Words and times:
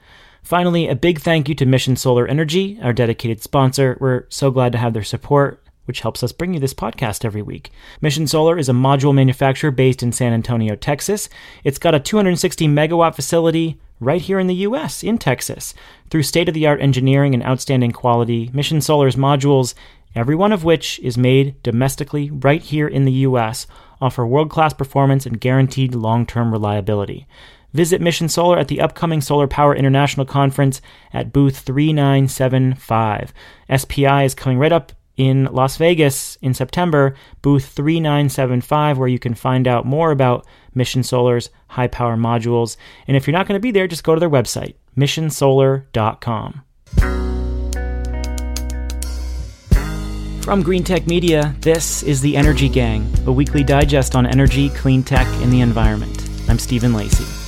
Finally, 0.43 0.87
a 0.87 0.95
big 0.95 1.19
thank 1.19 1.47
you 1.47 1.55
to 1.55 1.65
Mission 1.65 1.95
Solar 1.95 2.27
Energy, 2.27 2.79
our 2.81 2.93
dedicated 2.93 3.41
sponsor. 3.41 3.97
We're 3.99 4.25
so 4.29 4.51
glad 4.51 4.71
to 4.71 4.77
have 4.77 4.93
their 4.93 5.03
support 5.03 5.63
which 5.89 6.01
helps 6.01 6.21
us 6.21 6.31
bring 6.31 6.53
you 6.53 6.59
this 6.59 6.75
podcast 6.75 7.25
every 7.25 7.41
week. 7.41 7.71
Mission 7.99 8.27
Solar 8.27 8.59
is 8.59 8.69
a 8.69 8.73
module 8.73 9.11
manufacturer 9.11 9.71
based 9.71 10.03
in 10.03 10.11
San 10.11 10.33
Antonio, 10.33 10.75
Texas. 10.75 11.29
It's 11.63 11.79
got 11.79 11.95
a 11.95 11.99
260 11.99 12.67
megawatt 12.67 13.15
facility 13.15 13.79
right 13.99 14.21
here 14.21 14.37
in 14.37 14.45
the 14.45 14.67
US, 14.67 15.03
in 15.03 15.17
Texas. 15.17 15.73
Through 16.11 16.21
state 16.21 16.47
of 16.47 16.53
the 16.53 16.67
art 16.67 16.79
engineering 16.79 17.33
and 17.33 17.43
outstanding 17.43 17.91
quality, 17.91 18.51
Mission 18.53 18.81
Solar's 18.81 19.15
modules, 19.15 19.73
every 20.13 20.35
one 20.35 20.51
of 20.51 20.63
which 20.63 20.99
is 20.99 21.17
made 21.17 21.59
domestically 21.63 22.29
right 22.29 22.61
here 22.61 22.87
in 22.87 23.05
the 23.05 23.25
US, 23.25 23.65
offer 23.99 24.27
world 24.27 24.51
class 24.51 24.71
performance 24.71 25.25
and 25.25 25.41
guaranteed 25.41 25.95
long 25.95 26.23
term 26.23 26.51
reliability. 26.51 27.25
Visit 27.73 27.99
Mission 27.99 28.29
Solar 28.29 28.59
at 28.59 28.67
the 28.67 28.79
upcoming 28.79 29.21
Solar 29.21 29.47
Power 29.47 29.75
International 29.75 30.27
Conference 30.27 30.81
at 31.11 31.33
booth 31.33 31.57
3975. 31.57 33.33
SPI 33.75 34.23
is 34.23 34.35
coming 34.35 34.59
right 34.59 34.71
up 34.71 34.93
in 35.19 35.49
Las 35.51 35.75
Vegas 35.75 36.37
in 36.41 36.53
September, 36.53 37.13
booth 37.41 37.65
3975, 37.65 38.97
where 38.97 39.09
you 39.09 39.19
can 39.19 39.35
find 39.35 39.67
out 39.67 39.85
more 39.85 40.11
about 40.11 40.47
Mission 40.73 41.03
Solar's 41.03 41.49
high 41.67 41.87
power 41.87 42.15
modules. 42.15 42.77
And 43.05 43.17
if 43.17 43.27
you're 43.27 43.33
not 43.33 43.45
going 43.45 43.57
to 43.57 43.61
be 43.61 43.71
there, 43.71 43.85
just 43.85 44.05
go 44.05 44.15
to 44.15 44.19
their 44.19 44.29
website, 44.29 44.75
missionsolar.com. 44.97 46.63
From 50.41 50.63
Greentech 50.63 51.05
Media, 51.05 51.53
this 51.59 52.01
is 52.01 52.21
The 52.21 52.37
Energy 52.37 52.69
Gang, 52.69 53.11
a 53.27 53.31
weekly 53.31 53.63
digest 53.63 54.15
on 54.15 54.25
energy, 54.25 54.69
clean 54.69 55.03
tech, 55.03 55.27
and 55.43 55.51
the 55.51 55.59
environment. 55.59 56.29
I'm 56.47 56.57
Stephen 56.57 56.93
Lacey. 56.93 57.38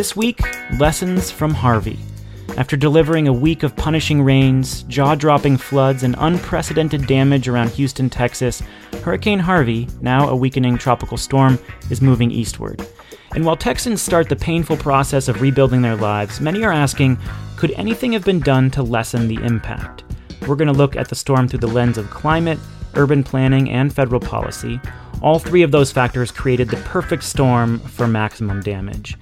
This 0.00 0.16
week, 0.16 0.40
lessons 0.78 1.30
from 1.30 1.52
Harvey. 1.52 1.98
After 2.56 2.74
delivering 2.74 3.28
a 3.28 3.32
week 3.34 3.62
of 3.62 3.76
punishing 3.76 4.22
rains, 4.22 4.82
jaw 4.84 5.14
dropping 5.14 5.58
floods, 5.58 6.04
and 6.04 6.16
unprecedented 6.16 7.06
damage 7.06 7.48
around 7.48 7.68
Houston, 7.72 8.08
Texas, 8.08 8.62
Hurricane 9.02 9.40
Harvey, 9.40 9.86
now 10.00 10.30
a 10.30 10.34
weakening 10.34 10.78
tropical 10.78 11.18
storm, 11.18 11.58
is 11.90 12.00
moving 12.00 12.30
eastward. 12.30 12.82
And 13.34 13.44
while 13.44 13.58
Texans 13.58 14.00
start 14.00 14.30
the 14.30 14.36
painful 14.36 14.78
process 14.78 15.28
of 15.28 15.42
rebuilding 15.42 15.82
their 15.82 15.96
lives, 15.96 16.40
many 16.40 16.64
are 16.64 16.72
asking 16.72 17.18
could 17.58 17.72
anything 17.72 18.12
have 18.12 18.24
been 18.24 18.40
done 18.40 18.70
to 18.70 18.82
lessen 18.82 19.28
the 19.28 19.44
impact? 19.44 20.04
We're 20.46 20.56
going 20.56 20.72
to 20.72 20.72
look 20.72 20.96
at 20.96 21.10
the 21.10 21.14
storm 21.14 21.46
through 21.46 21.58
the 21.58 21.66
lens 21.66 21.98
of 21.98 22.08
climate, 22.08 22.58
urban 22.94 23.22
planning, 23.22 23.70
and 23.70 23.92
federal 23.92 24.20
policy. 24.20 24.80
All 25.22 25.38
three 25.38 25.62
of 25.62 25.70
those 25.70 25.92
factors 25.92 26.30
created 26.30 26.68
the 26.68 26.78
perfect 26.78 27.22
storm 27.24 27.78
for 27.80 28.06
maximum 28.06 28.60
damage. 28.60 29.16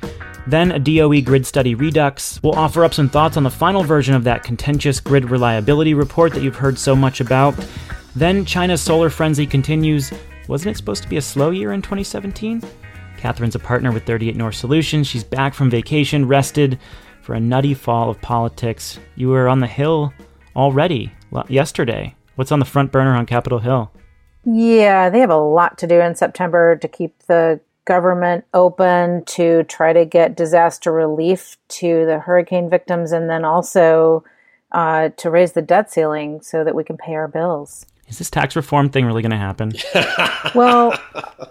Then 0.47 0.73
a 0.73 0.79
DOE 0.79 1.21
grid 1.23 1.45
study 1.45 1.75
redux. 1.75 2.41
We'll 2.43 2.55
offer 2.55 2.85
up 2.85 2.95
some 2.95 3.09
thoughts 3.09 3.37
on 3.37 3.43
the 3.43 3.51
final 3.51 3.83
version 3.83 4.15
of 4.15 4.25
that 4.25 4.45
contentious 4.45 5.01
grid 5.01 5.31
reliability 5.31 5.95
report 5.95 6.33
that 6.33 6.43
you've 6.43 6.57
heard 6.57 6.79
so 6.79 6.95
much 6.97 7.21
about. 7.21 7.55
Then 8.17 8.45
China's 8.45 8.81
solar 8.81 9.11
frenzy 9.11 9.47
continues. 9.47 10.13
Wasn't 10.47 10.75
it 10.75 10.79
supposed 10.79 11.03
to 11.03 11.09
be 11.09 11.19
a 11.19 11.23
slow 11.23 11.51
year 11.51 11.73
in 11.73 11.83
2017? 11.83 12.63
Katherine's 13.19 13.57
a 13.57 13.59
partner 13.59 13.93
with 13.93 14.07
38 14.07 14.37
North 14.37 14.55
Solutions. 14.55 15.07
She's 15.07 15.25
back 15.25 15.53
from 15.53 15.69
vacation, 15.69 16.27
rested 16.27 16.79
for 17.21 17.35
a 17.35 17.41
nutty 17.41 17.75
fall 17.75 18.09
of 18.09 18.21
politics. 18.23 18.99
You 19.17 19.29
were 19.29 19.49
on 19.49 19.61
the 19.61 19.67
Hill 19.67 20.15
already 20.57 21.13
yesterday. 21.49 22.15
What's 22.39 22.53
on 22.53 22.61
the 22.61 22.65
front 22.65 22.93
burner 22.93 23.17
on 23.17 23.27
Capitol 23.27 23.59
Hill? 23.59 23.91
Yeah, 24.45 25.11
they 25.11 25.19
have 25.19 25.29
a 25.29 25.37
lot 25.37 25.77
to 25.79 25.89
do 25.89 25.99
in 26.01 26.15
September 26.15 26.77
to 26.77 26.87
keep 26.87 27.19
the 27.27 27.59
government 27.85 28.45
open 28.55 29.25
to 29.25 29.65
try 29.65 29.93
to 29.93 30.05
get 30.05 30.37
disaster 30.37 30.93
relief 30.93 31.57
to 31.67 32.07
the 32.07 32.21
hurricane 32.21 32.71
victims 32.71 33.11
and 33.11 33.29
then 33.29 33.45
also 33.45 34.23
uh, 34.71 35.09
to 35.17 35.31
raise 35.31 35.55
the 35.55 35.63
debt 35.63 35.91
ceiling 35.91 36.41
so 36.41 36.63
that 36.63 36.77
we 36.77 36.85
can 36.85 36.97
pay 36.97 37.17
our 37.17 37.27
bills. 37.27 37.85
Is 38.07 38.19
this 38.19 38.31
tax 38.31 38.55
reform 38.55 38.89
thing 38.89 39.05
really 39.05 39.21
going 39.23 39.33
to 39.33 39.37
happen? 39.37 39.73
well, 40.55 40.97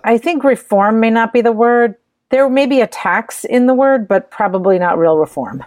I 0.06 0.18
think 0.18 0.46
reform 0.46 1.02
may 1.02 1.10
not 1.10 1.34
be 1.34 1.42
the 1.42 1.52
word. 1.52 1.96
There 2.30 2.50
may 2.50 2.66
be 2.66 2.80
a 2.80 2.88
tax 2.88 3.44
in 3.44 3.68
the 3.68 3.74
word, 3.74 4.08
but 4.08 4.32
probably 4.32 4.80
not 4.80 4.98
real 4.98 5.18
reform. 5.18 5.66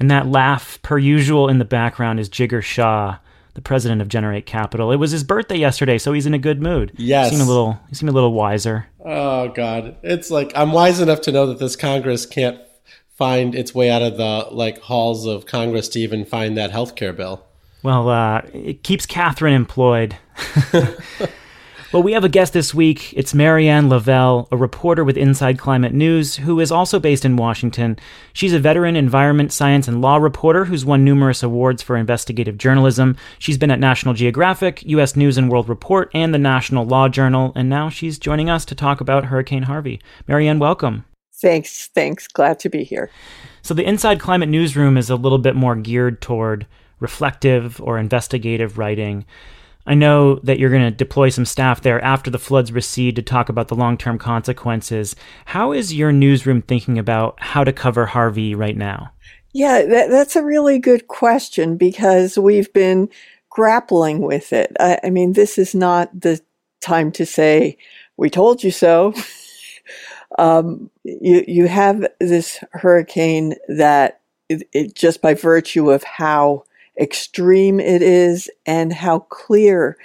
And 0.00 0.10
that 0.10 0.28
laugh, 0.28 0.80
per 0.80 0.96
usual, 0.96 1.50
in 1.50 1.58
the 1.58 1.66
background 1.66 2.20
is 2.20 2.30
Jigar 2.30 2.62
Shah 2.62 3.18
the 3.54 3.62
president 3.62 4.00
of 4.00 4.08
Generate 4.08 4.46
Capital. 4.46 4.92
It 4.92 4.96
was 4.96 5.10
his 5.10 5.24
birthday 5.24 5.56
yesterday, 5.56 5.98
so 5.98 6.12
he's 6.12 6.26
in 6.26 6.34
a 6.34 6.38
good 6.38 6.62
mood. 6.62 6.92
Yes, 6.96 7.30
he 7.30 7.36
seemed 7.36 7.46
a 7.46 7.50
little. 7.50 7.78
He 7.88 7.94
seemed 7.94 8.10
a 8.10 8.12
little 8.12 8.32
wiser. 8.32 8.86
Oh 9.04 9.48
God, 9.48 9.96
it's 10.02 10.30
like 10.30 10.52
I'm 10.54 10.72
wise 10.72 11.00
enough 11.00 11.20
to 11.22 11.32
know 11.32 11.46
that 11.46 11.58
this 11.58 11.76
Congress 11.76 12.26
can't 12.26 12.58
find 13.16 13.54
its 13.54 13.74
way 13.74 13.90
out 13.90 14.02
of 14.02 14.16
the 14.16 14.48
like 14.50 14.78
halls 14.80 15.26
of 15.26 15.46
Congress 15.46 15.88
to 15.90 16.00
even 16.00 16.24
find 16.24 16.56
that 16.56 16.70
health 16.70 16.96
care 16.96 17.12
bill. 17.12 17.44
Well, 17.82 18.08
uh, 18.08 18.42
it 18.52 18.82
keeps 18.84 19.06
Katherine 19.06 19.54
employed. 19.54 20.16
Well, 21.92 22.02
we 22.02 22.14
have 22.14 22.24
a 22.24 22.30
guest 22.30 22.54
this 22.54 22.72
week. 22.72 23.12
It's 23.12 23.34
Marianne 23.34 23.90
Lavelle, 23.90 24.48
a 24.50 24.56
reporter 24.56 25.04
with 25.04 25.18
Inside 25.18 25.58
Climate 25.58 25.92
News, 25.92 26.36
who 26.36 26.58
is 26.58 26.72
also 26.72 26.98
based 26.98 27.22
in 27.22 27.36
Washington. 27.36 27.98
She's 28.32 28.54
a 28.54 28.58
veteran 28.58 28.96
environment, 28.96 29.52
science, 29.52 29.88
and 29.88 30.00
law 30.00 30.16
reporter 30.16 30.64
who's 30.64 30.86
won 30.86 31.04
numerous 31.04 31.42
awards 31.42 31.82
for 31.82 31.98
investigative 31.98 32.56
journalism. 32.56 33.18
She's 33.38 33.58
been 33.58 33.70
at 33.70 33.78
National 33.78 34.14
Geographic, 34.14 34.82
U.S. 34.84 35.16
News 35.16 35.36
and 35.36 35.50
World 35.50 35.68
Report, 35.68 36.10
and 36.14 36.32
the 36.32 36.38
National 36.38 36.86
Law 36.86 37.10
Journal, 37.10 37.52
and 37.54 37.68
now 37.68 37.90
she's 37.90 38.18
joining 38.18 38.48
us 38.48 38.64
to 38.64 38.74
talk 38.74 39.02
about 39.02 39.26
Hurricane 39.26 39.64
Harvey. 39.64 40.00
Marianne, 40.26 40.58
welcome. 40.58 41.04
Thanks. 41.42 41.88
Thanks. 41.88 42.26
Glad 42.26 42.58
to 42.60 42.70
be 42.70 42.84
here. 42.84 43.10
So, 43.60 43.74
the 43.74 43.84
Inside 43.84 44.18
Climate 44.18 44.48
Newsroom 44.48 44.96
is 44.96 45.10
a 45.10 45.16
little 45.16 45.36
bit 45.36 45.56
more 45.56 45.76
geared 45.76 46.22
toward 46.22 46.66
reflective 47.00 47.82
or 47.82 47.98
investigative 47.98 48.78
writing. 48.78 49.26
I 49.86 49.94
know 49.94 50.36
that 50.36 50.58
you're 50.58 50.70
going 50.70 50.82
to 50.82 50.90
deploy 50.90 51.28
some 51.28 51.44
staff 51.44 51.80
there 51.80 52.02
after 52.02 52.30
the 52.30 52.38
floods 52.38 52.72
recede 52.72 53.16
to 53.16 53.22
talk 53.22 53.48
about 53.48 53.68
the 53.68 53.74
long 53.74 53.96
term 53.96 54.18
consequences. 54.18 55.16
How 55.46 55.72
is 55.72 55.94
your 55.94 56.12
newsroom 56.12 56.62
thinking 56.62 56.98
about 56.98 57.40
how 57.40 57.64
to 57.64 57.72
cover 57.72 58.06
Harvey 58.06 58.54
right 58.54 58.76
now? 58.76 59.12
Yeah, 59.52 59.82
that, 59.82 60.10
that's 60.10 60.36
a 60.36 60.44
really 60.44 60.78
good 60.78 61.08
question 61.08 61.76
because 61.76 62.38
we've 62.38 62.72
been 62.72 63.08
grappling 63.50 64.22
with 64.22 64.52
it. 64.52 64.74
I, 64.80 64.98
I 65.04 65.10
mean, 65.10 65.34
this 65.34 65.58
is 65.58 65.74
not 65.74 66.08
the 66.18 66.40
time 66.80 67.12
to 67.12 67.26
say, 67.26 67.76
we 68.16 68.30
told 68.30 68.62
you 68.62 68.70
so. 68.70 69.14
um, 70.38 70.90
you, 71.04 71.44
you 71.46 71.66
have 71.66 72.06
this 72.20 72.62
hurricane 72.72 73.54
that 73.68 74.20
it, 74.48 74.68
it, 74.72 74.94
just 74.94 75.20
by 75.20 75.34
virtue 75.34 75.90
of 75.90 76.02
how 76.04 76.64
extreme 77.00 77.80
it 77.80 78.02
is 78.02 78.50
and 78.66 78.92
how 78.92 79.20
clear 79.20 79.96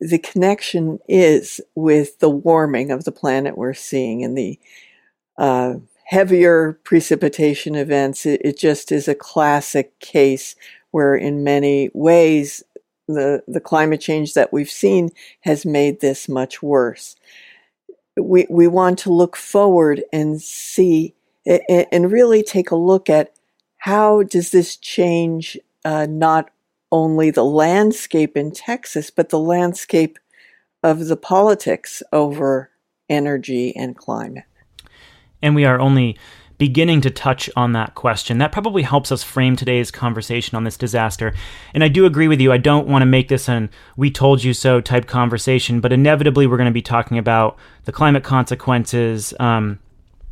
the 0.00 0.18
connection 0.18 0.98
is 1.08 1.60
with 1.74 2.18
the 2.18 2.30
warming 2.30 2.90
of 2.90 3.04
the 3.04 3.12
planet 3.12 3.56
we're 3.56 3.74
seeing 3.74 4.24
and 4.24 4.36
the 4.36 4.58
uh, 5.38 5.74
heavier 6.04 6.78
precipitation 6.84 7.74
events. 7.76 8.26
It, 8.26 8.40
it 8.44 8.58
just 8.58 8.90
is 8.90 9.06
a 9.06 9.14
classic 9.14 9.98
case 10.00 10.56
where, 10.90 11.14
in 11.14 11.44
many 11.44 11.90
ways, 11.94 12.62
the, 13.06 13.42
the 13.46 13.60
climate 13.60 14.00
change 14.00 14.34
that 14.34 14.52
we've 14.52 14.70
seen 14.70 15.10
has 15.40 15.64
made 15.64 16.00
this 16.00 16.28
much 16.28 16.62
worse. 16.62 17.16
We, 18.16 18.46
we 18.50 18.66
want 18.66 18.98
to 19.00 19.12
look 19.12 19.36
forward 19.36 20.02
and 20.12 20.40
see 20.40 21.14
and 21.46 22.12
really 22.12 22.42
take 22.42 22.70
a 22.70 22.76
look 22.76 23.10
at 23.10 23.32
how 23.78 24.22
does 24.22 24.50
this 24.50 24.76
change 24.76 25.58
uh, 25.84 26.06
not 26.08 26.50
only 26.90 27.30
the 27.30 27.44
landscape 27.44 28.36
in 28.36 28.52
Texas, 28.52 29.10
but 29.10 29.30
the 29.30 29.38
landscape 29.38 30.18
of 30.82 31.06
the 31.06 31.16
politics 31.16 32.02
over 32.12 32.70
energy 33.08 33.74
and 33.76 33.96
climate. 33.96 34.44
And 35.40 35.54
we 35.54 35.64
are 35.64 35.80
only 35.80 36.16
beginning 36.58 37.00
to 37.00 37.10
touch 37.10 37.50
on 37.56 37.72
that 37.72 37.94
question. 37.94 38.38
That 38.38 38.52
probably 38.52 38.82
helps 38.82 39.10
us 39.10 39.24
frame 39.24 39.56
today's 39.56 39.90
conversation 39.90 40.54
on 40.54 40.62
this 40.62 40.76
disaster. 40.76 41.34
And 41.74 41.82
I 41.82 41.88
do 41.88 42.06
agree 42.06 42.28
with 42.28 42.40
you. 42.40 42.52
I 42.52 42.58
don't 42.58 42.86
want 42.86 43.02
to 43.02 43.06
make 43.06 43.28
this 43.28 43.48
an 43.48 43.70
we 43.96 44.10
told 44.10 44.44
you 44.44 44.54
so 44.54 44.80
type 44.80 45.06
conversation, 45.06 45.80
but 45.80 45.92
inevitably 45.92 46.46
we're 46.46 46.58
going 46.58 46.66
to 46.66 46.72
be 46.72 46.82
talking 46.82 47.18
about 47.18 47.58
the 47.84 47.90
climate 47.90 48.22
consequences. 48.22 49.34
Um, 49.40 49.80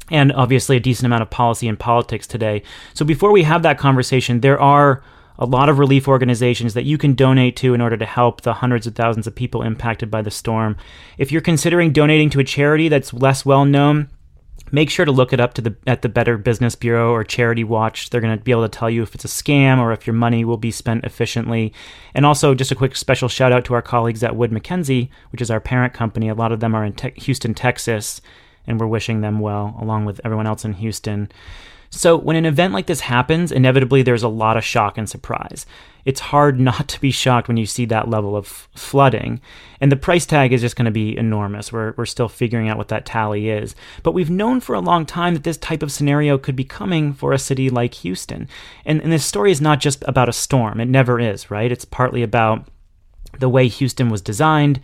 and 0.08 0.32
obviously, 0.32 0.76
a 0.76 0.80
decent 0.80 1.06
amount 1.06 1.22
of 1.22 1.30
policy 1.30 1.66
and 1.66 1.78
politics 1.78 2.26
today. 2.26 2.62
So, 2.94 3.04
before 3.04 3.32
we 3.32 3.44
have 3.44 3.62
that 3.62 3.78
conversation, 3.78 4.40
there 4.40 4.60
are 4.60 5.02
a 5.40 5.46
lot 5.46 5.70
of 5.70 5.78
relief 5.78 6.06
organizations 6.06 6.74
that 6.74 6.84
you 6.84 6.98
can 6.98 7.14
donate 7.14 7.56
to 7.56 7.72
in 7.72 7.80
order 7.80 7.96
to 7.96 8.04
help 8.04 8.42
the 8.42 8.52
hundreds 8.52 8.86
of 8.86 8.94
thousands 8.94 9.26
of 9.26 9.34
people 9.34 9.62
impacted 9.62 10.10
by 10.10 10.20
the 10.20 10.30
storm. 10.30 10.76
If 11.16 11.32
you're 11.32 11.40
considering 11.40 11.92
donating 11.92 12.28
to 12.30 12.40
a 12.40 12.44
charity 12.44 12.88
that's 12.88 13.14
less 13.14 13.44
well 13.46 13.64
known, 13.64 14.10
make 14.70 14.90
sure 14.90 15.06
to 15.06 15.12
look 15.12 15.32
it 15.32 15.40
up 15.40 15.54
to 15.54 15.62
the 15.62 15.76
at 15.86 16.02
the 16.02 16.10
Better 16.10 16.36
Business 16.36 16.74
Bureau 16.74 17.10
or 17.10 17.24
Charity 17.24 17.64
Watch. 17.64 18.10
They're 18.10 18.20
going 18.20 18.36
to 18.36 18.44
be 18.44 18.50
able 18.50 18.68
to 18.68 18.78
tell 18.78 18.90
you 18.90 19.02
if 19.02 19.14
it's 19.14 19.24
a 19.24 19.28
scam 19.28 19.78
or 19.78 19.92
if 19.92 20.06
your 20.06 20.14
money 20.14 20.44
will 20.44 20.58
be 20.58 20.70
spent 20.70 21.04
efficiently. 21.04 21.72
And 22.14 22.26
also, 22.26 22.54
just 22.54 22.70
a 22.70 22.76
quick 22.76 22.94
special 22.94 23.28
shout 23.28 23.50
out 23.50 23.64
to 23.64 23.74
our 23.74 23.82
colleagues 23.82 24.22
at 24.22 24.36
Wood 24.36 24.52
Mackenzie, 24.52 25.10
which 25.32 25.40
is 25.40 25.50
our 25.50 25.60
parent 25.60 25.94
company. 25.94 26.28
A 26.28 26.34
lot 26.34 26.52
of 26.52 26.60
them 26.60 26.74
are 26.74 26.84
in 26.84 26.92
te- 26.92 27.12
Houston, 27.16 27.54
Texas, 27.54 28.20
and 28.66 28.78
we're 28.78 28.86
wishing 28.86 29.22
them 29.22 29.40
well, 29.40 29.74
along 29.80 30.04
with 30.04 30.20
everyone 30.22 30.46
else 30.46 30.66
in 30.66 30.74
Houston. 30.74 31.32
So, 31.92 32.16
when 32.16 32.36
an 32.36 32.46
event 32.46 32.72
like 32.72 32.86
this 32.86 33.00
happens, 33.00 33.50
inevitably 33.50 34.02
there's 34.02 34.22
a 34.22 34.28
lot 34.28 34.56
of 34.56 34.64
shock 34.64 34.96
and 34.96 35.08
surprise. 35.08 35.66
It's 36.04 36.20
hard 36.20 36.60
not 36.70 36.88
to 36.88 37.00
be 37.00 37.10
shocked 37.10 37.48
when 37.48 37.56
you 37.56 37.66
see 37.66 37.84
that 37.86 38.08
level 38.08 38.36
of 38.36 38.46
flooding. 38.74 39.40
And 39.80 39.90
the 39.90 39.96
price 39.96 40.24
tag 40.24 40.52
is 40.52 40.60
just 40.60 40.76
going 40.76 40.84
to 40.84 40.92
be 40.92 41.16
enormous. 41.16 41.72
We're, 41.72 41.94
we're 41.96 42.06
still 42.06 42.28
figuring 42.28 42.68
out 42.68 42.78
what 42.78 42.88
that 42.88 43.06
tally 43.06 43.48
is. 43.48 43.74
But 44.02 44.12
we've 44.12 44.30
known 44.30 44.60
for 44.60 44.74
a 44.74 44.80
long 44.80 45.04
time 45.04 45.34
that 45.34 45.42
this 45.42 45.56
type 45.56 45.82
of 45.82 45.90
scenario 45.90 46.38
could 46.38 46.56
be 46.56 46.64
coming 46.64 47.12
for 47.12 47.32
a 47.32 47.38
city 47.38 47.70
like 47.70 47.94
Houston. 47.94 48.48
And, 48.84 49.02
and 49.02 49.10
this 49.12 49.24
story 49.24 49.50
is 49.50 49.60
not 49.60 49.80
just 49.80 50.04
about 50.06 50.28
a 50.28 50.32
storm, 50.32 50.80
it 50.80 50.86
never 50.86 51.18
is, 51.18 51.50
right? 51.50 51.72
It's 51.72 51.84
partly 51.84 52.22
about 52.22 52.68
the 53.38 53.48
way 53.48 53.68
Houston 53.68 54.10
was 54.10 54.22
designed, 54.22 54.80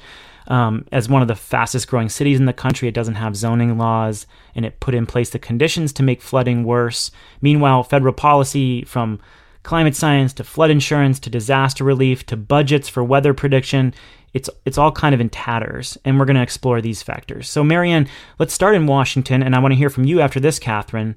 um, 0.49 0.87
as 0.93 1.09
one 1.09 1.23
of 1.23 1.29
the 1.29 1.35
fastest 1.35 1.89
growing 1.89 2.09
cities 2.09 2.39
in 2.39 2.47
the 2.47 2.53
country, 2.53 2.89
it 2.89 2.95
doesn't 2.95 3.15
have 3.15 3.37
zoning 3.37 3.79
laws 3.79 4.27
and 4.55 4.65
it 4.65 4.81
put 4.81 4.95
in 4.95 5.07
place 5.07 5.31
the 5.31 5.39
conditions 5.39 5.93
to 5.95 6.03
make 6.03 6.23
flooding 6.23 6.65
worse. 6.65 7.11
Meanwhile, 7.41 7.85
federal 7.85 8.15
policy 8.15 8.85
from 8.85 9.21
climate 9.63 9.97
science 9.97 10.33
to 10.33 10.45
flood 10.45 10.71
insurance 10.71 11.19
to 11.19 11.31
disaster 11.31 11.83
relief 11.83 12.25
to 12.27 12.37
budgets 12.37 12.89
for 12.89 13.03
weather 13.03 13.35
prediction 13.35 13.93
it's 14.33 14.51
it's 14.65 14.79
all 14.79 14.93
kind 14.93 15.15
of 15.15 15.21
in 15.21 15.31
tatters 15.31 15.97
and 16.05 16.19
we're 16.19 16.27
going 16.27 16.37
to 16.37 16.43
explore 16.43 16.81
these 16.81 17.03
factors. 17.03 17.49
So 17.49 17.65
marianne 17.65 18.07
let's 18.39 18.55
start 18.55 18.77
in 18.77 18.87
washington 18.87 19.43
and 19.43 19.57
i 19.57 19.59
want 19.59 19.73
to 19.73 19.77
hear 19.77 19.91
from 19.91 20.05
you 20.05 20.21
after 20.21 20.39
this 20.39 20.59
katherine. 20.59 21.17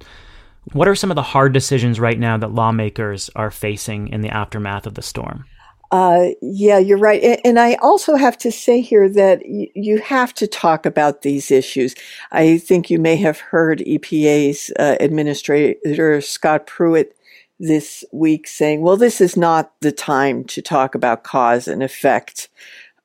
What 0.72 0.88
are 0.88 0.96
some 0.96 1.12
of 1.12 1.16
the 1.16 1.22
hard 1.22 1.54
decisions 1.54 2.00
right 2.00 2.18
now 2.18 2.38
that 2.38 2.54
lawmakers 2.54 3.30
are 3.36 3.52
facing 3.52 4.08
in 4.08 4.22
the 4.22 4.30
aftermath 4.30 4.88
of 4.88 4.96
the 4.96 5.02
storm 5.02 5.46
uh, 5.91 6.27
yeah, 6.41 6.77
you're 6.77 7.00
right. 7.00 7.39
And 7.44 7.59
I 7.59 7.75
also 7.75 8.15
have 8.15 8.38
to 8.39 8.51
say 8.51 8.80
here 8.81 9.09
that 9.09 9.45
you 9.47 10.00
have 10.00 10.33
to 10.36 10.45
talk 10.45 10.86
about 10.86 11.24
these 11.24 11.50
issues. 11.50 11.95
I 12.31 12.59
think 12.59 12.89
you 12.89 13.00
may 13.00 13.15
have 13.15 13.39
heard 13.39 13.80
EPA's 13.80 14.71
uh, 14.77 14.97
Administrator 15.00 16.21
Scott 16.21 16.68
Pruitt 16.68 17.15
this 17.59 18.06
week 18.12 18.47
saying, 18.47 18.81
well, 18.81 18.97
this 18.97 19.19
is 19.19 19.36
not 19.36 19.74
the 19.81 19.91
time 19.91 20.44
to 20.45 20.62
talk 20.62 20.94
about 20.94 21.24
cause 21.24 21.68
and 21.68 21.81
effect 21.81 22.50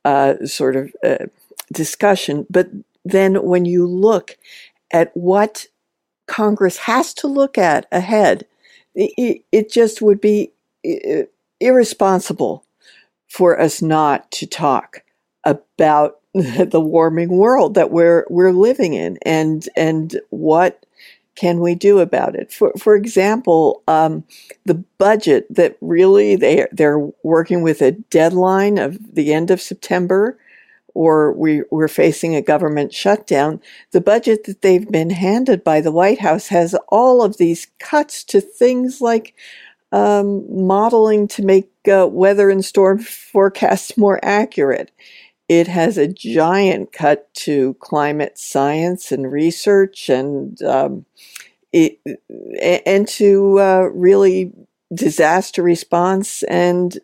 uh, 0.05 0.35
sort 0.45 0.77
of 0.77 0.95
uh, 1.03 1.27
discussion. 1.73 2.47
But 2.51 2.69
then 3.05 3.43
when 3.43 3.65
you 3.65 3.87
look 3.87 4.37
at 4.93 5.11
what 5.17 5.67
Congress 6.27 6.77
has 6.79 7.15
to 7.15 7.29
look 7.29 7.57
at 7.57 7.87
ahead, 7.91 8.47
it, 8.95 9.43
it 9.51 9.71
just 9.73 10.03
would 10.03 10.21
be 10.21 10.53
irresponsible 11.61 12.64
for 13.35 13.61
us 13.61 13.83
not 13.83 14.31
to 14.31 14.47
talk 14.47 15.03
about 15.43 16.21
the 16.35 16.81
warming 16.81 17.31
world 17.31 17.75
that 17.75 17.91
we're 17.91 18.25
we're 18.31 18.53
living 18.53 18.95
in 18.95 19.19
and 19.27 19.69
and 19.77 20.21
what 20.31 20.87
can 21.35 21.59
we 21.59 21.75
do 21.75 21.99
about 21.99 22.37
it? 22.37 22.53
For 22.53 22.73
for 22.79 22.95
example, 22.95 23.83
um, 23.89 24.23
the 24.65 24.85
budget 24.99 25.53
that 25.53 25.77
really 25.81 26.37
they 26.37 26.69
they're 26.71 27.11
working 27.25 27.63
with 27.63 27.83
a 27.83 27.91
deadline 27.91 28.79
of 28.79 29.17
the 29.17 29.33
end 29.33 29.51
of 29.51 29.61
September, 29.61 30.39
or 30.95 31.33
we 31.33 31.65
we're 31.73 31.89
facing 31.89 32.37
a 32.37 32.43
government 32.43 32.95
shutdown. 32.95 33.61
The 33.91 34.01
budget 34.01 34.45
that 34.45 34.63
they've 34.63 34.89
been 34.89 35.11
handed 35.11 35.65
by 35.65 35.81
the 35.81 35.91
White 35.91 36.21
House 36.21 36.47
has 36.49 36.77
all 36.89 37.21
of 37.21 37.39
these 37.39 37.67
cuts 37.81 38.23
to 38.25 38.41
things 38.41 39.01
like 39.01 39.35
um, 39.95 40.45
modeling 40.67 41.29
to 41.29 41.45
make 41.45 41.71
uh, 41.89 42.09
weather 42.11 42.51
and 42.51 42.65
storm 42.65 42.99
forecasts 42.99 43.97
more 43.97 44.19
accurate. 44.25 44.91
It 45.49 45.69
has 45.69 45.97
a 45.97 46.09
giant 46.09 46.93
cut 46.93 47.33
to 47.35 47.75
climate 47.75 48.37
science 48.37 49.13
and 49.13 49.31
research 49.31 50.09
and 50.09 50.61
um, 50.63 51.07
it, 51.73 52.01
and 52.85 53.07
to 53.09 53.61
uh, 53.61 53.89
really 53.95 54.53
disaster 54.93 55.63
response 55.63 56.43
and 56.45 56.99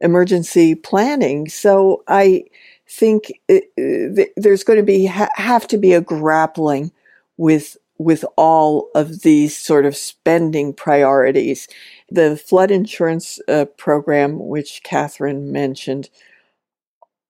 emergency 0.00 0.74
planning. 0.74 1.50
So 1.50 2.02
I 2.08 2.44
think 2.88 3.30
it, 3.46 4.32
there's 4.36 4.64
going 4.64 4.78
to 4.78 4.82
be 4.82 5.04
have 5.04 5.66
to 5.68 5.76
be 5.76 5.92
a 5.92 6.00
grappling 6.00 6.92
with 7.36 7.76
with 7.98 8.24
all 8.36 8.90
of 8.94 9.22
these 9.22 9.56
sort 9.56 9.86
of 9.86 9.96
spending 9.96 10.72
priorities 10.72 11.68
the 12.14 12.36
flood 12.36 12.70
insurance 12.70 13.40
uh, 13.48 13.66
program, 13.76 14.38
which 14.48 14.82
Katherine 14.84 15.52
mentioned, 15.52 16.10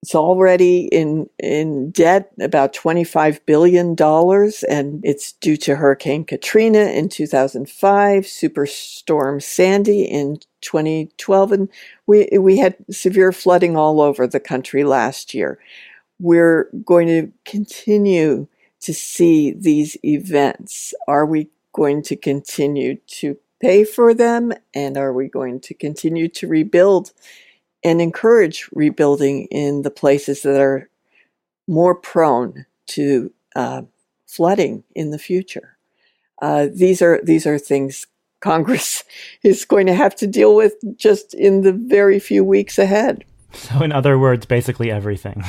it's 0.02 0.14
already 0.16 0.86
in 0.86 1.28
in 1.38 1.92
debt 1.92 2.32
about 2.40 2.72
25 2.72 3.46
billion 3.46 3.94
dollars 3.94 4.64
and 4.64 5.00
it's 5.04 5.32
due 5.34 5.56
to 5.56 5.76
hurricane 5.76 6.24
katrina 6.24 6.80
in 6.86 7.08
2005 7.08 8.24
superstorm 8.24 9.40
sandy 9.40 10.02
in 10.02 10.38
2012 10.62 11.52
and 11.52 11.68
we 12.06 12.28
we 12.38 12.58
had 12.58 12.76
severe 12.90 13.32
flooding 13.32 13.76
all 13.76 14.00
over 14.00 14.26
the 14.26 14.40
country 14.40 14.84
last 14.84 15.34
year. 15.34 15.58
We're 16.20 16.70
going 16.84 17.08
to 17.08 17.32
continue 17.44 18.48
to 18.80 18.94
see 18.94 19.52
these 19.52 19.96
events. 20.04 20.94
Are 21.08 21.26
we 21.26 21.50
going 21.72 22.02
to 22.02 22.16
continue 22.16 22.96
to 23.08 23.36
pay 23.62 23.84
for 23.84 24.12
them? 24.12 24.52
And 24.74 24.96
are 24.98 25.12
we 25.12 25.28
going 25.28 25.60
to 25.60 25.74
continue 25.74 26.28
to 26.28 26.48
rebuild 26.48 27.12
and 27.82 28.02
encourage 28.02 28.68
rebuilding 28.72 29.46
in 29.46 29.82
the 29.82 29.90
places 29.90 30.42
that 30.42 30.60
are 30.60 30.90
more 31.66 31.94
prone 31.94 32.66
to 32.88 33.32
uh, 33.56 33.82
flooding 34.26 34.84
in 34.94 35.10
the 35.10 35.18
future? 35.18 35.78
Uh, 36.42 36.66
these 36.72 37.00
are 37.00 37.20
these 37.22 37.46
are 37.46 37.58
things 37.58 38.06
Congress 38.40 39.04
is 39.42 39.64
going 39.64 39.86
to 39.86 39.94
have 39.94 40.14
to 40.16 40.26
deal 40.26 40.54
with 40.54 40.74
just 40.96 41.32
in 41.32 41.62
the 41.62 41.72
very 41.72 42.18
few 42.18 42.44
weeks 42.44 42.78
ahead. 42.78 43.24
So, 43.54 43.82
in 43.82 43.92
other 43.92 44.18
words, 44.18 44.46
basically 44.46 44.90
everything. 44.90 45.44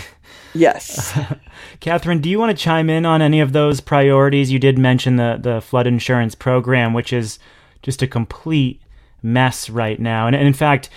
Yes. 0.53 1.17
Katherine, 1.79 2.19
do 2.19 2.29
you 2.29 2.37
want 2.37 2.55
to 2.55 2.63
chime 2.63 2.89
in 2.89 3.05
on 3.05 3.21
any 3.21 3.39
of 3.39 3.53
those 3.53 3.79
priorities? 3.79 4.51
You 4.51 4.59
did 4.59 4.77
mention 4.77 5.15
the, 5.15 5.39
the 5.41 5.61
flood 5.61 5.87
insurance 5.87 6.35
program, 6.35 6.93
which 6.93 7.13
is 7.13 7.39
just 7.83 8.01
a 8.01 8.07
complete 8.07 8.81
mess 9.21 9.69
right 9.69 9.99
now. 9.99 10.25
And, 10.25 10.35
and 10.35 10.47
in 10.47 10.53
fact, 10.53 10.89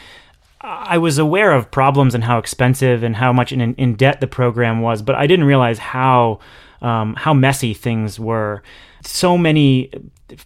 I 0.63 0.99
was 0.99 1.19
aware 1.19 1.53
of 1.53 1.71
problems 1.71 2.15
and 2.15 2.25
how 2.25 2.39
expensive 2.39 3.03
and 3.03 3.17
how 3.17 3.33
much 3.33 3.53
in, 3.53 3.75
in 3.75 3.95
debt 3.95 4.21
the 4.21 4.27
program 4.27 4.81
was, 4.81 5.03
but 5.03 5.15
I 5.15 5.27
didn't 5.27 5.45
realize 5.45 5.79
how 5.79 6.41
um, 6.83 7.15
how 7.15 7.33
messy 7.35 7.73
things 7.75 8.19
were. 8.19 8.63
So 9.03 9.39
many 9.39 9.91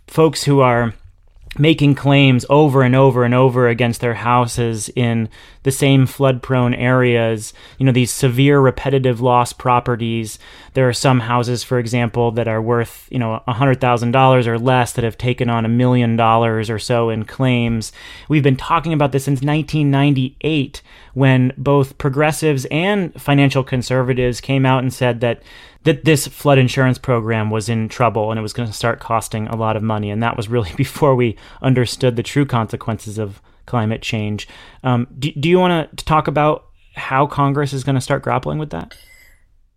folks 0.06 0.44
who 0.44 0.60
are 0.60 0.94
making 1.58 1.96
claims 1.96 2.46
over 2.48 2.82
and 2.82 2.94
over 2.94 3.24
and 3.24 3.34
over 3.34 3.66
against 3.66 4.00
their 4.00 4.14
houses 4.14 4.88
in 4.94 5.28
the 5.64 5.72
same 5.72 6.06
flood 6.06 6.42
prone 6.42 6.72
areas, 6.72 7.52
you 7.76 7.84
know, 7.84 7.92
these 7.92 8.12
severe 8.12 8.60
repetitive 8.60 9.20
loss 9.20 9.52
properties. 9.52 10.38
There 10.74 10.88
are 10.88 10.92
some 10.92 11.20
houses, 11.20 11.64
for 11.64 11.78
example, 11.78 12.30
that 12.32 12.46
are 12.46 12.62
worth, 12.62 13.08
you 13.10 13.18
know, 13.18 13.42
$100,000 13.48 14.46
or 14.46 14.58
less 14.58 14.92
that 14.92 15.04
have 15.04 15.18
taken 15.18 15.50
on 15.50 15.64
a 15.64 15.68
million 15.68 16.14
dollars 16.14 16.70
or 16.70 16.78
so 16.78 17.10
in 17.10 17.24
claims. 17.24 17.92
We've 18.28 18.44
been 18.44 18.56
talking 18.56 18.92
about 18.92 19.10
this 19.10 19.24
since 19.24 19.42
1998 19.42 20.82
when 21.14 21.52
both 21.58 21.98
progressives 21.98 22.64
and 22.70 23.12
financial 23.20 23.64
conservatives 23.64 24.40
came 24.40 24.64
out 24.64 24.82
and 24.82 24.94
said 24.94 25.20
that 25.20 25.42
that 25.84 26.04
this 26.04 26.26
flood 26.26 26.58
insurance 26.58 26.98
program 26.98 27.50
was 27.50 27.68
in 27.68 27.88
trouble 27.88 28.30
and 28.30 28.38
it 28.38 28.42
was 28.42 28.52
going 28.52 28.68
to 28.68 28.74
start 28.74 29.00
costing 29.00 29.48
a 29.48 29.56
lot 29.56 29.76
of 29.76 29.82
money. 29.82 30.10
And 30.10 30.22
that 30.22 30.36
was 30.36 30.48
really 30.48 30.72
before 30.76 31.14
we 31.14 31.36
understood 31.62 32.16
the 32.16 32.22
true 32.22 32.46
consequences 32.46 33.18
of 33.18 33.40
climate 33.66 34.02
change. 34.02 34.48
Um, 34.82 35.06
do, 35.18 35.32
do 35.32 35.48
you 35.48 35.58
want 35.58 35.96
to 35.96 36.04
talk 36.04 36.28
about 36.28 36.66
how 36.94 37.26
Congress 37.26 37.72
is 37.72 37.84
going 37.84 37.94
to 37.94 38.00
start 38.00 38.22
grappling 38.22 38.58
with 38.58 38.70
that? 38.70 38.96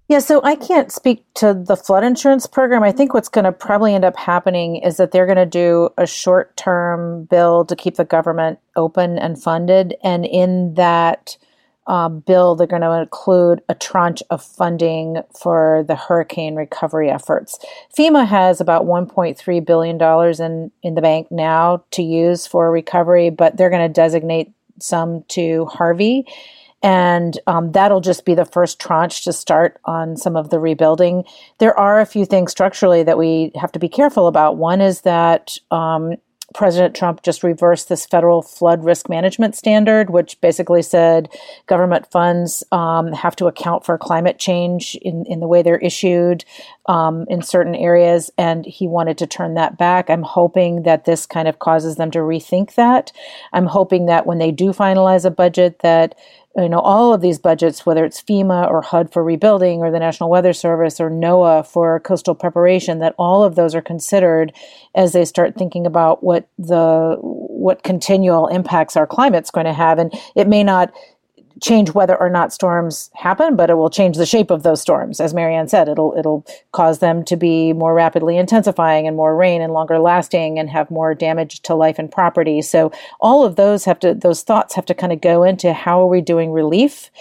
Yeah, 0.09 0.19
so 0.19 0.43
I 0.43 0.55
can't 0.55 0.91
speak 0.91 1.25
to 1.35 1.53
the 1.53 1.77
flood 1.77 2.03
insurance 2.03 2.45
program. 2.45 2.83
I 2.83 2.91
think 2.91 3.13
what's 3.13 3.29
going 3.29 3.45
to 3.45 3.53
probably 3.53 3.95
end 3.95 4.03
up 4.03 4.17
happening 4.17 4.75
is 4.77 4.97
that 4.97 5.11
they're 5.11 5.25
going 5.25 5.37
to 5.37 5.45
do 5.45 5.89
a 5.97 6.05
short 6.05 6.57
term 6.57 7.25
bill 7.25 7.63
to 7.65 7.75
keep 7.75 7.95
the 7.95 8.03
government 8.03 8.59
open 8.75 9.17
and 9.17 9.41
funded. 9.41 9.95
And 10.03 10.25
in 10.25 10.73
that, 10.73 11.37
uh, 11.87 12.09
bill, 12.09 12.55
they're 12.55 12.67
going 12.67 12.81
to 12.81 12.99
include 12.99 13.61
a 13.69 13.75
tranche 13.75 14.23
of 14.29 14.43
funding 14.43 15.21
for 15.37 15.83
the 15.87 15.95
hurricane 15.95 16.55
recovery 16.55 17.09
efforts. 17.09 17.59
FEMA 17.97 18.25
has 18.25 18.61
about 18.61 18.85
$1.3 18.85 19.65
billion 19.65 20.01
in, 20.41 20.71
in 20.81 20.95
the 20.95 21.01
bank 21.01 21.27
now 21.29 21.83
to 21.91 22.01
use 22.01 22.47
for 22.47 22.71
recovery, 22.71 23.29
but 23.29 23.57
they're 23.57 23.69
going 23.69 23.87
to 23.87 23.93
designate 23.93 24.51
some 24.79 25.23
to 25.29 25.65
Harvey. 25.65 26.25
And 26.81 27.39
um, 27.47 27.71
that'll 27.71 28.01
just 28.01 28.25
be 28.25 28.35
the 28.35 28.43
first 28.43 28.79
tranche 28.79 29.23
to 29.23 29.31
start 29.31 29.79
on 29.85 30.17
some 30.17 30.35
of 30.35 30.49
the 30.49 30.59
rebuilding. 30.59 31.23
There 31.59 31.77
are 31.79 32.01
a 32.01 32.05
few 32.05 32.25
things 32.25 32.51
structurally 32.51 33.03
that 33.03 33.17
we 33.17 33.51
have 33.55 33.71
to 33.71 33.79
be 33.79 33.87
careful 33.87 34.27
about. 34.27 34.57
One 34.57 34.81
is 34.81 35.01
that 35.01 35.57
um, 35.71 36.15
President 36.53 36.95
Trump 36.95 37.23
just 37.23 37.43
reversed 37.43 37.89
this 37.89 38.05
federal 38.05 38.41
flood 38.41 38.83
risk 38.83 39.09
management 39.09 39.55
standard, 39.55 40.09
which 40.09 40.39
basically 40.41 40.81
said 40.81 41.29
government 41.67 42.09
funds 42.11 42.63
um, 42.71 43.11
have 43.11 43.35
to 43.37 43.47
account 43.47 43.85
for 43.85 43.97
climate 43.97 44.39
change 44.39 44.95
in, 45.01 45.25
in 45.25 45.39
the 45.39 45.47
way 45.47 45.61
they're 45.61 45.77
issued 45.77 46.45
um, 46.85 47.25
in 47.29 47.41
certain 47.41 47.75
areas. 47.75 48.31
And 48.37 48.65
he 48.65 48.87
wanted 48.87 49.17
to 49.19 49.27
turn 49.27 49.55
that 49.55 49.77
back. 49.77 50.09
I'm 50.09 50.23
hoping 50.23 50.83
that 50.83 51.05
this 51.05 51.25
kind 51.25 51.47
of 51.47 51.59
causes 51.59 51.95
them 51.95 52.11
to 52.11 52.19
rethink 52.19 52.75
that. 52.75 53.11
I'm 53.51 53.65
hoping 53.65 54.05
that 54.07 54.25
when 54.25 54.37
they 54.37 54.51
do 54.51 54.71
finalize 54.71 55.25
a 55.25 55.31
budget, 55.31 55.79
that 55.79 56.15
you 56.55 56.69
know, 56.69 56.79
all 56.79 57.13
of 57.13 57.21
these 57.21 57.39
budgets, 57.39 57.85
whether 57.85 58.05
it's 58.05 58.21
FEMA 58.21 58.69
or 58.69 58.81
HUD 58.83 59.11
for 59.11 59.23
rebuilding 59.23 59.79
or 59.79 59.89
the 59.89 59.99
National 59.99 60.29
Weather 60.29 60.53
Service 60.53 60.99
or 60.99 61.09
NOAA 61.09 61.65
for 61.65 61.99
coastal 62.01 62.35
preparation, 62.35 62.99
that 62.99 63.15
all 63.17 63.43
of 63.43 63.55
those 63.55 63.73
are 63.73 63.81
considered 63.81 64.53
as 64.95 65.13
they 65.13 65.25
start 65.25 65.55
thinking 65.55 65.87
about 65.87 66.23
what 66.23 66.47
the 66.59 67.17
what 67.19 67.81
continual 67.81 68.47
impacts 68.47 68.95
our 68.95 69.07
climate's 69.07 69.49
going 69.49 69.65
to 69.65 69.73
have. 69.73 69.97
And 69.97 70.13
it 70.35 70.47
may 70.47 70.63
not 70.63 70.93
change 71.61 71.93
whether 71.93 72.19
or 72.19 72.29
not 72.29 72.53
storms 72.53 73.09
happen, 73.13 73.55
but 73.55 73.69
it 73.69 73.75
will 73.75 73.89
change 73.89 74.17
the 74.17 74.25
shape 74.25 74.51
of 74.51 74.63
those 74.63 74.81
storms. 74.81 75.19
As 75.19 75.33
Marianne 75.33 75.67
said, 75.67 75.87
it'll 75.87 76.13
it'll 76.17 76.45
cause 76.71 76.99
them 76.99 77.23
to 77.25 77.35
be 77.35 77.73
more 77.73 77.93
rapidly 77.93 78.37
intensifying 78.37 79.07
and 79.07 79.15
more 79.15 79.35
rain 79.35 79.61
and 79.61 79.73
longer 79.73 79.99
lasting 79.99 80.59
and 80.59 80.69
have 80.69 80.89
more 80.91 81.13
damage 81.13 81.61
to 81.63 81.75
life 81.75 81.99
and 81.99 82.11
property. 82.11 82.61
So 82.61 82.91
all 83.19 83.45
of 83.45 83.55
those 83.55 83.85
have 83.85 83.99
to 83.99 84.13
those 84.13 84.43
thoughts 84.43 84.75
have 84.75 84.85
to 84.85 84.93
kind 84.93 85.13
of 85.13 85.21
go 85.21 85.43
into 85.43 85.73
how 85.73 86.01
are 86.01 86.07
we 86.07 86.21
doing 86.21 86.51
relief. 86.51 87.11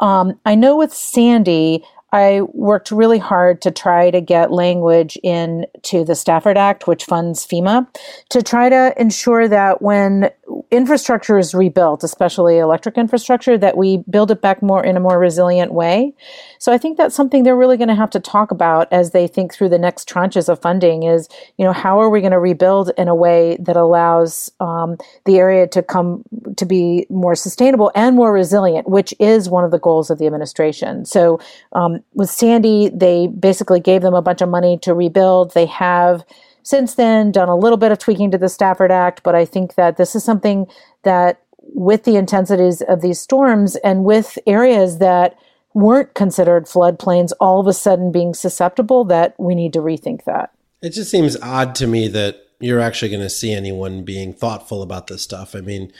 Um, 0.00 0.38
I 0.44 0.54
know 0.54 0.76
with 0.76 0.94
Sandy, 0.94 1.84
I 2.12 2.40
worked 2.52 2.90
really 2.90 3.18
hard 3.18 3.60
to 3.62 3.70
try 3.70 4.10
to 4.10 4.20
get 4.20 4.50
language 4.50 5.16
into 5.22 6.04
the 6.04 6.14
Stafford 6.14 6.56
Act, 6.56 6.86
which 6.86 7.04
funds 7.04 7.46
FEMA, 7.46 7.86
to 8.30 8.42
try 8.42 8.70
to 8.70 8.94
ensure 8.98 9.46
that 9.48 9.82
when 9.82 10.30
infrastructure 10.70 11.38
is 11.38 11.54
rebuilt, 11.54 12.02
especially 12.02 12.58
electric 12.58 12.96
infrastructure, 12.96 13.58
that 13.58 13.76
we 13.76 13.98
build 14.08 14.30
it 14.30 14.40
back 14.40 14.62
more 14.62 14.82
in 14.82 14.96
a 14.96 15.00
more 15.00 15.18
resilient 15.18 15.72
way. 15.72 16.14
So 16.58 16.72
I 16.72 16.78
think 16.78 16.96
that's 16.96 17.14
something 17.14 17.42
they're 17.42 17.56
really 17.56 17.76
going 17.76 17.88
to 17.88 17.94
have 17.94 18.10
to 18.10 18.20
talk 18.20 18.50
about 18.50 18.90
as 18.90 19.10
they 19.10 19.26
think 19.26 19.52
through 19.52 19.68
the 19.68 19.78
next 19.78 20.08
tranches 20.08 20.48
of 20.48 20.62
funding 20.62 21.02
is, 21.02 21.28
you 21.58 21.64
know, 21.64 21.72
how 21.72 22.00
are 22.00 22.08
we 22.08 22.20
going 22.20 22.32
to 22.32 22.38
rebuild 22.38 22.90
in 22.96 23.08
a 23.08 23.14
way 23.14 23.58
that 23.60 23.76
allows 23.76 24.50
um, 24.60 24.96
the 25.26 25.38
area 25.38 25.66
to 25.66 25.82
come 25.82 26.22
to 26.56 26.64
be 26.64 27.06
more 27.10 27.34
sustainable 27.34 27.92
and 27.94 28.16
more 28.16 28.32
resilient, 28.32 28.88
which 28.88 29.12
is 29.18 29.50
one 29.50 29.64
of 29.64 29.70
the 29.70 29.78
goals 29.78 30.10
of 30.10 30.18
the 30.18 30.26
administration. 30.26 31.04
So 31.04 31.38
um, 31.72 31.97
with 32.14 32.30
Sandy, 32.30 32.88
they 32.88 33.26
basically 33.26 33.80
gave 33.80 34.02
them 34.02 34.14
a 34.14 34.22
bunch 34.22 34.40
of 34.40 34.48
money 34.48 34.78
to 34.78 34.94
rebuild. 34.94 35.54
They 35.54 35.66
have 35.66 36.24
since 36.62 36.94
then 36.94 37.32
done 37.32 37.48
a 37.48 37.56
little 37.56 37.78
bit 37.78 37.92
of 37.92 37.98
tweaking 37.98 38.30
to 38.32 38.38
the 38.38 38.48
Stafford 38.48 38.90
Act, 38.90 39.22
but 39.22 39.34
I 39.34 39.44
think 39.44 39.74
that 39.76 39.96
this 39.96 40.14
is 40.14 40.24
something 40.24 40.66
that 41.02 41.42
with 41.74 42.04
the 42.04 42.16
intensities 42.16 42.82
of 42.82 43.00
these 43.00 43.20
storms 43.20 43.76
and 43.76 44.04
with 44.04 44.38
areas 44.46 44.98
that 44.98 45.38
weren't 45.74 46.14
considered 46.14 46.66
floodplains 46.66 47.32
all 47.40 47.60
of 47.60 47.66
a 47.66 47.72
sudden 47.72 48.10
being 48.10 48.34
susceptible 48.34 49.04
that 49.04 49.34
we 49.38 49.54
need 49.54 49.72
to 49.72 49.78
rethink 49.78 50.24
that. 50.24 50.50
It 50.82 50.90
just 50.90 51.10
seems 51.10 51.36
odd 51.40 51.74
to 51.76 51.86
me 51.86 52.08
that 52.08 52.48
you're 52.60 52.80
actually 52.80 53.10
going 53.10 53.22
to 53.22 53.30
see 53.30 53.52
anyone 53.52 54.02
being 54.02 54.32
thoughtful 54.32 54.82
about 54.82 55.06
this 55.06 55.22
stuff. 55.22 55.54
I 55.54 55.60
mean, 55.60 55.92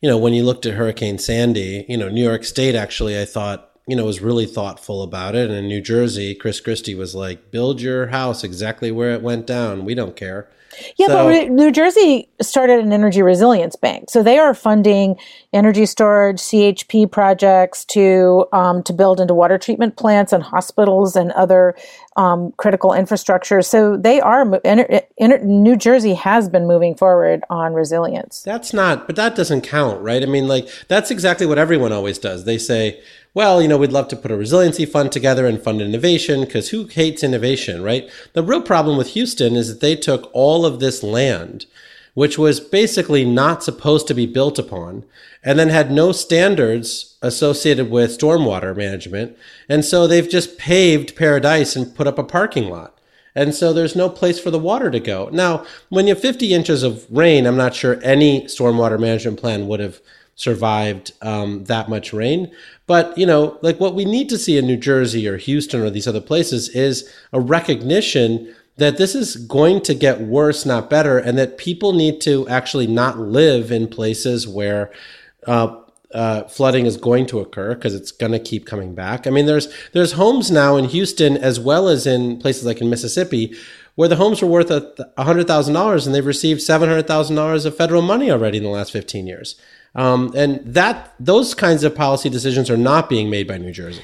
you 0.00 0.08
know, 0.08 0.18
when 0.18 0.32
you 0.32 0.42
looked 0.42 0.66
at 0.66 0.74
Hurricane 0.74 1.18
Sandy, 1.18 1.84
you 1.88 1.96
know, 1.96 2.08
New 2.08 2.22
York 2.22 2.44
State 2.44 2.74
actually, 2.74 3.20
I 3.20 3.24
thought, 3.24 3.69
you 3.90 3.96
know, 3.96 4.04
was 4.04 4.20
really 4.20 4.46
thoughtful 4.46 5.02
about 5.02 5.34
it. 5.34 5.50
And 5.50 5.58
in 5.58 5.68
New 5.68 5.80
Jersey, 5.80 6.34
Chris 6.34 6.60
Christie 6.60 6.94
was 6.94 7.14
like, 7.14 7.50
build 7.50 7.80
your 7.80 8.08
house 8.08 8.44
exactly 8.44 8.90
where 8.90 9.12
it 9.12 9.22
went 9.22 9.46
down. 9.46 9.84
We 9.84 9.94
don't 9.94 10.16
care. 10.16 10.48
Yeah, 10.96 11.08
so, 11.08 11.24
but 11.24 11.50
New 11.50 11.72
Jersey 11.72 12.28
started 12.40 12.80
an 12.80 12.92
energy 12.92 13.22
resilience 13.22 13.76
bank, 13.76 14.08
so 14.08 14.22
they 14.22 14.38
are 14.38 14.54
funding 14.54 15.16
energy 15.52 15.84
storage, 15.84 16.38
CHP 16.38 17.10
projects 17.10 17.84
to 17.86 18.46
um, 18.52 18.82
to 18.84 18.92
build 18.92 19.20
into 19.20 19.34
water 19.34 19.58
treatment 19.58 19.96
plants 19.96 20.32
and 20.32 20.42
hospitals 20.42 21.16
and 21.16 21.32
other 21.32 21.74
um, 22.16 22.52
critical 22.52 22.92
infrastructure. 22.92 23.62
So 23.62 23.96
they 23.96 24.20
are. 24.20 24.44
New 25.18 25.76
Jersey 25.76 26.14
has 26.14 26.48
been 26.48 26.66
moving 26.66 26.94
forward 26.94 27.42
on 27.50 27.72
resilience. 27.74 28.42
That's 28.42 28.72
not, 28.72 29.06
but 29.06 29.16
that 29.16 29.34
doesn't 29.34 29.62
count, 29.62 30.00
right? 30.00 30.22
I 30.22 30.26
mean, 30.26 30.46
like 30.46 30.68
that's 30.88 31.10
exactly 31.10 31.46
what 31.46 31.58
everyone 31.58 31.92
always 31.92 32.18
does. 32.18 32.44
They 32.44 32.58
say 32.58 33.02
well, 33.32 33.62
you 33.62 33.68
know, 33.68 33.76
we'd 33.76 33.92
love 33.92 34.08
to 34.08 34.16
put 34.16 34.32
a 34.32 34.36
resiliency 34.36 34.84
fund 34.84 35.12
together 35.12 35.46
and 35.46 35.62
fund 35.62 35.80
innovation 35.80 36.40
because 36.40 36.70
who 36.70 36.86
hates 36.86 37.22
innovation, 37.22 37.82
right? 37.82 38.10
The 38.32 38.42
real 38.42 38.62
problem 38.62 38.96
with 38.96 39.08
Houston 39.08 39.54
is 39.54 39.68
that 39.68 39.80
they 39.80 39.94
took 39.94 40.28
all 40.32 40.66
of 40.66 40.80
this 40.80 41.02
land, 41.02 41.66
which 42.14 42.38
was 42.38 42.58
basically 42.58 43.24
not 43.24 43.62
supposed 43.62 44.08
to 44.08 44.14
be 44.14 44.26
built 44.26 44.58
upon, 44.58 45.04
and 45.44 45.58
then 45.58 45.68
had 45.68 45.92
no 45.92 46.10
standards 46.10 47.16
associated 47.22 47.88
with 47.88 48.18
stormwater 48.18 48.76
management. 48.76 49.36
And 49.68 49.84
so 49.84 50.06
they've 50.06 50.28
just 50.28 50.58
paved 50.58 51.14
paradise 51.14 51.76
and 51.76 51.94
put 51.94 52.08
up 52.08 52.18
a 52.18 52.24
parking 52.24 52.68
lot. 52.68 52.98
And 53.34 53.54
so 53.54 53.72
there's 53.72 53.94
no 53.94 54.08
place 54.08 54.40
for 54.40 54.50
the 54.50 54.58
water 54.58 54.90
to 54.90 54.98
go. 54.98 55.28
Now, 55.32 55.64
when 55.88 56.08
you 56.08 56.14
have 56.14 56.22
50 56.22 56.52
inches 56.52 56.82
of 56.82 57.06
rain, 57.08 57.46
I'm 57.46 57.56
not 57.56 57.76
sure 57.76 58.00
any 58.02 58.42
stormwater 58.46 58.98
management 58.98 59.38
plan 59.38 59.68
would 59.68 59.78
have 59.78 60.00
survived 60.34 61.12
um, 61.22 61.64
that 61.64 61.88
much 61.88 62.12
rain. 62.12 62.50
But, 62.90 63.16
you 63.16 63.24
know, 63.24 63.56
like 63.62 63.78
what 63.78 63.94
we 63.94 64.04
need 64.04 64.28
to 64.30 64.36
see 64.36 64.58
in 64.58 64.66
New 64.66 64.76
Jersey 64.76 65.28
or 65.28 65.36
Houston 65.36 65.80
or 65.80 65.90
these 65.90 66.08
other 66.08 66.20
places 66.20 66.68
is 66.70 67.08
a 67.32 67.38
recognition 67.38 68.52
that 68.78 68.98
this 68.98 69.14
is 69.14 69.36
going 69.36 69.82
to 69.82 69.94
get 69.94 70.22
worse, 70.22 70.66
not 70.66 70.90
better, 70.90 71.16
and 71.16 71.38
that 71.38 71.56
people 71.56 71.92
need 71.92 72.20
to 72.22 72.48
actually 72.48 72.88
not 72.88 73.16
live 73.16 73.70
in 73.70 73.86
places 73.86 74.48
where 74.48 74.90
uh, 75.46 75.76
uh, 76.12 76.42
flooding 76.48 76.84
is 76.84 76.96
going 76.96 77.26
to 77.26 77.38
occur 77.38 77.76
because 77.76 77.94
it's 77.94 78.10
going 78.10 78.32
to 78.32 78.40
keep 78.40 78.66
coming 78.66 78.92
back. 78.92 79.24
I 79.24 79.30
mean, 79.30 79.46
there's 79.46 79.72
there's 79.92 80.14
homes 80.14 80.50
now 80.50 80.76
in 80.76 80.86
Houston 80.86 81.36
as 81.36 81.60
well 81.60 81.88
as 81.88 82.08
in 82.08 82.40
places 82.40 82.64
like 82.64 82.80
in 82.80 82.90
Mississippi 82.90 83.54
where 83.94 84.08
the 84.08 84.16
homes 84.16 84.42
were 84.42 84.48
worth 84.48 84.72
hundred 85.16 85.46
thousand 85.46 85.74
dollars 85.74 86.06
and 86.06 86.12
they've 86.12 86.26
received 86.26 86.60
seven 86.60 86.88
hundred 86.88 87.06
thousand 87.06 87.36
dollars 87.36 87.66
of 87.66 87.76
federal 87.76 88.02
money 88.02 88.32
already 88.32 88.58
in 88.58 88.64
the 88.64 88.68
last 88.68 88.90
fifteen 88.90 89.28
years. 89.28 89.54
Um, 89.94 90.32
and 90.36 90.60
that 90.64 91.14
those 91.18 91.54
kinds 91.54 91.82
of 91.84 91.94
policy 91.94 92.28
decisions 92.28 92.70
are 92.70 92.76
not 92.76 93.08
being 93.08 93.28
made 93.28 93.48
by 93.48 93.58
New 93.58 93.72
Jersey. 93.72 94.02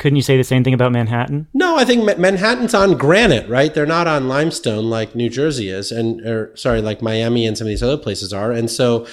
Couldn't 0.00 0.16
you 0.16 0.22
say 0.22 0.38
the 0.38 0.44
same 0.44 0.64
thing 0.64 0.72
about 0.72 0.92
Manhattan? 0.92 1.46
No, 1.52 1.76
I 1.76 1.84
think 1.84 2.18
Manhattan's 2.18 2.72
on 2.72 2.96
granite, 2.96 3.46
right? 3.50 3.74
They're 3.74 3.84
not 3.84 4.06
on 4.06 4.28
limestone 4.28 4.88
like 4.88 5.14
New 5.14 5.28
Jersey 5.28 5.68
is, 5.68 5.92
and 5.92 6.26
or 6.26 6.56
sorry, 6.56 6.80
like 6.80 7.02
Miami 7.02 7.44
and 7.44 7.56
some 7.56 7.66
of 7.66 7.68
these 7.68 7.82
other 7.82 7.98
places 7.98 8.32
are. 8.32 8.50
And 8.50 8.70
so 8.70 9.06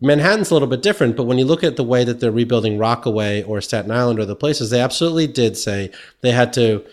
Manhattan's 0.00 0.50
a 0.50 0.54
little 0.54 0.66
bit 0.66 0.80
different. 0.80 1.14
But 1.14 1.24
when 1.24 1.36
you 1.36 1.44
look 1.44 1.62
at 1.62 1.76
the 1.76 1.84
way 1.84 2.04
that 2.04 2.20
they're 2.20 2.32
rebuilding 2.32 2.78
Rockaway 2.78 3.42
or 3.42 3.60
Staten 3.60 3.90
Island 3.90 4.18
or 4.18 4.24
the 4.24 4.34
places, 4.34 4.70
they 4.70 4.80
absolutely 4.80 5.26
did 5.26 5.58
say 5.58 5.92
they 6.22 6.32
had 6.32 6.54
to 6.54 6.86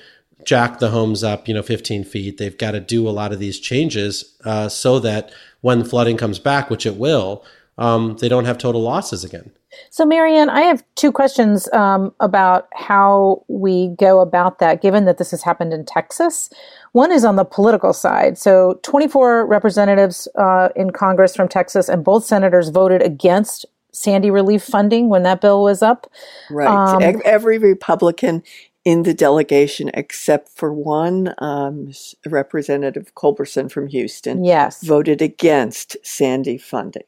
jack 0.43 0.79
the 0.79 0.89
homes 0.89 1.23
up, 1.23 1.47
you 1.47 1.53
know, 1.53 1.63
15 1.63 2.03
feet. 2.03 2.37
They've 2.37 2.57
got 2.57 2.71
to 2.71 2.81
do 2.81 3.07
a 3.07 3.11
lot 3.11 3.31
of 3.31 3.39
these 3.39 3.61
changes 3.61 4.35
uh, 4.43 4.67
so 4.67 4.99
that 4.99 5.31
when 5.61 5.85
flooding 5.85 6.17
comes 6.17 6.37
back, 6.37 6.69
which 6.69 6.85
it 6.85 6.97
will, 6.97 7.45
um, 7.77 8.15
they 8.17 8.29
don't 8.29 8.45
have 8.45 8.57
total 8.57 8.81
losses 8.81 9.23
again. 9.23 9.51
So, 9.89 10.05
Marianne, 10.05 10.49
I 10.49 10.61
have 10.61 10.83
two 10.95 11.11
questions 11.11 11.71
um, 11.73 12.13
about 12.19 12.67
how 12.73 13.43
we 13.47 13.89
go 13.99 14.19
about 14.19 14.59
that, 14.59 14.81
given 14.81 15.05
that 15.05 15.17
this 15.17 15.31
has 15.31 15.43
happened 15.43 15.73
in 15.73 15.85
Texas. 15.85 16.49
One 16.93 17.11
is 17.11 17.23
on 17.23 17.35
the 17.35 17.45
political 17.45 17.93
side. 17.93 18.37
So, 18.37 18.79
24 18.83 19.45
representatives 19.45 20.27
uh, 20.35 20.69
in 20.75 20.91
Congress 20.91 21.35
from 21.35 21.47
Texas, 21.47 21.89
and 21.89 22.03
both 22.03 22.25
senators 22.25 22.69
voted 22.69 23.03
against 23.03 23.65
Sandy 23.91 24.31
relief 24.31 24.63
funding 24.63 25.09
when 25.09 25.23
that 25.23 25.41
bill 25.41 25.63
was 25.63 25.81
up. 25.81 26.09
Right. 26.49 26.67
Um, 26.67 27.21
Every 27.25 27.57
Republican 27.57 28.43
in 28.85 29.03
the 29.03 29.13
delegation, 29.13 29.91
except 29.93 30.49
for 30.49 30.73
one, 30.73 31.33
um, 31.39 31.91
Representative 32.25 33.13
Culberson 33.15 33.69
from 33.69 33.87
Houston, 33.87 34.45
yes, 34.45 34.81
voted 34.81 35.21
against 35.21 35.97
Sandy 36.03 36.57
funding. 36.57 37.03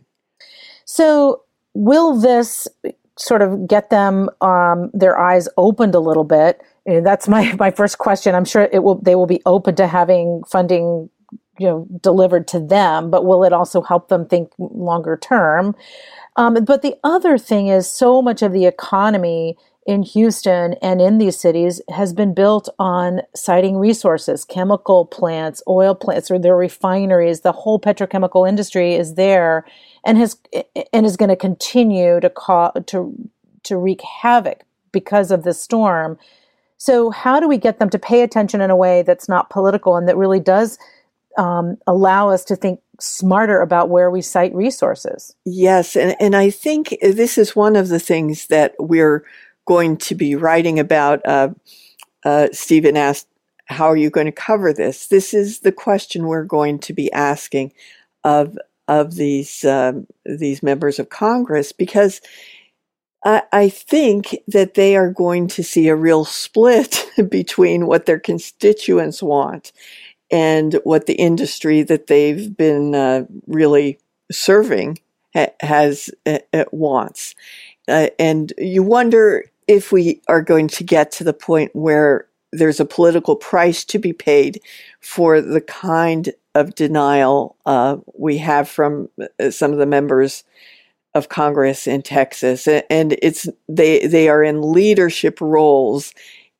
So, 0.91 1.43
will 1.75 2.19
this 2.19 2.67
sort 3.15 3.43
of 3.43 3.67
get 3.67 3.91
them 3.91 4.27
um, 4.41 4.89
their 4.91 5.19
eyes 5.19 5.47
opened 5.55 5.93
a 5.93 5.99
little 5.99 6.23
bit? 6.23 6.63
And 6.87 7.05
that's 7.05 7.27
my 7.27 7.53
my 7.59 7.69
first 7.69 7.99
question. 7.99 8.33
I'm 8.33 8.43
sure 8.43 8.67
it 8.73 8.81
will. 8.81 8.95
They 8.95 9.13
will 9.13 9.27
be 9.27 9.43
open 9.45 9.75
to 9.75 9.85
having 9.85 10.41
funding, 10.47 11.07
you 11.59 11.67
know, 11.67 11.87
delivered 12.01 12.47
to 12.47 12.59
them. 12.59 13.11
But 13.11 13.23
will 13.23 13.43
it 13.43 13.53
also 13.53 13.83
help 13.83 14.07
them 14.07 14.25
think 14.25 14.51
longer 14.57 15.15
term? 15.15 15.75
Um, 16.37 16.55
but 16.65 16.81
the 16.81 16.95
other 17.03 17.37
thing 17.37 17.67
is, 17.67 17.87
so 17.87 18.19
much 18.23 18.41
of 18.41 18.51
the 18.51 18.65
economy 18.65 19.57
in 19.85 20.01
Houston 20.01 20.73
and 20.81 21.01
in 21.01 21.19
these 21.19 21.39
cities 21.39 21.81
has 21.89 22.13
been 22.13 22.33
built 22.33 22.67
on 22.79 23.21
siting 23.35 23.77
resources, 23.77 24.43
chemical 24.43 25.05
plants, 25.05 25.61
oil 25.67 25.93
plants, 25.93 26.31
or 26.31 26.39
their 26.39 26.57
refineries. 26.57 27.41
The 27.41 27.51
whole 27.51 27.79
petrochemical 27.79 28.49
industry 28.49 28.95
is 28.95 29.13
there 29.13 29.65
and 30.05 30.17
has 30.17 30.37
and 30.93 31.05
is 31.05 31.17
going 31.17 31.29
to 31.29 31.35
continue 31.35 32.19
to 32.19 32.29
cause 32.29 32.73
to 32.87 33.13
to 33.63 33.77
wreak 33.77 34.01
havoc 34.01 34.63
because 34.91 35.31
of 35.31 35.43
this 35.43 35.61
storm. 35.61 36.17
So, 36.77 37.09
how 37.09 37.39
do 37.39 37.47
we 37.47 37.57
get 37.57 37.79
them 37.79 37.89
to 37.89 37.99
pay 37.99 38.21
attention 38.21 38.61
in 38.61 38.69
a 38.69 38.75
way 38.75 39.01
that's 39.01 39.27
not 39.27 39.49
political 39.49 39.97
and 39.97 40.07
that 40.07 40.17
really 40.17 40.39
does 40.39 40.77
um, 41.37 41.77
allow 41.87 42.29
us 42.29 42.43
to 42.45 42.55
think 42.55 42.79
smarter 42.99 43.61
about 43.61 43.89
where 43.89 44.09
we 44.09 44.21
site 44.21 44.53
resources? 44.55 45.35
Yes, 45.45 45.95
and 45.95 46.15
and 46.19 46.35
I 46.35 46.49
think 46.49 46.97
this 47.01 47.37
is 47.37 47.55
one 47.55 47.75
of 47.75 47.89
the 47.89 47.99
things 47.99 48.47
that 48.47 48.75
we're 48.79 49.25
going 49.65 49.97
to 49.97 50.15
be 50.15 50.35
writing 50.35 50.79
about. 50.79 51.25
Uh, 51.25 51.49
uh, 52.23 52.47
Stephen 52.53 52.95
asked, 52.95 53.27
"How 53.65 53.87
are 53.87 53.97
you 53.97 54.09
going 54.09 54.27
to 54.27 54.31
cover 54.31 54.71
this?" 54.71 55.07
This 55.07 55.33
is 55.33 55.59
the 55.59 55.73
question 55.73 56.27
we're 56.27 56.43
going 56.43 56.79
to 56.79 56.93
be 56.93 57.11
asking 57.11 57.73
of 58.23 58.57
of 58.89 59.15
these 59.15 59.63
um, 59.63 60.07
these 60.25 60.61
members 60.63 60.99
of 60.99 61.09
Congress 61.09 61.71
because 61.71 62.19
I, 63.23 63.43
I 63.53 63.69
think 63.69 64.35
that 64.47 64.73
they 64.73 64.97
are 64.97 65.11
going 65.11 65.47
to 65.49 65.63
see 65.63 65.87
a 65.87 65.95
real 65.95 66.25
split 66.25 67.05
between 67.29 67.85
what 67.85 68.07
their 68.07 68.19
constituents 68.19 69.21
want 69.21 69.71
and 70.31 70.79
what 70.83 71.05
the 71.05 71.13
industry 71.13 71.83
that 71.83 72.07
they've 72.07 72.55
been 72.57 72.95
uh, 72.95 73.25
really 73.47 73.99
serving 74.31 74.99
ha- 75.35 75.53
has 75.61 76.09
uh, 76.25 76.39
uh 76.51 76.65
wants. 76.71 77.35
Uh, 77.87 78.07
and 78.17 78.53
you 78.57 78.81
wonder 78.81 79.45
if 79.67 79.91
we 79.91 80.19
are 80.27 80.41
going 80.41 80.67
to 80.67 80.83
get 80.83 81.11
to 81.11 81.23
the 81.23 81.33
point 81.33 81.75
where 81.75 82.27
there's 82.51 82.79
a 82.79 82.85
political 82.85 83.35
price 83.35 83.85
to 83.85 83.99
be 83.99 84.13
paid 84.13 84.59
for 84.99 85.41
the 85.41 85.61
kind 85.61 86.33
of 86.55 86.75
denial 86.75 87.55
uh, 87.65 87.97
we 88.17 88.37
have 88.39 88.69
from 88.69 89.09
uh, 89.39 89.51
some 89.51 89.71
of 89.71 89.77
the 89.77 89.85
members 89.85 90.43
of 91.13 91.29
Congress 91.29 91.87
in 91.87 92.01
Texas, 92.01 92.67
and 92.67 93.17
it's 93.21 93.47
they 93.67 94.05
they 94.05 94.29
are 94.29 94.43
in 94.43 94.71
leadership 94.71 95.39
roles 95.41 96.13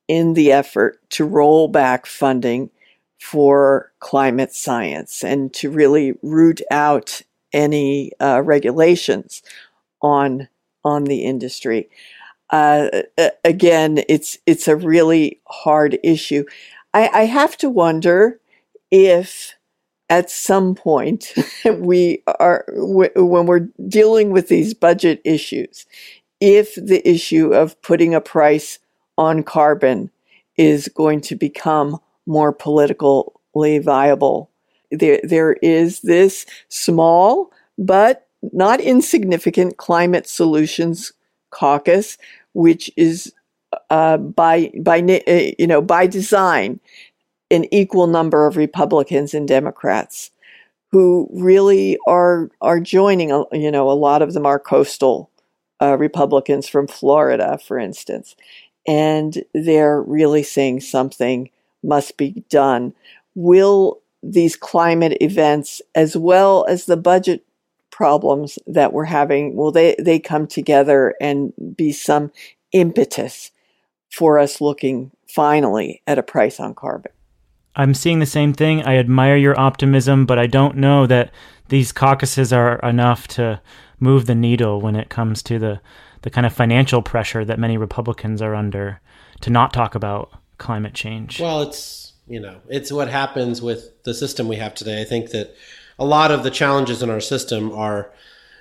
in 0.08 0.34
the 0.34 0.50
effort 0.50 0.98
to 1.10 1.24
roll 1.24 1.68
back 1.68 2.06
funding 2.06 2.70
for 3.20 3.92
climate 4.00 4.52
science 4.52 5.22
and 5.22 5.52
to 5.54 5.70
really 5.70 6.14
root 6.22 6.60
out 6.70 7.22
any 7.52 8.10
uh, 8.20 8.40
regulations 8.42 9.42
on 10.02 10.48
on 10.84 11.04
the 11.04 11.24
industry. 11.24 11.88
Uh, 12.50 12.88
again, 13.44 14.02
it's 14.08 14.38
it's 14.46 14.66
a 14.66 14.76
really 14.76 15.40
hard 15.46 15.98
issue. 16.02 16.44
I, 16.92 17.08
I 17.08 17.24
have 17.26 17.56
to 17.58 17.70
wonder 17.70 18.40
if 18.90 19.54
at 20.10 20.30
some 20.30 20.74
point 20.74 21.32
we 21.78 22.22
are 22.40 22.66
when 22.76 23.46
we're 23.46 23.68
dealing 23.88 24.30
with 24.30 24.48
these 24.48 24.74
budget 24.74 25.22
issues 25.24 25.86
if 26.40 26.74
the 26.74 27.08
issue 27.08 27.54
of 27.54 27.80
putting 27.82 28.14
a 28.14 28.20
price 28.20 28.78
on 29.16 29.42
carbon 29.42 30.10
is 30.56 30.88
going 30.88 31.20
to 31.20 31.36
become 31.36 31.98
more 32.26 32.52
politically 32.52 33.78
viable. 33.78 34.50
There 34.90 35.20
there 35.22 35.54
is 35.62 36.00
this 36.00 36.46
small 36.68 37.52
but 37.78 38.26
not 38.52 38.80
insignificant 38.80 39.76
climate 39.76 40.26
solutions 40.26 41.12
caucus 41.50 42.18
which 42.52 42.90
is 42.96 43.32
uh, 43.90 44.16
by 44.16 44.72
by 44.80 44.96
you 45.58 45.66
know 45.66 45.80
by 45.82 46.06
design 46.06 46.80
an 47.50 47.72
equal 47.72 48.06
number 48.06 48.46
of 48.46 48.56
Republicans 48.56 49.34
and 49.34 49.46
Democrats 49.46 50.30
who 50.92 51.28
really 51.32 51.98
are 52.06 52.50
are 52.60 52.80
joining. 52.80 53.30
You 53.52 53.70
know, 53.70 53.90
a 53.90 53.92
lot 53.92 54.22
of 54.22 54.32
them 54.32 54.46
are 54.46 54.58
coastal 54.58 55.30
uh, 55.80 55.96
Republicans 55.96 56.68
from 56.68 56.86
Florida, 56.86 57.58
for 57.58 57.78
instance, 57.78 58.36
and 58.86 59.42
they're 59.54 60.02
really 60.02 60.42
saying 60.42 60.80
something 60.80 61.50
must 61.82 62.16
be 62.16 62.44
done. 62.50 62.92
Will 63.34 64.00
these 64.22 64.56
climate 64.56 65.16
events, 65.20 65.80
as 65.94 66.16
well 66.16 66.66
as 66.68 66.84
the 66.84 66.96
budget 66.96 67.44
problems 67.90 68.58
that 68.66 68.92
we're 68.92 69.04
having, 69.04 69.56
will 69.56 69.72
they 69.72 69.96
they 69.98 70.18
come 70.18 70.46
together 70.46 71.14
and 71.20 71.52
be 71.76 71.92
some 71.92 72.30
impetus 72.72 73.50
for 74.10 74.38
us 74.38 74.60
looking 74.60 75.10
finally 75.28 76.02
at 76.06 76.18
a 76.18 76.22
price 76.22 76.60
on 76.60 76.74
carbon? 76.74 77.12
I'm 77.80 77.94
seeing 77.94 78.18
the 78.18 78.26
same 78.26 78.52
thing. 78.52 78.82
I 78.82 78.96
admire 78.96 79.36
your 79.36 79.58
optimism, 79.58 80.26
but 80.26 80.38
I 80.38 80.46
don't 80.46 80.76
know 80.76 81.06
that 81.06 81.30
these 81.68 81.92
caucuses 81.92 82.52
are 82.52 82.78
enough 82.80 83.26
to 83.28 83.62
move 83.98 84.26
the 84.26 84.34
needle 84.34 84.80
when 84.80 84.96
it 84.96 85.08
comes 85.08 85.42
to 85.44 85.58
the, 85.58 85.80
the 86.22 86.30
kind 86.30 86.46
of 86.46 86.52
financial 86.52 87.00
pressure 87.00 87.44
that 87.44 87.58
many 87.58 87.78
Republicans 87.78 88.42
are 88.42 88.54
under 88.54 89.00
to 89.40 89.50
not 89.50 89.72
talk 89.72 89.94
about 89.94 90.30
climate 90.58 90.92
change. 90.92 91.40
Well, 91.40 91.62
it's, 91.62 92.12
you 92.28 92.40
know, 92.40 92.60
it's 92.68 92.92
what 92.92 93.08
happens 93.08 93.62
with 93.62 94.02
the 94.04 94.12
system 94.12 94.46
we 94.46 94.56
have 94.56 94.74
today. 94.74 95.00
I 95.00 95.04
think 95.04 95.30
that 95.30 95.54
a 95.98 96.04
lot 96.04 96.30
of 96.30 96.42
the 96.42 96.50
challenges 96.50 97.02
in 97.02 97.08
our 97.08 97.20
system 97.20 97.72
are, 97.72 98.12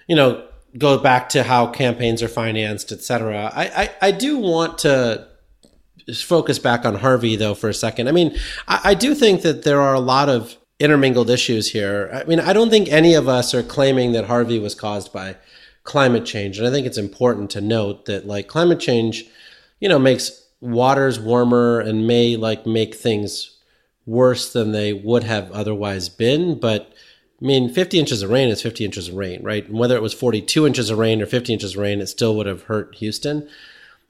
you 0.08 0.16
know, 0.16 0.48
go 0.78 0.98
back 0.98 1.30
to 1.30 1.44
how 1.44 1.68
campaigns 1.68 2.24
are 2.24 2.30
financed, 2.30 2.92
et 2.92 3.02
cetera. 3.02 3.52
I, 3.54 3.66
I, 3.84 3.90
I 4.02 4.12
do 4.12 4.38
want 4.38 4.78
to 4.80 5.28
focus 6.15 6.60
back 6.60 6.86
on 6.86 6.95
Harvey 6.95 7.36
though 7.36 7.54
for 7.54 7.69
a 7.69 7.74
second. 7.74 8.08
I 8.08 8.12
mean, 8.12 8.38
I, 8.67 8.82
I 8.86 8.93
do 8.93 9.15
think 9.15 9.41
that 9.41 9.63
there 9.63 9.82
are 9.82 9.93
a 9.93 10.00
lot 10.00 10.30
of 10.30 10.58
intermingled 10.80 11.30
issues 11.30 11.72
here. 11.72 12.10
I 12.13 12.24
mean, 12.24 12.39
I 12.39 12.54
don't 12.54 12.69
think 12.69 12.89
any 12.89 13.13
of 13.13 13.28
us 13.28 13.54
are 13.54 13.63
claiming 13.63 14.13
that 14.13 14.26
Harvey 14.26 14.60
was 14.60 14.76
caused 14.76 15.12
by 15.12 15.36
climate 15.84 16.26
change. 16.26 16.58
And 16.58 16.67
I 16.67 16.72
think 16.72 16.88
it's 16.88 16.98
important 16.98 17.50
to 17.52 17.62
note 17.62 18.06
that 18.06 18.28
like 18.28 18.48
climate 18.48 18.80
change, 18.80 19.26
you 19.80 19.89
know, 19.89 20.00
makes 20.00 20.48
waters 20.62 21.19
warmer 21.19 21.80
and 21.80 22.08
may 22.08 22.36
like 22.36 22.65
make 22.65 22.95
things 22.95 23.58
worse 24.06 24.54
than 24.54 24.72
they 24.72 24.93
would 24.93 25.24
have 25.24 25.52
otherwise 25.52 26.10
been. 26.10 26.60
But 26.60 26.93
I 27.41 27.45
mean, 27.45 27.69
50 27.69 28.00
inches 28.00 28.22
of 28.22 28.30
rain 28.30 28.50
is 28.50 28.62
50 28.62 28.86
inches 28.86 29.08
of 29.10 29.15
rain, 29.15 29.41
right? 29.43 29.67
And 29.67 29.78
whether 29.80 29.95
it 29.95 30.02
was 30.02 30.13
42 30.13 30.67
inches 30.67 30.89
of 30.89 30.98
rain 30.98 31.22
or 31.22 31.26
50 31.26 31.54
inches 31.54 31.74
of 31.74 31.82
rain, 31.82 32.02
it 32.02 32.08
still 32.08 32.36
would 32.36 32.48
have 32.48 32.63
hurt 32.63 32.95
Houston. 32.95 33.48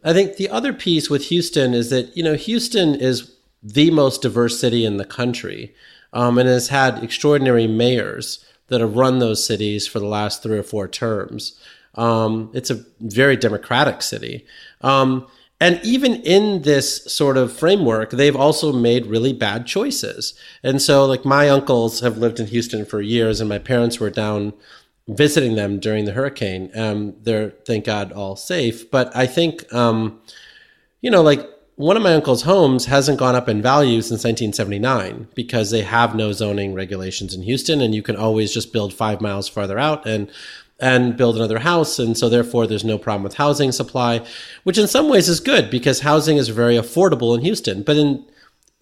I 0.03 0.13
think 0.13 0.37
the 0.37 0.49
other 0.49 0.73
piece 0.73 1.09
with 1.09 1.25
Houston 1.25 1.73
is 1.73 1.89
that, 1.89 2.15
you 2.15 2.23
know, 2.23 2.35
Houston 2.35 2.95
is 2.95 3.35
the 3.61 3.91
most 3.91 4.21
diverse 4.21 4.59
city 4.59 4.85
in 4.85 4.97
the 4.97 5.05
country 5.05 5.73
um, 6.13 6.37
and 6.37 6.47
has 6.47 6.69
had 6.69 7.03
extraordinary 7.03 7.67
mayors 7.67 8.45
that 8.67 8.81
have 8.81 8.95
run 8.95 9.19
those 9.19 9.45
cities 9.45 9.87
for 9.87 9.99
the 9.99 10.05
last 10.05 10.41
three 10.41 10.57
or 10.57 10.63
four 10.63 10.87
terms. 10.87 11.59
Um, 11.95 12.49
it's 12.53 12.69
a 12.69 12.85
very 12.99 13.35
democratic 13.35 14.01
city. 14.01 14.45
Um, 14.81 15.27
and 15.61 15.81
even 15.83 16.15
in 16.23 16.61
this 16.61 17.03
sort 17.11 17.35
of 17.35 17.51
framework, 17.51 18.11
they've 18.11 18.35
also 18.35 18.71
made 18.71 19.07
really 19.07 19.33
bad 19.33 19.65
choices. 19.65 20.33
And 20.63 20.81
so, 20.81 21.05
like, 21.05 21.25
my 21.25 21.49
uncles 21.49 21.99
have 21.99 22.17
lived 22.17 22.39
in 22.39 22.47
Houston 22.47 22.85
for 22.85 23.01
years, 23.01 23.41
and 23.41 23.49
my 23.49 23.59
parents 23.59 23.99
were 23.99 24.09
down 24.09 24.53
visiting 25.09 25.55
them 25.55 25.79
during 25.79 26.05
the 26.05 26.11
hurricane. 26.11 26.71
Um, 26.75 27.15
they're 27.21 27.51
thank 27.65 27.85
God 27.85 28.11
all 28.11 28.35
safe, 28.35 28.89
but 28.89 29.15
I 29.15 29.25
think 29.25 29.71
um, 29.73 30.21
you 31.01 31.09
know, 31.11 31.21
like 31.21 31.47
one 31.75 31.95
of 31.95 32.03
my 32.03 32.13
uncle's 32.13 32.41
homes 32.41 32.87
hasn't 32.87 33.19
gone 33.19 33.35
up 33.35 33.47
in 33.47 33.61
value 33.61 34.01
since 34.01 34.25
1979 34.25 35.29
because 35.33 35.71
they 35.71 35.81
have 35.81 36.13
no 36.13 36.33
zoning 36.33 36.73
regulations 36.73 37.33
in 37.33 37.43
Houston, 37.43 37.81
and 37.81 37.95
you 37.95 38.03
can 38.03 38.15
always 38.17 38.53
just 38.53 38.73
build 38.73 38.93
five 38.93 39.21
miles 39.21 39.47
farther 39.47 39.79
out 39.79 40.05
and 40.05 40.29
and 40.81 41.17
build 41.17 41.35
another 41.35 41.59
house, 41.59 41.99
and 41.99 42.17
so 42.17 42.29
therefore 42.29 42.65
there's 42.65 42.85
no 42.85 42.97
problem 42.97 43.23
with 43.23 43.33
housing 43.35 43.71
supply, 43.71 44.25
which 44.63 44.77
in 44.77 44.87
some 44.87 45.09
ways 45.09 45.27
is 45.27 45.41
good 45.41 45.69
because 45.69 46.01
housing 46.01 46.37
is 46.37 46.49
very 46.49 46.75
affordable 46.75 47.35
in 47.35 47.43
Houston. 47.43 47.83
But 47.83 47.97
in 47.97 48.25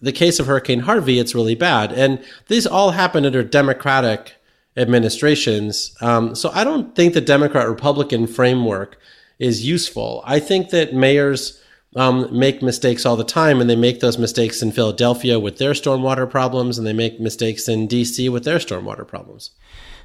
the 0.00 0.12
case 0.12 0.38
of 0.38 0.46
Hurricane 0.46 0.80
Harvey, 0.80 1.18
it's 1.18 1.34
really 1.34 1.56
bad, 1.56 1.92
and 1.92 2.22
these 2.46 2.66
all 2.66 2.92
happen 2.92 3.26
under 3.26 3.42
Democratic 3.42 4.37
administrations. 4.78 5.94
Um, 6.00 6.34
so 6.34 6.50
I 6.54 6.64
don't 6.64 6.94
think 6.94 7.12
the 7.12 7.20
Democrat 7.20 7.68
Republican 7.68 8.26
framework 8.26 8.98
is 9.38 9.66
useful. 9.66 10.22
I 10.24 10.40
think 10.40 10.70
that 10.70 10.94
mayors 10.94 11.60
um, 11.96 12.28
make 12.36 12.62
mistakes 12.62 13.04
all 13.04 13.16
the 13.16 13.24
time, 13.24 13.60
and 13.60 13.68
they 13.68 13.76
make 13.76 14.00
those 14.00 14.18
mistakes 14.18 14.62
in 14.62 14.72
Philadelphia 14.72 15.38
with 15.38 15.58
their 15.58 15.72
stormwater 15.72 16.28
problems, 16.30 16.78
and 16.78 16.86
they 16.86 16.92
make 16.92 17.20
mistakes 17.20 17.68
in 17.68 17.88
DC 17.88 18.30
with 18.30 18.44
their 18.44 18.58
stormwater 18.58 19.06
problems. 19.06 19.50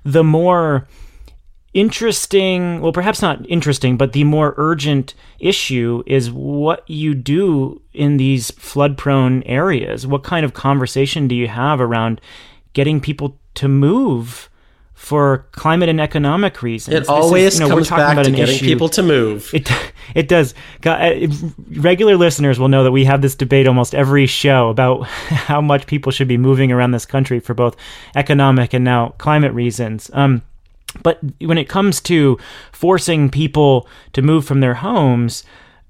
The 0.04 0.24
more 0.24 0.88
interesting, 1.74 2.82
well, 2.82 2.94
perhaps 2.94 3.22
not 3.22 3.48
interesting, 3.50 3.98
but 3.98 4.14
the 4.14 4.24
more 4.24 4.54
urgent 4.58 5.14
issue 5.40 6.04
is 6.06 6.32
what 6.32 6.88
you 6.90 7.14
do 7.14 7.82
in 7.94 8.18
these 8.18 8.52
flood 8.52 8.98
prone 8.98 9.44
areas. 9.44 10.06
What 10.08 10.24
kind 10.24 10.46
of 10.46 10.54
conversation 10.54 11.28
do 11.28 11.36
you 11.36 11.48
have 11.48 11.82
around 11.82 12.22
getting 12.74 13.02
people 13.02 13.40
to 13.56 13.68
move? 13.68 14.50
For 14.94 15.48
climate 15.52 15.90
and 15.90 16.00
economic 16.00 16.62
reasons. 16.62 16.96
It 16.96 17.00
this 17.02 17.10
always 17.10 17.56
is, 17.56 17.60
you 17.60 17.68
know, 17.68 17.76
comes 17.76 17.90
back 17.90 18.16
to 18.24 18.32
getting 18.32 18.56
issue. 18.56 18.66
people 18.66 18.90
to 18.90 19.04
move. 19.04 19.52
It 19.54 19.72
it 20.16 20.28
does. 20.28 20.54
Uh, 20.86 21.28
regular 21.78 22.18
listeners 22.18 22.60
will 22.60 22.68
know 22.68 22.84
that 22.84 22.92
we 22.92 23.06
have 23.06 23.22
this 23.22 23.36
debate 23.36 23.68
almost 23.68 23.96
every 23.96 24.26
show 24.26 24.70
about 24.70 25.06
how 25.08 25.62
much 25.62 25.88
people 25.88 26.12
should 26.12 26.28
be 26.28 26.38
moving 26.38 26.72
around 26.72 26.92
this 26.92 27.06
country 27.06 27.40
for 27.40 27.54
both 27.54 27.76
economic 28.16 28.74
and 28.74 28.84
now 28.84 29.10
climate 29.18 29.54
reasons. 29.54 30.10
Um, 30.14 30.42
but 31.02 31.20
when 31.40 31.58
it 31.58 31.70
comes 31.70 32.00
to 32.02 32.38
forcing 32.72 33.30
people 33.30 33.88
to 34.14 34.22
move 34.22 34.46
from 34.46 34.60
their 34.60 34.76
homes, 34.76 35.44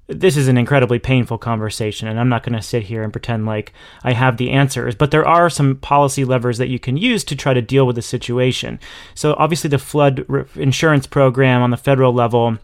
this 0.06 0.36
is 0.36 0.48
an 0.48 0.58
incredibly 0.58 0.98
painful 0.98 1.38
conversation, 1.38 2.08
and 2.08 2.20
I'm 2.20 2.28
not 2.28 2.42
going 2.42 2.54
to 2.54 2.62
sit 2.62 2.84
here 2.84 3.02
and 3.02 3.12
pretend 3.12 3.46
like 3.46 3.72
I 4.02 4.12
have 4.12 4.36
the 4.36 4.50
answers. 4.50 4.94
But 4.94 5.10
there 5.10 5.26
are 5.26 5.48
some 5.48 5.76
policy 5.76 6.24
levers 6.24 6.58
that 6.58 6.68
you 6.68 6.78
can 6.78 6.96
use 6.96 7.24
to 7.24 7.36
try 7.36 7.54
to 7.54 7.62
deal 7.62 7.86
with 7.86 7.96
the 7.96 8.02
situation. 8.02 8.78
So, 9.14 9.34
obviously, 9.38 9.70
the 9.70 9.78
flood 9.78 10.26
insurance 10.56 11.06
program 11.06 11.62
on 11.62 11.70
the 11.70 11.76
federal 11.76 12.12
level 12.12 12.58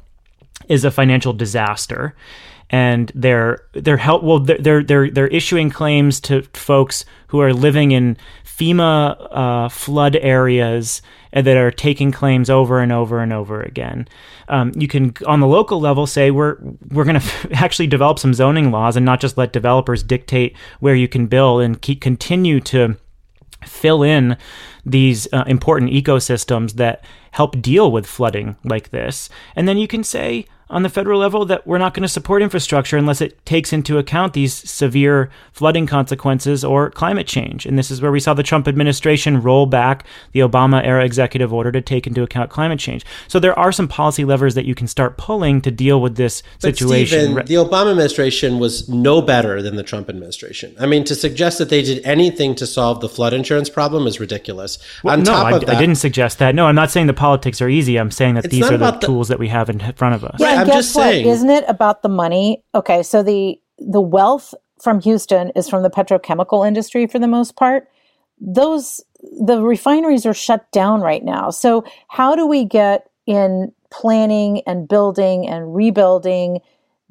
is 0.69 0.85
a 0.85 0.91
financial 0.91 1.33
disaster 1.33 2.15
and 2.71 3.13
they're 3.15 3.65
they're 3.73 3.97
help 3.97 4.23
well 4.23 4.39
they're 4.39 4.83
they're 4.83 5.11
they're 5.11 5.29
issuing 5.29 5.71
claims 5.71 6.21
to 6.21 6.43
folks 6.55 7.05
who 7.29 7.41
are 7.41 7.53
living 7.53 7.93
in 7.93 8.17
FEMA 8.45 9.29
uh, 9.31 9.69
flood 9.69 10.17
areas 10.17 11.03
that 11.33 11.57
are 11.57 11.71
taking 11.71 12.13
claims 12.13 12.51
over 12.51 12.81
and 12.81 12.93
over 12.93 13.21
and 13.21 13.33
over 13.33 13.63
again. 13.63 14.07
Um, 14.49 14.73
you 14.75 14.89
can, 14.89 15.15
on 15.27 15.41
the 15.41 15.47
local 15.47 15.81
level, 15.81 16.07
say 16.07 16.31
we're 16.31 16.59
we're 16.91 17.05
going 17.05 17.21
to 17.21 17.27
f- 17.27 17.47
actually 17.53 17.87
develop 17.87 18.19
some 18.19 18.35
zoning 18.35 18.71
laws 18.71 18.97
and 18.97 19.07
not 19.07 19.21
just 19.21 19.39
let 19.39 19.53
developers 19.53 20.03
dictate 20.03 20.57
where 20.81 20.95
you 20.95 21.09
can 21.09 21.27
build 21.27 21.63
and 21.63 21.81
keep 21.81 22.01
continue 22.01 22.61
to 22.61 22.97
fill 23.65 24.03
in 24.03 24.37
these 24.85 25.29
uh, 25.33 25.45
important 25.47 25.91
ecosystems 25.93 26.75
that 26.75 27.05
help 27.33 27.61
deal 27.63 27.93
with 27.93 28.07
flooding 28.07 28.57
like 28.65 28.91
this. 28.91 29.31
And 29.55 29.69
then 29.69 29.79
you 29.79 29.87
can 29.87 30.03
say, 30.03 30.47
on 30.71 30.85
the 30.85 30.89
federal 30.89 31.19
level 31.19 31.45
that 31.45 31.67
we're 31.67 31.79
not 31.79 31.95
going 31.95 32.03
to 32.03 32.09
support 32.09 32.43
infrastructure 32.43 32.97
unless 32.97 33.21
it 33.21 33.45
takes 33.45 33.73
into 33.73 33.99
account 33.99 34.33
these 34.33 34.55
severe 34.55 35.29
flooding 35.53 35.87
consequences 35.87 36.65
or 36.65 36.91
climate 36.91 37.27
change. 37.27 37.67
And 37.67 37.77
this 37.77 37.91
is 37.91 38.01
where 38.01 38.13
we 38.13 38.21
saw 38.21 38.35
the 38.35 38.45
Trump 38.45 38.69
administration 38.69 39.43
roll 39.43 39.67
back 39.67 40.07
the 40.33 40.41
Obama 40.41 40.83
era 40.85 41.05
executive 41.05 41.53
order 41.53 41.73
to 41.73 41.81
take 41.81 42.07
into 42.07 42.23
account 42.23 42.51
climate 42.51 42.79
change. 42.79 43.05
So 43.27 43.41
there 43.41 43.59
are 43.59 43.73
some 43.73 43.89
policy 43.89 44.25
levers 44.25 44.55
that 44.55 44.65
you 44.65 44.75
can 44.77 44.87
start 44.87 45.19
pulling 45.19 45.61
to 45.63 45.71
deal 45.71 46.01
with 46.01 46.17
this 46.17 46.43
but 46.61 46.77
situation. 46.77 47.33
Stephen, 47.33 47.47
the 47.47 47.55
Obama 47.55 47.91
administration 47.91 48.59
was 48.59 48.89
no 48.89 49.21
better 49.21 49.61
than 49.63 49.75
the 49.75 49.83
Trump 49.83 50.09
administration. 50.09 50.75
I 50.79 50.87
mean, 50.87 51.05
to 51.05 51.15
suggest 51.17 51.59
that 51.59 51.69
they 51.69 51.83
did 51.83 52.05
anything 52.05 52.55
to 52.55 52.67
solve 52.67 53.01
the 53.01 53.09
flood 53.09 53.33
insurance 53.33 53.69
problem 53.69 54.07
is 54.07 54.21
ridiculous. 54.21 54.79
Well, 55.03 55.15
On 55.15 55.23
no, 55.25 55.33
top 55.33 55.47
I, 55.47 55.57
of 55.57 55.67
that, 55.67 55.77
I 55.77 55.81
didn't 55.81 55.97
suggest 55.97 56.39
that. 56.39 56.55
No, 56.55 56.67
I'm 56.67 56.77
not 56.77 56.91
saying 56.91 57.09
the 57.09 57.13
politics 57.13 57.61
are 57.61 57.69
easy. 57.69 57.99
I'm 57.99 58.13
saying 58.13 58.35
that 58.37 58.51
these 58.51 58.71
are 58.71 58.79
the, 58.79 58.93
the 58.93 58.99
tools 58.99 59.29
that 59.29 59.39
we 59.39 59.49
have 59.49 59.69
in 59.69 59.81
front 59.95 60.15
of 60.15 60.25
us. 60.25 60.37
Yeah, 60.39 60.60
I'm 60.61 60.67
just 60.67 60.95
what? 60.95 61.03
saying. 61.03 61.27
Isn't 61.27 61.51
it 61.51 61.65
about 61.69 62.03
the 62.03 62.09
money? 62.09 62.63
Okay, 62.75 63.03
so 63.03 63.23
the 63.23 63.61
the 63.79 64.01
wealth 64.01 64.55
from 64.81 65.01
Houston 65.01 65.51
is 65.51 65.69
from 65.69 65.83
the 65.83 65.91
petrochemical 65.91 66.67
industry 66.67 67.07
for 67.07 67.19
the 67.19 67.29
most 67.29 67.57
part. 67.57 67.89
Those 68.41 69.03
the 69.41 69.61
refineries 69.63 70.25
are 70.25 70.35
shut 70.35 70.71
down 70.73 71.01
right 71.01 71.25
now. 71.25 71.51
So 71.51 71.85
how 72.09 72.35
do 72.35 72.47
we 72.47 72.65
get 72.65 73.09
in 73.27 73.73
planning 73.91 74.63
and 74.67 74.89
building 74.89 75.47
and 75.47 75.75
rebuilding? 75.75 76.61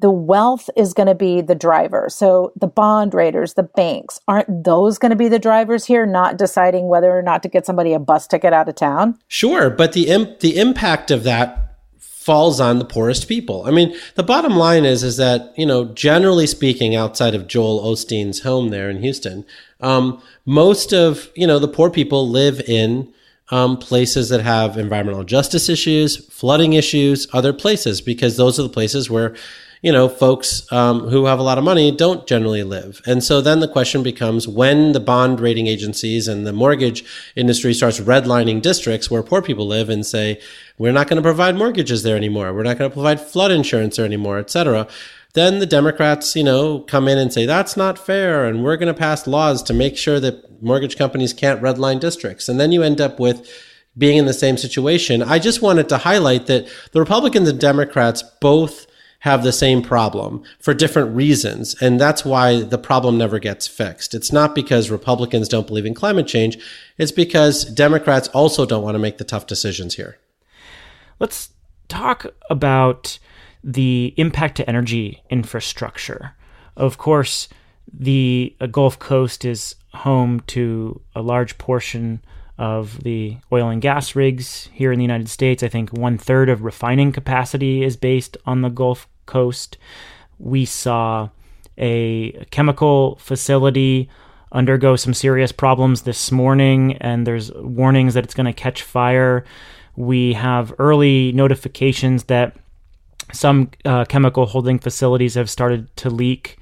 The 0.00 0.10
wealth 0.10 0.70
is 0.76 0.94
going 0.94 1.08
to 1.08 1.14
be 1.14 1.42
the 1.42 1.54
driver. 1.54 2.08
So 2.08 2.52
the 2.58 2.66
bond 2.66 3.12
raters, 3.12 3.52
the 3.52 3.62
banks, 3.62 4.18
aren't 4.26 4.64
those 4.64 4.96
going 4.96 5.10
to 5.10 5.16
be 5.16 5.28
the 5.28 5.38
drivers 5.38 5.84
here, 5.84 6.06
not 6.06 6.38
deciding 6.38 6.88
whether 6.88 7.16
or 7.16 7.20
not 7.20 7.42
to 7.42 7.50
get 7.50 7.66
somebody 7.66 7.92
a 7.92 7.98
bus 7.98 8.26
ticket 8.26 8.54
out 8.54 8.68
of 8.68 8.76
town? 8.76 9.18
Sure, 9.28 9.68
but 9.68 9.92
the 9.92 10.08
imp- 10.08 10.40
the 10.40 10.58
impact 10.58 11.10
of 11.10 11.22
that 11.24 11.69
falls 12.30 12.60
on 12.60 12.78
the 12.78 12.84
poorest 12.84 13.26
people. 13.26 13.64
I 13.66 13.72
mean, 13.72 13.92
the 14.14 14.22
bottom 14.22 14.54
line 14.54 14.84
is 14.84 15.02
is 15.02 15.16
that 15.16 15.52
you 15.56 15.66
know, 15.66 15.86
generally 15.86 16.46
speaking, 16.46 16.94
outside 16.94 17.34
of 17.34 17.48
Joel 17.48 17.80
Osteen's 17.80 18.42
home 18.42 18.68
there 18.68 18.88
in 18.88 19.02
Houston, 19.02 19.44
um, 19.80 20.22
most 20.46 20.92
of 20.92 21.28
you 21.34 21.44
know 21.44 21.58
the 21.58 21.66
poor 21.66 21.90
people 21.90 22.28
live 22.28 22.60
in 22.68 23.12
um, 23.50 23.76
places 23.76 24.28
that 24.28 24.42
have 24.42 24.78
environmental 24.78 25.24
justice 25.24 25.68
issues, 25.68 26.24
flooding 26.32 26.74
issues, 26.74 27.26
other 27.32 27.52
places, 27.52 28.00
because 28.00 28.36
those 28.36 28.60
are 28.60 28.62
the 28.62 28.68
places 28.68 29.10
where 29.10 29.34
you 29.82 29.90
know, 29.90 30.08
folks 30.08 30.70
um, 30.72 31.08
who 31.08 31.24
have 31.24 31.38
a 31.38 31.42
lot 31.42 31.56
of 31.56 31.64
money 31.64 31.90
don't 31.90 32.26
generally 32.26 32.62
live. 32.62 33.00
And 33.06 33.24
so 33.24 33.40
then 33.40 33.60
the 33.60 33.68
question 33.68 34.02
becomes 34.02 34.46
when 34.46 34.92
the 34.92 35.00
bond 35.00 35.40
rating 35.40 35.68
agencies 35.68 36.28
and 36.28 36.46
the 36.46 36.52
mortgage 36.52 37.02
industry 37.34 37.72
starts 37.72 37.98
redlining 37.98 38.60
districts 38.60 39.10
where 39.10 39.22
poor 39.22 39.40
people 39.40 39.66
live 39.66 39.88
and 39.88 40.04
say, 40.04 40.38
we're 40.76 40.92
not 40.92 41.08
going 41.08 41.16
to 41.16 41.22
provide 41.22 41.56
mortgages 41.56 42.02
there 42.02 42.16
anymore. 42.16 42.52
We're 42.52 42.62
not 42.62 42.78
going 42.78 42.90
to 42.90 42.94
provide 42.94 43.20
flood 43.20 43.50
insurance 43.50 43.96
there 43.96 44.04
anymore, 44.04 44.38
et 44.38 44.50
cetera. 44.50 44.86
Then 45.32 45.60
the 45.60 45.66
Democrats, 45.66 46.34
you 46.36 46.44
know, 46.44 46.80
come 46.80 47.08
in 47.08 47.16
and 47.16 47.32
say, 47.32 47.46
that's 47.46 47.76
not 47.76 47.98
fair. 47.98 48.44
And 48.44 48.64
we're 48.64 48.76
going 48.76 48.92
to 48.92 48.98
pass 48.98 49.26
laws 49.26 49.62
to 49.62 49.72
make 49.72 49.96
sure 49.96 50.20
that 50.20 50.60
mortgage 50.60 50.96
companies 50.96 51.32
can't 51.32 51.62
redline 51.62 52.00
districts. 52.00 52.48
And 52.48 52.60
then 52.60 52.72
you 52.72 52.82
end 52.82 53.00
up 53.00 53.18
with 53.20 53.48
being 53.96 54.18
in 54.18 54.26
the 54.26 54.34
same 54.34 54.56
situation. 54.56 55.22
I 55.22 55.38
just 55.38 55.62
wanted 55.62 55.88
to 55.88 55.98
highlight 55.98 56.46
that 56.46 56.68
the 56.92 57.00
Republicans 57.00 57.48
and 57.48 57.60
Democrats 57.60 58.22
both 58.40 58.86
have 59.20 59.42
the 59.42 59.52
same 59.52 59.82
problem 59.82 60.42
for 60.58 60.74
different 60.74 61.14
reasons. 61.14 61.80
And 61.80 62.00
that's 62.00 62.24
why 62.24 62.62
the 62.62 62.78
problem 62.78 63.18
never 63.18 63.38
gets 63.38 63.66
fixed. 63.66 64.14
It's 64.14 64.32
not 64.32 64.54
because 64.54 64.90
Republicans 64.90 65.48
don't 65.48 65.66
believe 65.66 65.86
in 65.86 65.94
climate 65.94 66.26
change. 66.26 66.58
It's 66.98 67.12
because 67.12 67.64
Democrats 67.64 68.28
also 68.28 68.66
don't 68.66 68.82
want 68.82 68.94
to 68.94 68.98
make 68.98 69.18
the 69.18 69.24
tough 69.24 69.46
decisions 69.46 69.96
here. 69.96 70.18
Let's 71.18 71.50
talk 71.88 72.26
about 72.48 73.18
the 73.62 74.14
impact 74.16 74.56
to 74.56 74.68
energy 74.68 75.22
infrastructure. 75.28 76.34
Of 76.76 76.96
course, 76.96 77.48
the 77.92 78.56
uh, 78.60 78.66
Gulf 78.66 78.98
Coast 78.98 79.44
is 79.44 79.74
home 79.92 80.40
to 80.46 81.00
a 81.14 81.20
large 81.20 81.58
portion 81.58 82.22
of 82.56 83.02
the 83.02 83.36
oil 83.52 83.68
and 83.68 83.82
gas 83.82 84.14
rigs 84.14 84.68
here 84.72 84.92
in 84.92 84.98
the 84.98 85.04
United 85.04 85.28
States. 85.28 85.62
I 85.62 85.68
think 85.68 85.92
one 85.92 86.18
third 86.18 86.48
of 86.48 86.62
refining 86.62 87.10
capacity 87.10 87.82
is 87.82 87.96
based 87.96 88.36
on 88.46 88.60
the 88.60 88.68
Gulf 88.68 89.08
Coast. 89.30 89.78
We 90.38 90.64
saw 90.64 91.30
a 91.78 92.32
chemical 92.50 93.16
facility 93.16 94.10
undergo 94.52 94.96
some 94.96 95.14
serious 95.14 95.52
problems 95.52 96.02
this 96.02 96.32
morning, 96.32 96.96
and 96.98 97.26
there's 97.26 97.52
warnings 97.54 98.14
that 98.14 98.24
it's 98.24 98.34
going 98.34 98.46
to 98.46 98.52
catch 98.52 98.82
fire. 98.82 99.44
We 99.96 100.32
have 100.32 100.74
early 100.78 101.32
notifications 101.32 102.24
that 102.24 102.56
some 103.32 103.70
uh, 103.84 104.04
chemical 104.06 104.46
holding 104.46 104.78
facilities 104.78 105.34
have 105.34 105.48
started 105.48 105.94
to 105.98 106.10
leak. 106.10 106.58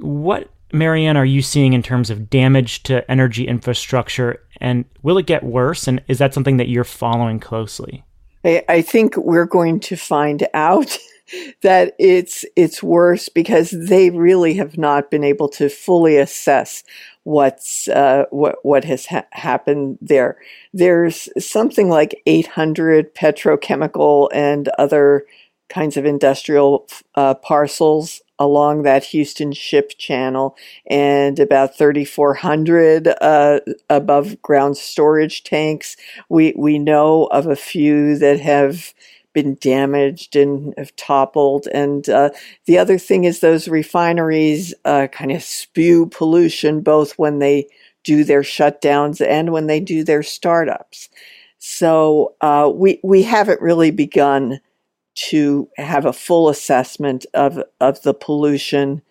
What 0.00 0.48
Marianne, 0.72 1.16
are 1.16 1.24
you 1.24 1.42
seeing 1.42 1.72
in 1.72 1.82
terms 1.82 2.10
of 2.10 2.28
damage 2.28 2.82
to 2.84 3.08
energy 3.10 3.46
infrastructure? 3.46 4.42
And 4.60 4.84
will 5.02 5.18
it 5.18 5.26
get 5.26 5.42
worse? 5.42 5.88
And 5.88 6.02
is 6.08 6.18
that 6.18 6.34
something 6.34 6.58
that 6.58 6.68
you're 6.68 6.84
following 6.84 7.40
closely? 7.40 8.04
I, 8.44 8.64
I 8.68 8.82
think 8.82 9.16
we're 9.16 9.46
going 9.46 9.80
to 9.80 9.96
find 9.96 10.46
out 10.54 10.98
that 11.62 11.94
it's 11.98 12.44
it's 12.56 12.82
worse 12.82 13.28
because 13.28 13.70
they 13.70 14.10
really 14.10 14.54
have 14.54 14.78
not 14.78 15.10
been 15.10 15.24
able 15.24 15.48
to 15.50 15.68
fully 15.68 16.16
assess 16.16 16.84
what's 17.24 17.88
uh, 17.88 18.24
what 18.30 18.56
what 18.64 18.84
has 18.84 19.06
ha- 19.06 19.26
happened 19.32 19.98
there. 20.00 20.38
There's 20.72 21.28
something 21.38 21.88
like 21.88 22.20
800 22.26 23.14
petrochemical 23.14 24.28
and 24.32 24.68
other 24.78 25.26
kinds 25.68 25.96
of 25.96 26.06
industrial 26.06 26.88
uh, 27.14 27.34
parcels 27.34 28.22
along 28.38 28.82
that 28.82 29.04
Houston 29.04 29.52
ship 29.52 29.92
channel 29.98 30.56
and 30.88 31.38
about 31.40 31.76
3,400 31.76 33.08
uh, 33.20 33.60
above 33.90 34.40
ground 34.42 34.76
storage 34.76 35.44
tanks. 35.44 35.96
We, 36.28 36.54
we 36.56 36.78
know 36.78 37.24
of 37.26 37.46
a 37.46 37.56
few 37.56 38.16
that 38.18 38.40
have 38.40 38.94
been 39.42 39.56
damaged 39.60 40.34
and 40.34 40.74
have 40.76 40.94
toppled. 40.96 41.66
And 41.68 42.08
uh, 42.08 42.30
the 42.66 42.78
other 42.78 42.98
thing 42.98 43.24
is 43.24 43.38
those 43.38 43.68
refineries 43.68 44.74
uh, 44.84 45.06
kind 45.12 45.30
of 45.30 45.42
spew 45.42 46.06
pollution 46.06 46.80
both 46.80 47.12
when 47.18 47.38
they 47.38 47.68
do 48.02 48.24
their 48.24 48.42
shutdowns 48.42 49.24
and 49.24 49.52
when 49.52 49.66
they 49.68 49.80
do 49.80 50.02
their 50.02 50.22
startups. 50.22 51.08
So 51.58 52.34
uh, 52.40 52.70
we 52.74 53.00
we 53.04 53.22
haven't 53.22 53.60
really 53.60 53.90
begun 53.90 54.60
to 55.28 55.68
have 55.76 56.04
a 56.06 56.12
full 56.12 56.48
assessment 56.48 57.26
of 57.34 57.62
of 57.80 58.02
the 58.02 58.14
pollution 58.14 59.02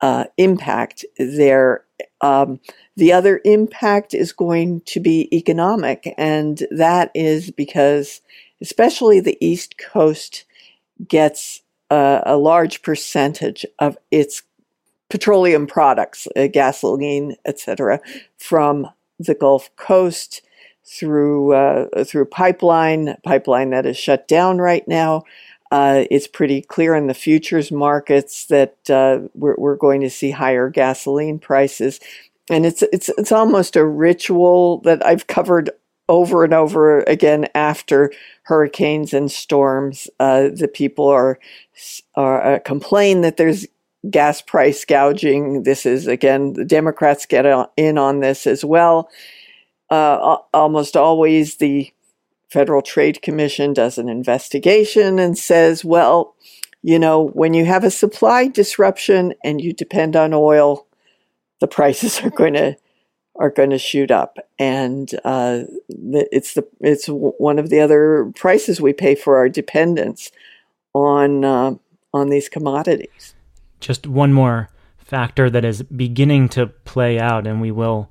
uh, 0.00 0.24
impact 0.36 1.04
there. 1.18 1.84
Um, 2.20 2.60
the 2.96 3.12
other 3.12 3.40
impact 3.44 4.14
is 4.14 4.32
going 4.32 4.82
to 4.86 5.00
be 5.00 5.28
economic, 5.36 6.14
and 6.18 6.66
that 6.70 7.10
is 7.14 7.50
because, 7.50 8.20
especially 8.60 9.20
the 9.20 9.38
East 9.44 9.78
Coast, 9.78 10.44
gets 11.06 11.62
a, 11.90 12.22
a 12.26 12.36
large 12.36 12.82
percentage 12.82 13.66
of 13.78 13.96
its 14.10 14.42
petroleum 15.08 15.66
products, 15.66 16.26
uh, 16.36 16.46
gasoline, 16.46 17.36
etc., 17.44 18.00
from 18.38 18.88
the 19.18 19.34
Gulf 19.34 19.74
Coast 19.76 20.42
through 20.84 21.52
uh, 21.52 22.04
through 22.04 22.26
pipeline, 22.26 23.16
pipeline 23.24 23.70
that 23.70 23.86
is 23.86 23.96
shut 23.96 24.28
down 24.28 24.58
right 24.58 24.86
now. 24.86 25.24
Uh, 25.72 26.04
it's 26.10 26.28
pretty 26.28 26.62
clear 26.62 26.94
in 26.94 27.08
the 27.08 27.14
futures 27.14 27.72
markets 27.72 28.46
that 28.46 28.76
uh, 28.88 29.18
we're, 29.34 29.56
we're 29.56 29.76
going 29.76 30.00
to 30.00 30.10
see 30.10 30.30
higher 30.30 30.70
gasoline 30.70 31.38
prices, 31.38 31.98
and 32.48 32.64
it's 32.64 32.82
it's 32.92 33.08
it's 33.10 33.32
almost 33.32 33.74
a 33.74 33.84
ritual 33.84 34.78
that 34.78 35.04
I've 35.04 35.26
covered 35.26 35.70
over 36.08 36.44
and 36.44 36.54
over 36.54 37.00
again 37.02 37.48
after 37.54 38.12
hurricanes 38.42 39.12
and 39.12 39.30
storms. 39.30 40.08
Uh, 40.20 40.48
the 40.54 40.68
people 40.68 41.08
are, 41.08 41.38
are 42.14 42.54
uh, 42.54 42.58
complain 42.60 43.22
that 43.22 43.36
there's 43.36 43.66
gas 44.10 44.40
price 44.40 44.84
gouging. 44.84 45.64
This 45.64 45.84
is 45.84 46.06
again 46.06 46.52
the 46.52 46.64
Democrats 46.64 47.26
get 47.26 47.44
in 47.76 47.98
on 47.98 48.20
this 48.20 48.46
as 48.46 48.64
well 48.64 49.10
uh, 49.90 50.38
almost 50.52 50.96
always 50.96 51.56
the 51.56 51.92
Federal 52.48 52.82
Trade 52.82 53.22
Commission 53.22 53.72
does 53.72 53.98
an 53.98 54.08
investigation 54.08 55.18
and 55.18 55.36
says, 55.36 55.84
well, 55.84 56.34
you 56.82 56.98
know, 56.98 57.28
when 57.28 57.54
you 57.54 57.64
have 57.64 57.84
a 57.84 57.90
supply 57.90 58.46
disruption 58.46 59.34
and 59.44 59.60
you 59.60 59.72
depend 59.72 60.16
on 60.16 60.32
oil, 60.32 60.86
the 61.60 61.68
prices 61.68 62.20
are 62.24 62.30
going 62.30 62.54
to 62.54 62.76
are 63.38 63.50
going 63.50 63.70
to 63.70 63.78
shoot 63.78 64.10
up, 64.10 64.38
and 64.58 65.12
uh, 65.24 65.62
it's 65.88 66.54
the 66.54 66.66
it's 66.80 67.06
one 67.06 67.58
of 67.58 67.70
the 67.70 67.80
other 67.80 68.32
prices 68.34 68.80
we 68.80 68.92
pay 68.92 69.14
for 69.14 69.36
our 69.36 69.48
dependence 69.48 70.30
on 70.94 71.44
uh, 71.44 71.74
on 72.12 72.28
these 72.28 72.48
commodities. 72.48 73.34
Just 73.80 74.06
one 74.06 74.32
more 74.32 74.70
factor 74.98 75.48
that 75.50 75.64
is 75.64 75.82
beginning 75.82 76.48
to 76.50 76.66
play 76.66 77.18
out, 77.18 77.46
and 77.46 77.60
we 77.60 77.70
will 77.70 78.10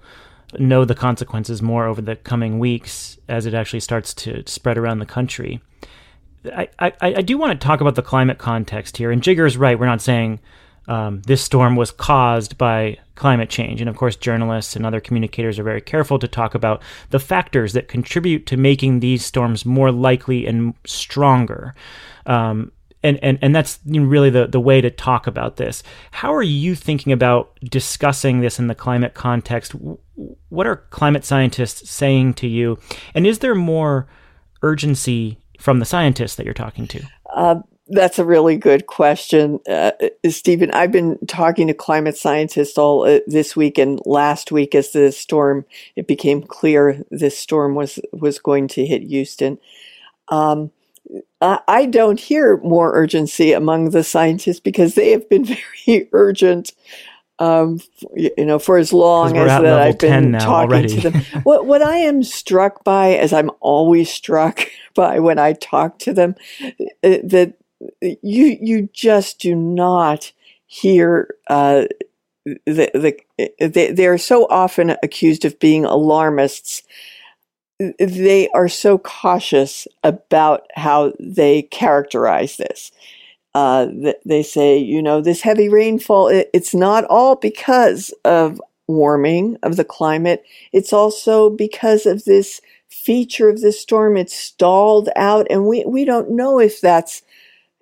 know 0.58 0.86
the 0.86 0.96
consequences 0.96 1.62
more 1.62 1.86
over 1.86 2.02
the 2.02 2.16
coming 2.16 2.60
weeks 2.60 3.18
as 3.28 3.46
it 3.46 3.54
actually 3.54 3.80
starts 3.80 4.14
to 4.14 4.44
spread 4.46 4.78
around 4.78 5.00
the 5.00 5.06
country. 5.06 5.62
I, 6.46 6.70
I, 6.80 6.94
I 7.02 7.22
do 7.22 7.38
want 7.38 7.60
to 7.60 7.66
talk 7.66 7.82
about 7.82 7.96
the 7.96 8.04
climate 8.04 8.38
context 8.38 8.98
here. 8.98 9.12
And 9.12 9.22
Jigar 9.22 9.48
is 9.48 9.58
right. 9.58 9.78
We're 9.78 9.88
not 9.88 10.02
saying 10.02 10.40
um, 10.88 11.22
this 11.24 11.44
storm 11.44 11.76
was 11.76 11.92
caused 11.92 12.58
by 12.58 12.98
climate 13.16 13.50
change. 13.50 13.82
And 13.82 13.90
of 13.90 13.96
course, 13.96 14.16
journalists 14.16 14.76
and 14.76 14.86
other 14.86 15.00
communicators 15.00 15.58
are 15.58 15.64
very 15.64 15.82
careful 15.82 16.20
to 16.20 16.28
talk 16.28 16.54
about 16.54 16.82
the 17.10 17.20
factors 17.20 17.74
that 17.74 17.88
contribute 17.88 18.46
to 18.48 18.58
making 18.58 19.00
these 19.00 19.26
storms 19.26 19.66
more 19.66 19.92
likely 19.92 20.46
and 20.46 20.74
stronger. 20.86 21.74
Um, 22.26 22.72
and, 23.04 23.20
and, 23.22 23.38
and 23.42 23.56
that's 23.56 23.80
really 23.86 24.32
the, 24.32 24.48
the 24.48 24.60
way 24.60 24.82
to 24.82 24.90
talk 24.90 25.28
about 25.28 25.58
this. 25.58 25.84
How 26.10 26.34
are 26.34 26.44
you 26.44 26.74
thinking 26.74 27.14
about 27.14 27.58
discussing 27.64 28.42
this 28.42 28.58
in 28.58 28.68
the 28.68 28.76
climate 28.76 29.14
context? 29.14 29.74
What 30.50 30.66
are 30.66 30.78
climate 30.90 31.24
scientists 31.24 31.90
saying 31.90 32.34
to 32.36 32.48
you? 32.48 32.80
And 33.14 33.28
is 33.28 33.40
there 33.40 33.54
more 33.54 34.08
urgency 34.64 35.38
from 35.60 35.80
the 35.80 35.86
scientists 35.86 36.36
that 36.36 36.46
you're 36.46 36.54
talking 36.54 36.88
to? 36.88 37.04
Uh, 37.32 37.56
that's 37.88 38.18
a 38.18 38.26
really 38.26 38.58
good 38.58 38.88
question, 38.88 39.60
uh, 39.70 39.92
Stephen. 40.30 40.72
I've 40.72 40.92
been 40.92 41.20
talking 41.28 41.68
to 41.68 41.74
climate 41.74 42.18
scientists 42.18 42.78
all 42.78 43.06
uh, 43.06 43.20
this 43.28 43.56
week 43.56 43.78
and 43.78 44.02
last 44.06 44.52
week 44.52 44.74
as 44.74 44.92
the 44.92 45.12
storm 45.12 45.66
it 45.96 46.08
became 46.08 46.42
clear 46.42 47.04
this 47.12 47.38
storm 47.38 47.76
was 47.76 48.00
was 48.12 48.40
going 48.40 48.68
to 48.70 48.86
hit 48.86 49.04
Houston. 49.04 49.60
Um, 50.30 50.72
I 51.42 51.86
don't 51.86 52.20
hear 52.20 52.58
more 52.58 52.96
urgency 52.96 53.54
among 53.54 53.92
the 53.92 54.04
scientists 54.04 54.60
because 54.60 54.96
they 54.96 55.12
have 55.12 55.30
been 55.30 55.46
very 55.86 56.10
urgent. 56.12 56.74
Um, 57.38 57.82
you 58.16 58.32
know, 58.38 58.60
for 58.60 58.78
as 58.78 58.94
long 58.94 59.38
as 59.38 59.62
that 59.62 59.80
I've 59.80 60.00
been 60.00 60.32
talking 60.32 60.72
already. 60.72 61.02
to 61.02 61.10
them. 61.10 61.22
what 61.44 61.66
what 61.66 61.82
I 61.82 61.98
am 61.98 62.24
struck 62.24 62.84
by, 62.84 63.10
as 63.10 63.34
I'm 63.34 63.52
always 63.60 64.10
struck 64.10 64.62
by 64.96 65.20
when 65.20 65.38
I 65.38 65.54
talk 65.54 66.00
to 66.00 66.14
them, 66.14 66.36
uh, 66.64 66.72
that 67.24 67.56
you 68.02 68.58
you 68.62 68.90
just 68.94 69.40
do 69.40 69.56
not 69.56 70.32
hear 70.66 71.36
uh, 71.48 71.86
the, 72.46 72.90
the 72.94 73.18
they, 73.60 73.92
they 73.92 74.08
are 74.08 74.18
so 74.18 74.46
often 74.50 74.96
accused 75.04 75.46
of 75.46 75.60
being 75.60 75.86
alarmists 75.86 76.84
they 78.00 78.48
are 78.50 78.70
so 78.70 78.98
cautious 78.98 79.88
about 80.04 80.68
how 80.76 81.14
they 81.20 81.64
characterize 81.64 82.58
this. 82.58 82.92
Uh, 83.54 83.88
they 84.26 84.44
say, 84.44 84.78
you 84.78 85.02
know, 85.02 85.22
this 85.22 85.42
heavy 85.42 85.70
rainfall, 85.70 86.28
it, 86.28 86.50
it's 86.54 86.74
not 86.74 87.06
all 87.06 87.36
because 87.36 88.14
of 88.26 88.62
warming 88.88 89.58
of 89.64 89.78
the 89.78 89.86
climate. 89.86 90.44
It's 90.74 90.94
also 90.94 91.50
because 91.50 92.06
of 92.06 92.26
this 92.26 92.62
feature 92.90 93.50
of 93.50 93.62
this 93.62 93.80
storm. 93.80 94.18
It's 94.18 94.36
stalled 94.36 95.10
out, 95.16 95.48
and 95.50 95.68
we, 95.68 95.86
we 95.86 96.06
don't 96.06 96.32
know 96.32 96.60
if 96.60 96.82
that's 96.82 97.24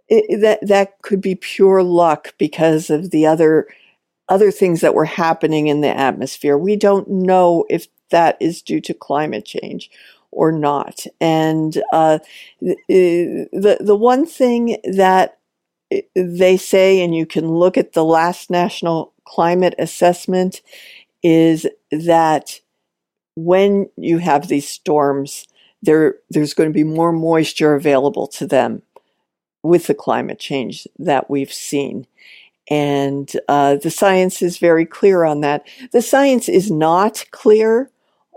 it, 0.10 0.42
that 0.42 0.68
that 0.68 1.02
could 1.02 1.22
be 1.22 1.36
pure 1.36 1.84
luck 1.84 2.34
because 2.38 2.90
of 2.90 3.12
the 3.12 3.26
other 3.26 3.68
other 4.30 4.52
things 4.52 4.82
that 4.82 4.96
were 4.96 5.06
happening 5.06 5.68
in 5.68 5.82
the 5.82 5.96
atmosphere. 5.96 6.58
We 6.58 6.76
don't 6.76 7.08
know 7.10 7.66
if 7.70 7.88
that 8.10 8.38
is 8.40 8.62
due 8.62 8.82
to 8.82 8.94
climate 8.94 9.46
change 9.46 9.90
or 10.32 10.52
not. 10.52 11.06
And 11.20 11.82
uh, 11.92 12.20
the 12.62 13.78
the 13.80 13.96
one 13.96 14.26
thing 14.26 14.78
that 14.84 15.40
they 16.16 16.58
say, 16.58 17.02
and 17.02 17.16
you 17.16 17.26
can 17.26 17.48
look 17.48 17.78
at 17.78 17.94
the 17.94 18.06
last 18.06 18.50
national 18.50 19.14
climate 19.26 19.76
assessment, 19.78 20.62
is 21.22 21.68
that 21.92 22.60
when 23.36 23.90
you 23.98 24.20
have 24.20 24.48
these 24.48 24.68
storms, 24.68 25.48
there 25.82 26.16
there's 26.30 26.54
going 26.54 26.70
to 26.70 26.74
be 26.74 26.84
more 26.84 27.12
moisture 27.12 27.76
available 27.76 28.28
to 28.28 28.48
them 28.48 28.82
with 29.64 29.88
the 29.88 29.96
climate 29.96 30.40
change 30.40 30.88
that 31.00 31.30
we've 31.30 31.54
seen. 31.54 32.06
And 32.70 33.32
uh, 33.48 33.78
the 33.78 33.90
science 33.90 34.42
is 34.42 34.58
very 34.58 34.86
clear 34.86 35.24
on 35.24 35.42
that. 35.42 35.66
The 35.92 36.02
science 36.02 36.48
is 36.48 36.70
not 36.70 37.26
clear 37.32 37.90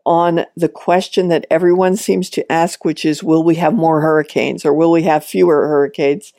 on 0.04 0.44
the 0.56 0.68
question 0.68 1.28
that 1.28 1.46
everyone 1.50 1.96
seems 1.96 2.30
to 2.30 2.52
ask, 2.52 2.84
which 2.84 3.04
is, 3.04 3.24
will 3.24 3.42
we 3.42 3.56
have 3.56 3.74
more 3.74 4.00
hurricanes 4.00 4.64
or 4.64 4.72
will 4.72 4.92
we 4.92 5.02
have 5.02 5.24
fewer 5.24 5.66
hurricanes? 5.66 6.32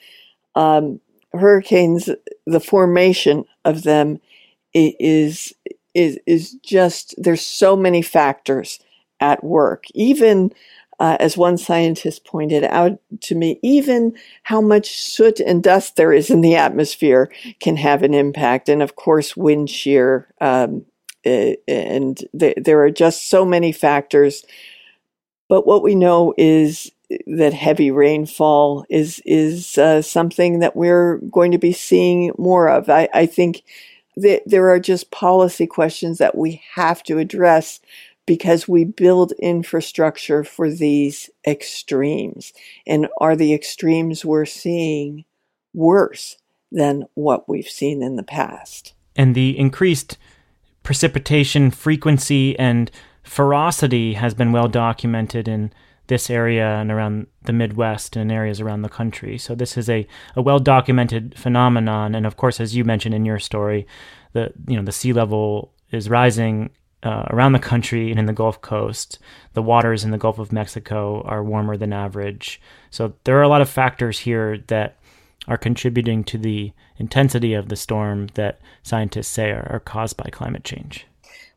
Um, 0.56 1.02
hurricanes, 1.34 2.10
the 2.46 2.60
formation 2.60 3.46
of 3.66 3.84
them 3.84 4.20
is, 4.74 5.54
is, 5.94 6.18
is 6.26 6.54
just, 6.64 7.14
there's 7.18 7.46
so 7.46 7.76
many 7.76 8.02
factors 8.02 8.80
at 9.20 9.44
work. 9.44 9.86
Even, 9.94 10.54
uh, 11.00 11.18
as 11.20 11.38
one 11.38 11.58
scientist 11.58 12.26
pointed 12.26 12.64
out 12.64 13.00
to 13.22 13.36
me, 13.36 13.60
even 13.62 14.16
how 14.44 14.62
much 14.62 15.00
soot 15.00 15.40
and 15.40 15.62
dust 15.64 15.96
there 15.96 16.12
is 16.12 16.30
in 16.30 16.42
the 16.42 16.56
atmosphere 16.56 17.32
can 17.60 17.76
have 17.76 18.04
an 18.04 18.14
impact. 18.14 18.68
And 18.68 18.82
of 18.82 18.96
course, 18.96 19.38
wind 19.38 19.70
shear, 19.70 20.28
um, 20.42 20.86
and 21.24 22.24
there 22.34 22.82
are 22.82 22.92
just 22.92 23.30
so 23.30 23.46
many 23.46 23.72
factors. 23.72 24.46
But 25.50 25.68
what 25.68 25.84
we 25.84 25.94
know 25.94 26.34
is 26.38 26.92
that 27.26 27.54
heavy 27.54 27.92
rainfall 27.92 28.86
is 28.90 29.22
is 29.26 29.78
uh, 29.78 30.02
something 30.02 30.60
that 30.60 30.76
we're 30.76 31.18
going 31.32 31.52
to 31.52 31.58
be 31.58 31.74
seeing 31.74 32.32
more 32.38 32.68
of. 32.68 32.90
I, 32.90 33.08
I 33.14 33.26
think 33.26 33.64
that 34.18 34.42
there 34.46 34.70
are 34.70 34.80
just 34.80 35.12
policy 35.12 35.68
questions 35.68 36.18
that 36.18 36.36
we 36.38 36.62
have 36.74 37.04
to 37.04 37.20
address 37.20 37.80
because 38.28 38.68
we 38.68 38.84
build 38.84 39.32
infrastructure 39.40 40.44
for 40.44 40.70
these 40.70 41.32
extremes. 41.48 42.54
And 42.86 43.08
are 43.20 43.36
the 43.36 43.56
extremes 43.56 44.24
we're 44.24 44.46
seeing 44.46 45.26
worse 45.74 46.38
than 46.72 47.06
what 47.16 47.50
we've 47.50 47.68
seen 47.68 48.04
in 48.04 48.18
the 48.18 48.24
past. 48.24 48.94
And 49.16 49.34
the 49.34 49.58
increased 49.58 50.18
precipitation 50.84 51.72
frequency 51.72 52.58
and 52.60 52.92
ferocity 53.24 54.14
has 54.14 54.34
been 54.34 54.52
well 54.52 54.68
documented 54.68 55.48
in 55.48 55.72
this 56.08 56.30
area 56.30 56.66
and 56.66 56.92
around 56.92 57.28
the 57.44 57.54
Midwest 57.54 58.16
and 58.16 58.32
areas 58.32 58.62
around 58.62 58.82
the 58.82 58.90
country. 58.90 59.38
So 59.38 59.56
this 59.56 59.78
is 59.78 59.90
a, 59.90 60.08
a 60.36 60.42
well 60.42 60.60
documented 60.60 61.38
phenomenon. 61.38 62.16
And 62.16 62.26
of 62.26 62.38
course, 62.38 62.60
as 62.60 62.76
you 62.76 62.84
mentioned 62.84 63.16
in 63.16 63.26
your 63.26 63.40
story, 63.40 63.88
the 64.34 64.54
you 64.68 64.76
know 64.76 64.84
the 64.84 64.92
sea 64.92 65.14
level 65.14 65.74
is 65.92 66.10
rising 66.10 66.70
uh, 67.08 67.24
around 67.30 67.54
the 67.54 67.60
country 67.60 68.12
and 68.12 68.20
in 68.20 68.26
the 68.26 68.34
Gulf 68.34 68.60
Coast. 68.62 69.18
The 69.54 69.62
waters 69.62 70.04
in 70.04 70.12
the 70.12 70.18
Gulf 70.18 70.40
of 70.40 70.52
Mexico 70.52 71.22
are 71.22 71.42
warmer 71.42 71.78
than 71.78 71.94
average. 71.94 72.60
So 72.90 73.14
there 73.24 73.38
are 73.40 73.44
a 73.44 73.48
lot 73.48 73.62
of 73.62 73.70
factors 73.70 74.20
here 74.20 74.58
that 74.68 74.98
are 75.48 75.58
contributing 75.58 76.26
to 76.26 76.38
the 76.38 76.74
intensity 76.98 77.54
of 77.54 77.70
the 77.70 77.78
storm 77.78 78.28
that 78.34 78.60
scientists 78.84 79.30
say 79.30 79.52
are, 79.52 79.66
are 79.72 79.80
caused 79.80 80.18
by 80.18 80.30
climate 80.30 80.66
change. 80.66 81.08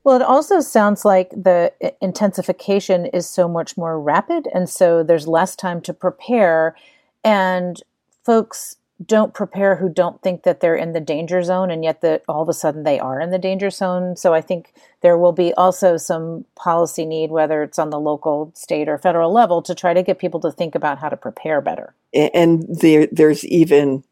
Well, 0.04 0.14
it 0.14 0.22
also 0.22 0.60
sounds 0.60 1.04
like 1.04 1.30
the 1.30 1.72
intensification 2.00 3.06
is 3.06 3.28
so 3.28 3.48
much 3.48 3.76
more 3.76 4.00
rapid, 4.00 4.46
and 4.54 4.70
so 4.70 5.02
there's 5.02 5.26
less 5.26 5.56
time 5.56 5.80
to 5.82 5.92
prepare. 5.92 6.76
And 7.24 7.82
folks 8.24 8.76
don't 9.04 9.34
prepare 9.34 9.76
who 9.76 9.88
don't 9.88 10.22
think 10.22 10.42
that 10.44 10.60
they're 10.60 10.76
in 10.76 10.92
the 10.92 11.00
danger 11.00 11.42
zone, 11.42 11.70
and 11.70 11.82
yet 11.82 12.02
that 12.02 12.22
all 12.28 12.42
of 12.42 12.48
a 12.48 12.54
sudden 12.54 12.84
they 12.84 13.00
are 13.00 13.20
in 13.20 13.30
the 13.30 13.38
danger 13.38 13.70
zone. 13.70 14.16
So 14.16 14.32
I 14.32 14.40
think 14.40 14.72
there 15.02 15.16
will 15.16 15.32
be 15.32 15.54
also 15.54 15.96
some 15.96 16.44
policy 16.56 17.06
need, 17.06 17.30
whether 17.30 17.62
it's 17.62 17.78
on 17.78 17.90
the 17.90 18.00
local, 18.00 18.52
state, 18.54 18.88
or 18.88 18.98
federal 18.98 19.32
level, 19.32 19.62
to 19.62 19.74
try 19.74 19.94
to 19.94 20.02
get 20.02 20.18
people 20.18 20.40
to 20.40 20.52
think 20.52 20.74
about 20.74 20.98
how 20.98 21.08
to 21.08 21.16
prepare 21.16 21.60
better. 21.60 21.94
And 22.12 22.64
there, 22.68 23.08
there's 23.10 23.44
even, 23.46 24.04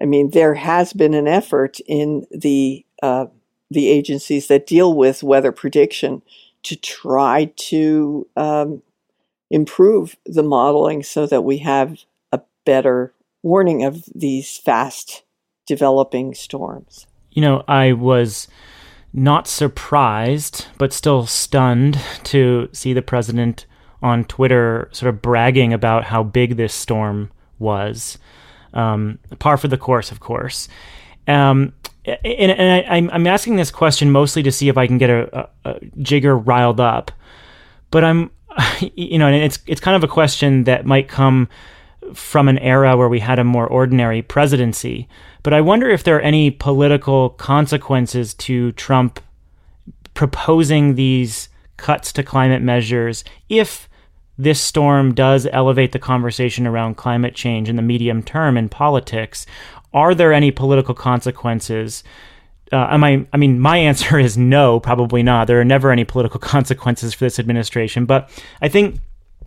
I 0.00 0.04
mean, 0.04 0.30
there 0.30 0.54
has 0.54 0.92
been 0.92 1.14
an 1.14 1.26
effort 1.26 1.80
in 1.86 2.26
the 2.30 2.84
uh, 3.02 3.26
the 3.70 3.88
agencies 3.88 4.46
that 4.46 4.66
deal 4.66 4.94
with 4.94 5.24
weather 5.24 5.50
prediction 5.50 6.22
to 6.62 6.76
try 6.76 7.52
to 7.56 8.26
um, 8.36 8.82
improve 9.50 10.16
the 10.24 10.42
modeling 10.42 11.02
so 11.02 11.26
that 11.26 11.42
we 11.42 11.58
have 11.58 11.98
a 12.32 12.40
better 12.64 13.12
warning 13.42 13.84
of 13.84 14.04
these 14.14 14.56
fast 14.56 15.24
developing 15.66 16.32
storms. 16.32 17.06
You 17.30 17.42
know, 17.42 17.64
I 17.68 17.92
was 17.92 18.48
not 19.16 19.48
surprised, 19.48 20.66
but 20.76 20.92
still 20.92 21.26
stunned 21.26 21.98
to 22.24 22.68
see 22.72 22.92
the 22.92 23.02
president 23.02 23.64
on 24.02 24.24
Twitter 24.24 24.90
sort 24.92 25.12
of 25.12 25.22
bragging 25.22 25.72
about 25.72 26.04
how 26.04 26.22
big 26.22 26.56
this 26.56 26.74
storm 26.74 27.30
was. 27.58 28.18
Um, 28.74 29.18
par 29.38 29.56
for 29.56 29.68
the 29.68 29.78
course, 29.78 30.12
of 30.12 30.20
course. 30.20 30.68
Um, 31.26 31.72
and, 32.04 32.52
and 32.52 33.10
I, 33.10 33.16
am 33.16 33.26
asking 33.26 33.56
this 33.56 33.70
question 33.70 34.12
mostly 34.12 34.42
to 34.42 34.52
see 34.52 34.68
if 34.68 34.76
I 34.76 34.86
can 34.86 34.98
get 34.98 35.08
a, 35.08 35.48
a, 35.64 35.70
a 35.70 35.80
Jigar 35.96 36.40
riled 36.46 36.78
up, 36.78 37.10
but 37.90 38.04
I'm, 38.04 38.30
you 38.94 39.18
know, 39.18 39.26
and 39.26 39.36
it's 39.36 39.58
it's 39.66 39.80
kind 39.80 39.96
of 39.96 40.04
a 40.04 40.12
question 40.12 40.64
that 40.64 40.84
might 40.84 41.08
come 41.08 41.48
from 42.14 42.48
an 42.48 42.58
era 42.58 42.96
where 42.96 43.08
we 43.08 43.18
had 43.18 43.38
a 43.38 43.44
more 43.44 43.66
ordinary 43.66 44.22
presidency. 44.22 45.08
But 45.46 45.54
I 45.54 45.60
wonder 45.60 45.88
if 45.88 46.02
there 46.02 46.16
are 46.16 46.20
any 46.22 46.50
political 46.50 47.30
consequences 47.30 48.34
to 48.34 48.72
Trump 48.72 49.20
proposing 50.12 50.96
these 50.96 51.50
cuts 51.76 52.12
to 52.14 52.24
climate 52.24 52.62
measures 52.62 53.22
if 53.48 53.88
this 54.36 54.60
storm 54.60 55.14
does 55.14 55.46
elevate 55.52 55.92
the 55.92 56.00
conversation 56.00 56.66
around 56.66 56.96
climate 56.96 57.36
change 57.36 57.68
in 57.68 57.76
the 57.76 57.82
medium 57.82 58.24
term 58.24 58.56
in 58.56 58.68
politics. 58.68 59.46
Are 59.94 60.16
there 60.16 60.32
any 60.32 60.50
political 60.50 60.96
consequences? 60.96 62.02
Uh, 62.72 62.88
am 62.90 63.04
I, 63.04 63.24
I 63.32 63.36
mean, 63.36 63.60
my 63.60 63.76
answer 63.90 64.18
is 64.18 64.36
no, 64.36 64.80
probably 64.80 65.22
not. 65.22 65.46
There 65.46 65.60
are 65.60 65.64
never 65.64 65.92
any 65.92 66.04
political 66.04 66.40
consequences 66.54 67.14
for 67.14 67.24
this 67.24 67.38
administration. 67.38 68.04
But 68.04 68.28
I 68.60 68.66
think 68.66 68.98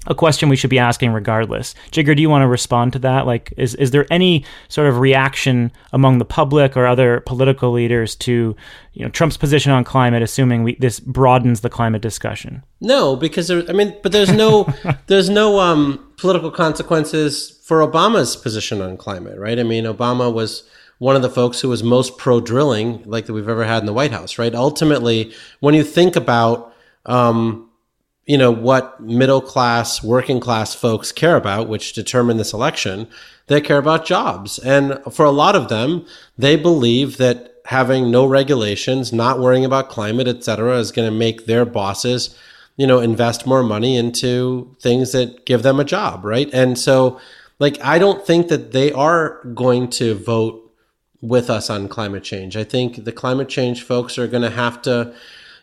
a 0.07 0.15
question 0.15 0.49
we 0.49 0.55
should 0.55 0.69
be 0.69 0.79
asking 0.79 1.11
regardless. 1.11 1.75
Jigar, 1.91 2.15
do 2.15 2.21
you 2.21 2.29
want 2.29 2.43
to 2.43 2.47
respond 2.47 2.93
to 2.93 2.99
that? 2.99 3.25
Like, 3.25 3.53
is, 3.57 3.75
is 3.75 3.91
there 3.91 4.05
any 4.09 4.45
sort 4.69 4.87
of 4.87 4.99
reaction 4.99 5.71
among 5.91 6.19
the 6.19 6.25
public 6.25 6.77
or 6.77 6.87
other 6.87 7.19
political 7.21 7.71
leaders 7.71 8.15
to, 8.15 8.55
you 8.93 9.05
know, 9.05 9.09
Trump's 9.09 9.37
position 9.37 9.71
on 9.71 9.83
climate, 9.83 10.23
assuming 10.23 10.63
we, 10.63 10.75
this 10.75 10.99
broadens 10.99 11.61
the 11.61 11.69
climate 11.69 12.01
discussion? 12.01 12.63
No, 12.79 13.15
because 13.15 13.49
there, 13.49 13.63
I 13.69 13.73
mean, 13.73 13.95
but 14.01 14.11
there's 14.11 14.31
no, 14.31 14.73
there's 15.07 15.29
no 15.29 15.59
um, 15.59 16.11
political 16.17 16.51
consequences 16.51 17.59
for 17.63 17.79
Obama's 17.79 18.35
position 18.35 18.81
on 18.81 18.95
climate, 18.95 19.37
right? 19.37 19.59
I 19.59 19.63
mean, 19.63 19.83
Obama 19.83 20.33
was 20.33 20.63
one 20.99 21.15
of 21.15 21.21
the 21.21 21.29
folks 21.29 21.61
who 21.61 21.69
was 21.69 21.83
most 21.83 22.17
pro 22.17 22.39
drilling, 22.39 23.03
like 23.05 23.25
that 23.25 23.33
we've 23.33 23.49
ever 23.49 23.65
had 23.65 23.79
in 23.79 23.85
the 23.85 23.93
White 23.93 24.11
House, 24.11 24.37
right? 24.37 24.55
Ultimately, 24.55 25.33
when 25.59 25.73
you 25.73 25.83
think 25.83 26.15
about, 26.15 26.73
um, 27.05 27.68
you 28.29 28.37
know, 28.37 28.51
what 28.51 29.01
middle 29.01 29.41
class, 29.41 30.03
working 30.03 30.39
class 30.39 30.75
folks 30.75 31.11
care 31.11 31.35
about, 31.35 31.67
which 31.67 31.93
determine 31.93 32.37
this 32.37 32.53
election, 32.53 33.07
they 33.47 33.59
care 33.59 33.79
about 33.79 34.05
jobs. 34.05 34.59
And 34.59 34.99
for 35.11 35.25
a 35.25 35.31
lot 35.31 35.55
of 35.55 35.67
them, 35.67 36.05
they 36.37 36.55
believe 36.55 37.17
that 37.17 37.55
having 37.65 38.11
no 38.11 38.27
regulations, 38.27 39.11
not 39.11 39.39
worrying 39.39 39.65
about 39.65 39.89
climate, 39.89 40.27
et 40.27 40.43
cetera, 40.43 40.77
is 40.77 40.91
going 40.91 41.11
to 41.11 41.17
make 41.17 41.47
their 41.47 41.65
bosses, 41.65 42.37
you 42.77 42.85
know, 42.85 42.99
invest 42.99 43.47
more 43.47 43.63
money 43.63 43.97
into 43.97 44.75
things 44.79 45.11
that 45.13 45.47
give 45.47 45.63
them 45.63 45.79
a 45.79 45.83
job, 45.83 46.23
right? 46.23 46.53
And 46.53 46.77
so, 46.77 47.19
like, 47.57 47.83
I 47.83 47.97
don't 47.97 48.23
think 48.27 48.49
that 48.49 48.73
they 48.73 48.91
are 48.91 49.43
going 49.55 49.89
to 50.01 50.13
vote 50.13 50.71
with 51.19 51.49
us 51.49 51.71
on 51.71 51.87
climate 51.87 52.23
change. 52.23 52.55
I 52.55 52.63
think 52.63 53.05
the 53.05 53.11
climate 53.11 53.49
change 53.49 53.81
folks 53.81 54.19
are 54.19 54.27
going 54.27 54.43
to 54.43 54.51
have 54.51 54.83
to, 54.83 55.15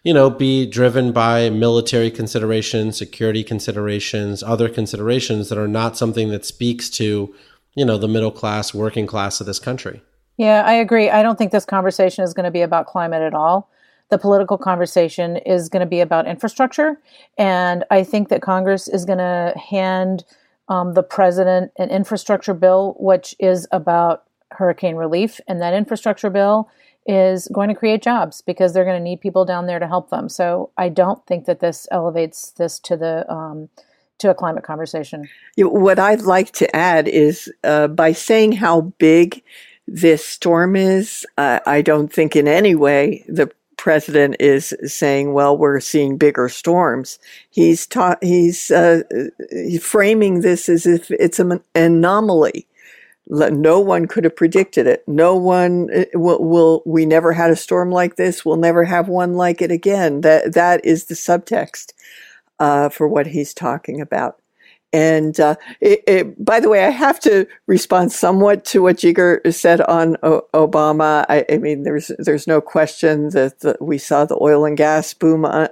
you 0.07 0.14
know, 0.14 0.31
be 0.31 0.64
driven 0.66 1.11
by 1.11 1.51
military 1.51 2.12
considerations, 2.12 2.97
security 2.97 3.42
considerations, 3.42 4.40
other 4.40 4.69
considerations 4.69 5.49
that 5.49 5.59
are 5.59 5.66
not 5.66 5.97
something 5.97 6.29
that 6.29 6.45
speaks 6.45 6.88
to, 6.88 7.35
you 7.75 7.85
know, 7.85 7.99
the 7.99 8.07
middle 8.07 8.31
class, 8.31 8.73
working 8.73 9.05
class 9.05 9.40
of 9.40 9.49
this 9.49 9.59
country. 9.59 10.01
Yeah, 10.37 10.62
I 10.64 10.75
agree. 10.75 11.11
I 11.11 11.25
don't 11.25 11.37
think 11.37 11.51
this 11.51 11.64
conversation 11.64 12.23
is 12.23 12.35
going 12.35 12.45
to 12.45 12.53
be 12.53 12.61
about 12.61 12.87
climate 12.87 13.21
at 13.21 13.35
all. 13.35 13.69
The 14.11 14.16
political 14.16 14.57
conversation 14.57 15.38
is 15.38 15.69
going 15.69 15.81
to 15.81 15.87
be 15.87 15.99
about 15.99 16.29
infrastructure. 16.29 17.01
And 17.37 17.83
I 17.90 18.05
think 18.05 18.29
that 18.29 18.42
Congress 18.42 18.87
is 18.87 19.05
going 19.05 19.19
to 19.19 19.55
hand 19.59 20.25
um, 20.69 20.92
the 20.92 21.03
president 21.03 21.73
an 21.81 21.90
infrastructure 21.90 22.55
bill, 22.55 22.95
which 23.01 23.35
is 23.40 23.66
about 23.73 24.23
hurricane 24.53 24.95
relief. 24.95 25.40
And 25.49 25.61
that 25.61 25.75
infrastructure 25.75 26.31
bill 26.31 26.71
is 27.07 27.49
going 27.53 27.69
to 27.69 27.75
create 27.75 28.03
jobs 28.03 28.42
because 28.42 28.73
they're 28.73 28.85
going 28.85 28.99
to 28.99 29.03
need 29.03 29.21
people 29.21 29.45
down 29.45 29.66
there 29.66 29.79
to 29.79 29.87
help 29.87 30.11
them. 30.11 30.29
So 30.29 30.71
I 30.77 30.88
don't 30.88 31.25
think 31.27 31.47
that 31.47 31.61
this 31.61 31.87
elevates 31.90 32.51
this 32.53 32.79
to 32.81 32.97
the 32.97 33.31
um, 33.33 33.69
to 34.19 34.31
a 34.31 34.35
climate 34.35 34.64
conversation. 34.64 35.29
What 35.57 35.99
I'd 35.99 36.23
like 36.23 36.53
to 36.53 36.75
add 36.75 37.07
is 37.07 37.53
uh, 37.64 37.88
by 37.88 38.12
saying 38.12 38.53
how 38.53 38.81
big 38.99 39.42
this 39.87 40.25
storm 40.25 40.75
is, 40.75 41.25
uh, 41.38 41.61
I 41.66 41.83
don't 41.83 42.12
think 42.12 42.35
in 42.35 42.49
any 42.49 42.75
way 42.75 43.25
the 43.29 43.51
president 43.77 44.37
is 44.40 44.75
saying, 44.85 45.33
"Well, 45.33 45.57
we're 45.57 45.81
seeing 45.81 46.16
bigger 46.16 46.49
storms." 46.49 47.19
He's 47.51 47.87
ta- 47.87 48.16
he's 48.21 48.71
uh, 48.71 49.03
framing 49.81 50.40
this 50.40 50.69
as 50.69 50.87
if 50.87 51.11
it's 51.11 51.38
an 51.38 51.61
anomaly 51.75 52.66
no 53.29 53.81
one 53.81 54.07
could 54.07 54.25
have 54.25 54.37
predicted 54.37 54.87
it. 54.87 55.03
No 55.07 55.37
one 55.37 55.89
eh, 55.93 56.05
will, 56.15 56.43
will, 56.43 56.83
we 56.87 57.05
never 57.07 57.33
had 57.33 57.51
a 57.51 57.57
storm 57.57 57.91
like 57.91 58.17
this. 58.17 58.45
We'll 58.45 58.57
never 58.57 58.85
have 58.85 59.09
one 59.09 59.35
like 59.35 59.61
it 59.61 59.71
again. 59.71 60.21
That, 60.21 60.55
that 60.55 60.85
is 60.85 61.07
the 61.07 61.15
subtext, 61.15 61.93
uh, 62.59 62.89
for 62.89 63.09
what 63.09 63.27
he's 63.27 63.53
talking 63.53 64.01
about. 64.01 64.41
And 64.92 65.38
uh, 65.40 65.57
it, 65.81 66.03
it, 66.07 66.44
by 66.44 66.61
the 66.61 66.68
way, 66.68 66.85
I 66.85 66.90
have 66.90 67.20
to 67.20 67.46
respond 67.66 68.12
somewhat 68.12 68.64
to 68.66 68.83
what 68.83 68.96
Jigar 68.96 69.53
said 69.53 69.81
on 69.83 70.16
o- 70.22 70.46
Obama. 70.55 71.27
I, 71.29 71.44
I, 71.51 71.59
mean, 71.59 71.83
there's 71.83 72.11
there's 72.18 72.46
no 72.46 72.61
question 72.61 73.31
that 73.31 73.61
the, 73.61 73.77
we 73.81 73.99
saw 73.99 74.25
the 74.25 74.38
oil 74.40 74.64
and 74.64 74.77
gas 74.77 75.12
boom 75.12 75.44
under 75.44 75.70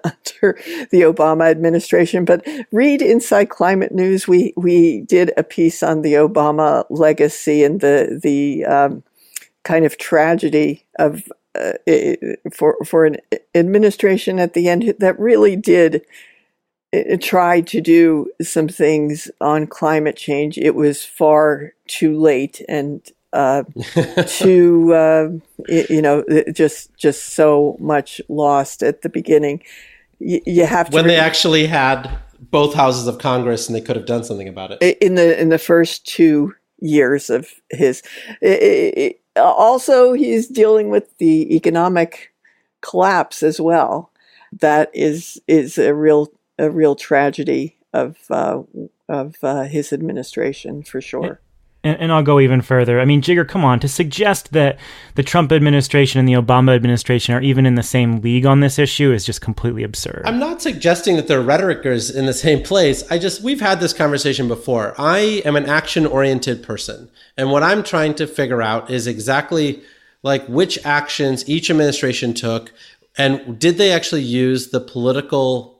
the 0.90 1.02
Obama 1.02 1.50
administration. 1.50 2.24
But 2.24 2.46
read 2.72 3.00
Inside 3.00 3.50
Climate 3.50 3.92
News. 3.92 4.28
We 4.28 4.52
we 4.56 5.02
did 5.02 5.32
a 5.36 5.44
piece 5.44 5.82
on 5.82 6.02
the 6.02 6.14
Obama 6.14 6.84
legacy 6.90 7.62
and 7.62 7.80
the 7.80 8.20
the 8.20 8.64
um, 8.66 9.04
kind 9.62 9.84
of 9.84 9.96
tragedy 9.96 10.84
of 10.98 11.32
uh, 11.54 11.72
for 12.52 12.76
for 12.84 13.06
an 13.06 13.16
administration 13.54 14.38
at 14.38 14.54
the 14.54 14.68
end 14.68 14.94
that 14.98 15.18
really 15.18 15.56
did 15.56 16.04
tried 17.20 17.66
to 17.68 17.80
do 17.80 18.30
some 18.42 18.68
things 18.68 19.30
on 19.40 19.66
climate 19.66 20.16
change, 20.16 20.58
it 20.58 20.74
was 20.74 21.04
far 21.04 21.72
too 21.86 22.18
late 22.18 22.62
and 22.68 23.00
uh, 23.32 23.64
too, 24.26 24.94
uh, 24.94 25.28
you 25.68 26.00
know, 26.00 26.24
just 26.52 26.94
just 26.96 27.34
so 27.34 27.76
much 27.80 28.20
lost 28.28 28.82
at 28.82 29.02
the 29.02 29.08
beginning. 29.08 29.62
Y- 30.20 30.42
you 30.46 30.66
have 30.66 30.90
to 30.90 30.94
when 30.94 31.04
re- 31.04 31.12
they 31.12 31.16
actually 31.16 31.66
had 31.66 32.10
both 32.50 32.74
houses 32.74 33.06
of 33.06 33.18
Congress 33.18 33.68
and 33.68 33.74
they 33.74 33.80
could 33.80 33.96
have 33.96 34.06
done 34.06 34.22
something 34.22 34.48
about 34.48 34.70
it 34.70 34.98
in 34.98 35.16
the 35.16 35.40
in 35.40 35.48
the 35.48 35.58
first 35.58 36.06
two 36.06 36.54
years 36.80 37.30
of 37.30 37.48
his. 37.70 38.02
It, 38.40 38.96
it, 38.96 39.20
also, 39.36 40.12
he's 40.12 40.46
dealing 40.46 40.90
with 40.90 41.18
the 41.18 41.54
economic 41.54 42.32
collapse 42.82 43.42
as 43.42 43.60
well. 43.60 44.12
That 44.60 44.90
is 44.94 45.40
is 45.48 45.78
a 45.78 45.92
real 45.92 46.28
a 46.58 46.70
real 46.70 46.94
tragedy 46.94 47.78
of 47.92 48.16
uh, 48.30 48.62
of 49.08 49.36
uh, 49.42 49.64
his 49.64 49.92
administration 49.92 50.82
for 50.82 51.00
sure 51.00 51.40
and, 51.84 52.00
and 52.00 52.12
I'll 52.12 52.22
go 52.22 52.40
even 52.40 52.62
further. 52.62 52.98
I 52.98 53.04
mean, 53.04 53.22
Jigar, 53.22 53.46
come 53.46 53.64
on, 53.64 53.78
to 53.80 53.88
suggest 53.88 54.52
that 54.52 54.78
the 55.14 55.22
Trump 55.22 55.52
administration 55.52 56.18
and 56.18 56.28
the 56.28 56.32
Obama 56.32 56.74
administration 56.74 57.34
are 57.34 57.42
even 57.42 57.66
in 57.66 57.74
the 57.76 57.82
same 57.82 58.20
league 58.22 58.46
on 58.46 58.60
this 58.60 58.78
issue 58.78 59.12
is 59.12 59.24
just 59.24 59.42
completely 59.42 59.84
absurd. 59.84 60.22
I'm 60.24 60.38
not 60.38 60.62
suggesting 60.62 61.16
that 61.16 61.28
their 61.28 61.42
rhetoric 61.42 61.84
is 61.84 62.10
in 62.10 62.26
the 62.26 62.32
same 62.32 62.62
place. 62.62 63.04
I 63.10 63.18
just, 63.18 63.42
we've 63.42 63.60
had 63.60 63.80
this 63.80 63.92
conversation 63.92 64.48
before. 64.48 64.94
I 64.98 65.42
am 65.44 65.54
an 65.54 65.66
action 65.66 66.06
oriented 66.06 66.62
person. 66.62 67.10
And 67.36 67.50
what 67.50 67.62
I'm 67.62 67.82
trying 67.82 68.14
to 68.14 68.26
figure 68.26 68.62
out 68.62 68.90
is 68.90 69.06
exactly 69.06 69.82
like 70.22 70.46
which 70.46 70.78
actions 70.84 71.46
each 71.48 71.70
administration 71.70 72.32
took 72.32 72.72
and 73.16 73.60
did 73.60 73.78
they 73.78 73.92
actually 73.92 74.22
use 74.22 74.70
the 74.70 74.80
political 74.80 75.73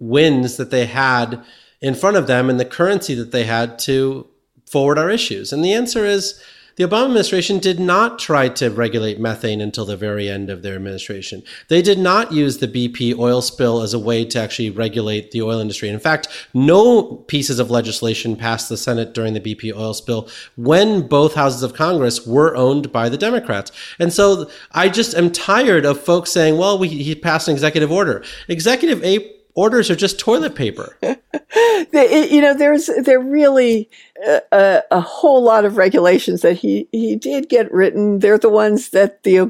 wins 0.00 0.56
that 0.56 0.70
they 0.70 0.86
had 0.86 1.44
in 1.80 1.94
front 1.94 2.16
of 2.16 2.26
them 2.26 2.50
and 2.50 2.58
the 2.58 2.64
currency 2.64 3.14
that 3.14 3.30
they 3.30 3.44
had 3.44 3.78
to 3.80 4.26
forward 4.66 4.98
our 4.98 5.10
issues? 5.10 5.52
And 5.52 5.64
the 5.64 5.72
answer 5.72 6.04
is 6.04 6.42
the 6.80 6.88
Obama 6.88 7.06
administration 7.06 7.58
did 7.58 7.78
not 7.78 8.18
try 8.18 8.48
to 8.48 8.70
regulate 8.70 9.20
methane 9.20 9.60
until 9.60 9.84
the 9.84 9.98
very 9.98 10.30
end 10.30 10.48
of 10.48 10.62
their 10.62 10.76
administration. 10.76 11.42
They 11.68 11.82
did 11.82 11.98
not 11.98 12.32
use 12.32 12.56
the 12.56 12.68
BP 12.68 13.18
oil 13.18 13.42
spill 13.42 13.82
as 13.82 13.92
a 13.92 13.98
way 13.98 14.24
to 14.24 14.40
actually 14.40 14.70
regulate 14.70 15.30
the 15.30 15.42
oil 15.42 15.60
industry. 15.60 15.90
In 15.90 15.98
fact, 15.98 16.28
no 16.54 17.16
pieces 17.28 17.58
of 17.58 17.70
legislation 17.70 18.34
passed 18.34 18.70
the 18.70 18.78
Senate 18.78 19.12
during 19.12 19.34
the 19.34 19.40
BP 19.40 19.74
oil 19.74 19.92
spill 19.92 20.30
when 20.56 21.06
both 21.06 21.34
houses 21.34 21.62
of 21.62 21.74
Congress 21.74 22.26
were 22.26 22.56
owned 22.56 22.90
by 22.90 23.10
the 23.10 23.18
Democrats. 23.18 23.72
And 23.98 24.10
so 24.10 24.50
I 24.72 24.88
just 24.88 25.14
am 25.14 25.32
tired 25.32 25.84
of 25.84 26.00
folks 26.00 26.32
saying, 26.32 26.56
well, 26.56 26.78
we, 26.78 26.88
he 26.88 27.14
passed 27.14 27.46
an 27.48 27.52
executive 27.52 27.92
order. 27.92 28.24
Executive 28.48 29.04
A 29.04 29.39
orders 29.60 29.90
are 29.90 29.96
just 29.96 30.18
toilet 30.18 30.54
paper. 30.54 30.96
you 31.02 32.40
know, 32.40 32.54
there's 32.54 32.88
there 33.04 33.20
really 33.20 33.90
a, 34.26 34.42
uh, 34.52 34.80
a, 34.90 35.00
whole 35.02 35.42
lot 35.42 35.66
of 35.66 35.76
regulations 35.76 36.40
that 36.40 36.54
he 36.54 36.88
he 36.92 37.14
did 37.14 37.50
get 37.50 37.70
written. 37.70 38.20
They're 38.20 38.38
the 38.38 38.48
ones 38.48 38.88
that 38.90 39.22
the 39.22 39.40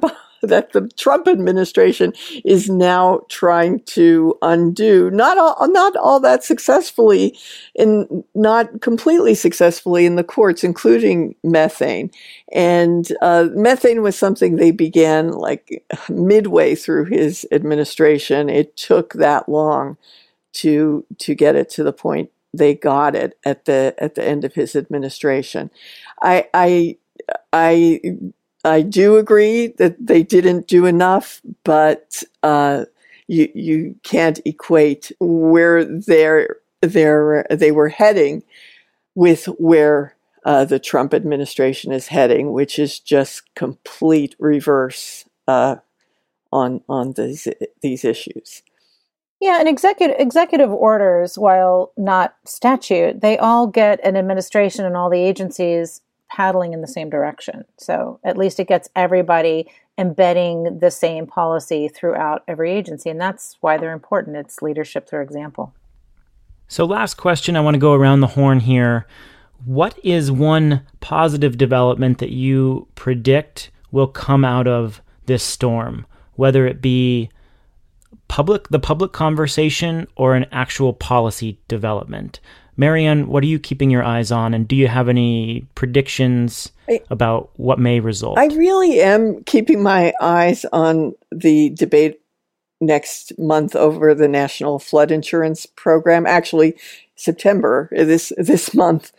that 0.49 0.73
the 0.73 0.89
Trump 0.97 1.29
administration 1.29 2.13
is 2.45 2.69
now 2.69 3.21
trying 3.29 3.81
to 3.81 4.37
undo. 4.43 5.11
Not 5.11 5.39
all, 5.39 5.57
not 5.71 5.97
all 5.97 6.21
that 6.21 6.45
successfully, 6.45 7.37
in 7.75 8.25
not 8.35 8.81
completely 8.81 9.35
successfully 9.35 10.07
in 10.07 10.17
the 10.17 10.25
courts, 10.25 10.65
including 10.65 11.35
methane. 11.45 12.11
And 12.53 13.11
uh, 13.23 13.49
methane 13.53 14.03
was 14.03 14.17
something 14.17 14.57
they 14.57 14.71
began 14.71 15.33
like 15.33 15.85
midway 16.09 16.75
through 16.75 17.07
his 17.07 17.47
administration. 17.53 18.49
It 18.49 18.77
took 18.77 19.15
that 19.15 19.49
long 19.49 19.97
to 20.53 21.05
to 21.19 21.35
get 21.35 21.55
it 21.55 21.71
to 21.71 21.85
the 21.85 21.93
point 21.93 22.31
they 22.53 22.75
got 22.75 23.15
it 23.15 23.39
at 23.45 23.65
the 23.65 23.95
at 23.99 24.15
the 24.15 24.27
end 24.27 24.45
of 24.45 24.55
his 24.55 24.75
administration. 24.75 25.71
I 26.23 26.49
I 26.53 26.97
I 27.53 28.01
I 28.65 28.83
do 28.83 29.17
agree 29.17 29.69
that 29.79 29.97
they 29.99 30.23
didn't 30.23 30.67
do 30.67 30.87
enough, 30.87 31.41
but 31.65 32.23
uh, 32.43 32.85
you 33.27 33.51
you 33.55 33.97
can't 34.03 34.41
equate 34.45 35.13
where 35.19 35.85
they're 35.85 36.57
they're 36.83 37.47
they 37.51 37.73
were 37.73 37.89
heading 37.89 38.43
with 39.15 39.47
where 39.59 40.17
uh, 40.45 40.65
the 40.65 40.79
Trump 40.79 41.15
administration 41.15 41.93
is 41.93 42.09
heading, 42.09 42.53
which 42.53 42.79
is 42.79 42.99
just 42.99 43.55
complete 43.55 44.37
reverse 44.39 45.25
uh, 45.49 45.77
on 46.53 46.83
on 46.89 47.13
these 47.13 47.49
these 47.83 48.05
issues. 48.05 48.63
Yeah, 49.41 49.59
and 49.59 49.69
executive 49.69 50.17
executive 50.19 50.71
orders, 50.71 51.39
while 51.39 51.93
not 51.97 52.37
statute, 52.45 53.23
they 53.23 53.39
all 53.39 53.67
get 53.67 54.05
an 54.05 54.17
administration 54.17 54.85
and 54.85 54.97
all 54.97 55.09
the 55.09 55.23
agencies 55.23 56.03
paddling 56.31 56.73
in 56.73 56.81
the 56.81 56.87
same 56.87 57.11
direction. 57.11 57.65
So 57.79 58.21
at 58.25 58.39
least 58.39 58.61
it 58.61 58.69
gets 58.69 58.89
everybody 58.97 59.71
embedding 59.99 60.79
the 60.79 60.91
same 60.91 61.27
policy 61.27 61.89
throughout 61.89 62.43
every 62.49 62.71
agency. 62.73 63.11
And 63.11 63.21
that's 63.21 63.57
why 63.61 63.77
they're 63.77 63.93
important. 63.93 64.37
It's 64.37 64.63
leadership 64.63 65.09
through 65.09 65.23
example. 65.23 65.75
So, 66.69 66.85
last 66.85 67.15
question 67.15 67.57
I 67.57 67.61
want 67.61 67.75
to 67.75 67.81
go 67.81 67.95
around 67.95 68.21
the 68.21 68.29
horn 68.29 68.61
here. 68.61 69.07
What 69.65 69.99
is 70.05 70.31
one 70.31 70.87
positive 71.01 71.59
development 71.59 72.19
that 72.19 72.31
you 72.31 72.87
predict 72.95 73.73
will 73.91 74.07
come 74.07 74.45
out 74.45 74.69
of 74.69 75.03
this 75.27 75.43
storm, 75.43 76.07
whether 76.35 76.67
it 76.67 76.81
be 76.81 77.29
public 78.29 78.69
the 78.69 78.79
public 78.79 79.11
conversation 79.13 80.07
or 80.15 80.37
an 80.37 80.47
actual 80.53 80.93
policy 80.93 81.59
development? 81.67 82.39
Marianne, 82.81 83.29
what 83.29 83.45
are 83.45 83.47
you 83.47 83.59
keeping 83.59 83.91
your 83.91 84.03
eyes 84.03 84.33
on, 84.33 84.55
and 84.55 84.67
do 84.67 84.75
you 84.75 84.89
have 84.89 85.11
any 85.11 85.67
predictions 85.75 86.73
I, 86.89 87.03
about 87.11 87.51
what 87.57 87.79
may 87.79 88.01
result? 88.01 88.39
I 88.39 88.47
really 88.47 89.03
am 89.03 89.45
keeping 89.45 89.83
my 89.83 90.15
eyes 90.19 90.65
on 90.73 91.13
the 91.31 91.69
debate 91.75 92.23
next 92.81 93.39
month 93.39 93.77
over 93.77 94.15
the 94.15 94.29
National 94.29 94.79
Flood 94.79 95.11
Insurance 95.11 95.67
Program. 95.67 96.27
Actually, 96.27 96.75
September 97.17 97.91
this 97.93 98.33
this 98.39 98.73
month, 98.75 99.13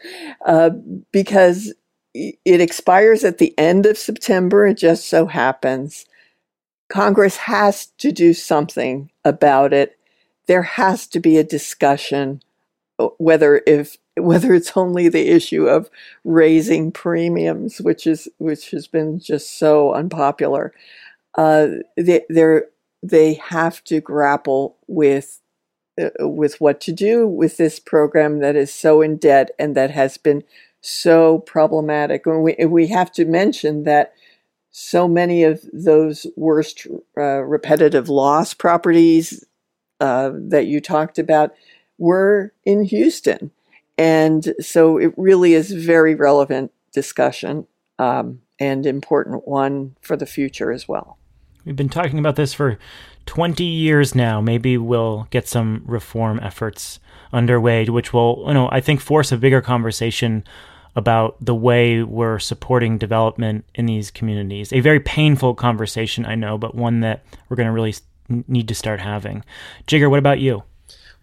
uh, 0.47 0.71
because 1.11 1.71
it 2.15 2.61
expires 2.61 3.23
at 3.23 3.37
the 3.37 3.53
end 3.59 3.85
of 3.85 3.95
September. 3.95 4.65
It 4.65 4.79
just 4.79 5.07
so 5.07 5.27
happens. 5.27 6.07
Congress 6.89 7.37
has 7.37 7.85
to 7.99 8.11
do 8.11 8.33
something 8.33 9.11
about 9.23 9.71
it. 9.71 9.99
There 10.47 10.63
has 10.63 11.05
to 11.09 11.19
be 11.19 11.37
a 11.37 11.43
discussion 11.43 12.41
whether 13.17 13.61
if 13.67 13.97
whether 14.17 14.53
it's 14.53 14.75
only 14.75 15.09
the 15.09 15.29
issue 15.29 15.67
of 15.67 15.89
raising 16.23 16.91
premiums, 16.91 17.79
which 17.79 18.05
is 18.07 18.27
which 18.37 18.71
has 18.71 18.87
been 18.87 19.19
just 19.19 19.57
so 19.57 19.93
unpopular, 19.93 20.73
uh, 21.37 21.67
they 21.97 22.21
they 23.03 23.33
have 23.35 23.83
to 23.85 24.01
grapple 24.01 24.77
with 24.87 25.41
uh, 26.01 26.27
with 26.27 26.59
what 26.61 26.81
to 26.81 26.91
do 26.91 27.27
with 27.27 27.57
this 27.57 27.79
program 27.79 28.39
that 28.39 28.55
is 28.55 28.73
so 28.73 29.01
in 29.01 29.17
debt 29.17 29.51
and 29.59 29.75
that 29.75 29.91
has 29.91 30.17
been 30.17 30.43
so 30.81 31.39
problematic. 31.39 32.25
And 32.25 32.43
we 32.43 32.55
we 32.65 32.87
have 32.87 33.11
to 33.13 33.25
mention 33.25 33.83
that 33.83 34.13
so 34.71 35.07
many 35.07 35.43
of 35.43 35.61
those 35.73 36.25
worst 36.37 36.87
uh, 37.17 37.43
repetitive 37.43 38.07
loss 38.09 38.53
properties 38.53 39.45
uh, 39.99 40.31
that 40.33 40.65
you 40.65 40.81
talked 40.81 41.19
about 41.19 41.51
were 42.01 42.51
in 42.65 42.83
Houston. 42.83 43.51
And 43.97 44.55
so 44.59 44.97
it 44.97 45.13
really 45.17 45.53
is 45.53 45.71
very 45.71 46.15
relevant 46.15 46.71
discussion 46.91 47.67
um, 47.99 48.41
and 48.59 48.85
important 48.87 49.47
one 49.47 49.95
for 50.01 50.17
the 50.17 50.25
future 50.25 50.71
as 50.71 50.87
well. 50.87 51.19
We've 51.63 51.75
been 51.75 51.89
talking 51.89 52.17
about 52.17 52.37
this 52.37 52.55
for 52.55 52.79
20 53.27 53.63
years 53.63 54.15
now. 54.15 54.41
Maybe 54.41 54.79
we'll 54.79 55.27
get 55.29 55.47
some 55.47 55.83
reform 55.85 56.39
efforts 56.41 56.99
underway, 57.31 57.85
which 57.85 58.11
will, 58.11 58.45
you 58.47 58.55
know, 58.55 58.67
I 58.71 58.81
think 58.81 58.99
force 58.99 59.31
a 59.31 59.37
bigger 59.37 59.61
conversation 59.61 60.43
about 60.95 61.37
the 61.39 61.55
way 61.55 62.01
we're 62.01 62.39
supporting 62.39 62.97
development 62.97 63.63
in 63.75 63.85
these 63.85 64.09
communities. 64.09 64.73
A 64.73 64.79
very 64.79 64.99
painful 64.99 65.53
conversation, 65.53 66.25
I 66.25 66.33
know, 66.33 66.57
but 66.57 66.73
one 66.73 67.01
that 67.01 67.23
we're 67.47 67.57
going 67.57 67.67
to 67.67 67.73
really 67.73 67.93
need 68.27 68.67
to 68.69 68.75
start 68.75 68.99
having. 68.99 69.43
Jigar, 69.87 70.09
what 70.09 70.19
about 70.19 70.39
you? 70.39 70.63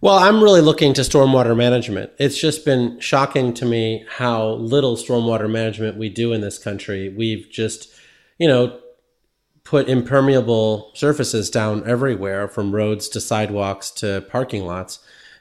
Well, 0.01 0.17
I'm 0.17 0.41
really 0.41 0.61
looking 0.61 0.93
to 0.93 1.01
stormwater 1.01 1.57
management. 1.57 2.11
It's 2.17 2.39
just 2.39 2.63
been 2.63 3.01
shocking 3.01 3.53
to 3.55 3.65
me 3.65 4.05
how 4.07 4.51
little 4.51 4.95
stormwater 4.95 5.51
management 5.51 5.97
we 5.97 6.07
do 6.07 6.31
in 6.31 6.39
this 6.39 6.57
country. 6.57 7.09
We've 7.09 7.49
just, 7.49 7.89
you 8.37 8.47
know, 8.47 8.79
put 9.65 9.89
impermeable 9.89 10.91
surfaces 10.95 11.49
down 11.49 11.85
everywhere 11.85 12.47
from 12.47 12.73
roads 12.73 13.09
to 13.09 13.19
sidewalks 13.19 13.91
to 13.91 14.25
parking 14.29 14.65
lots 14.65 14.99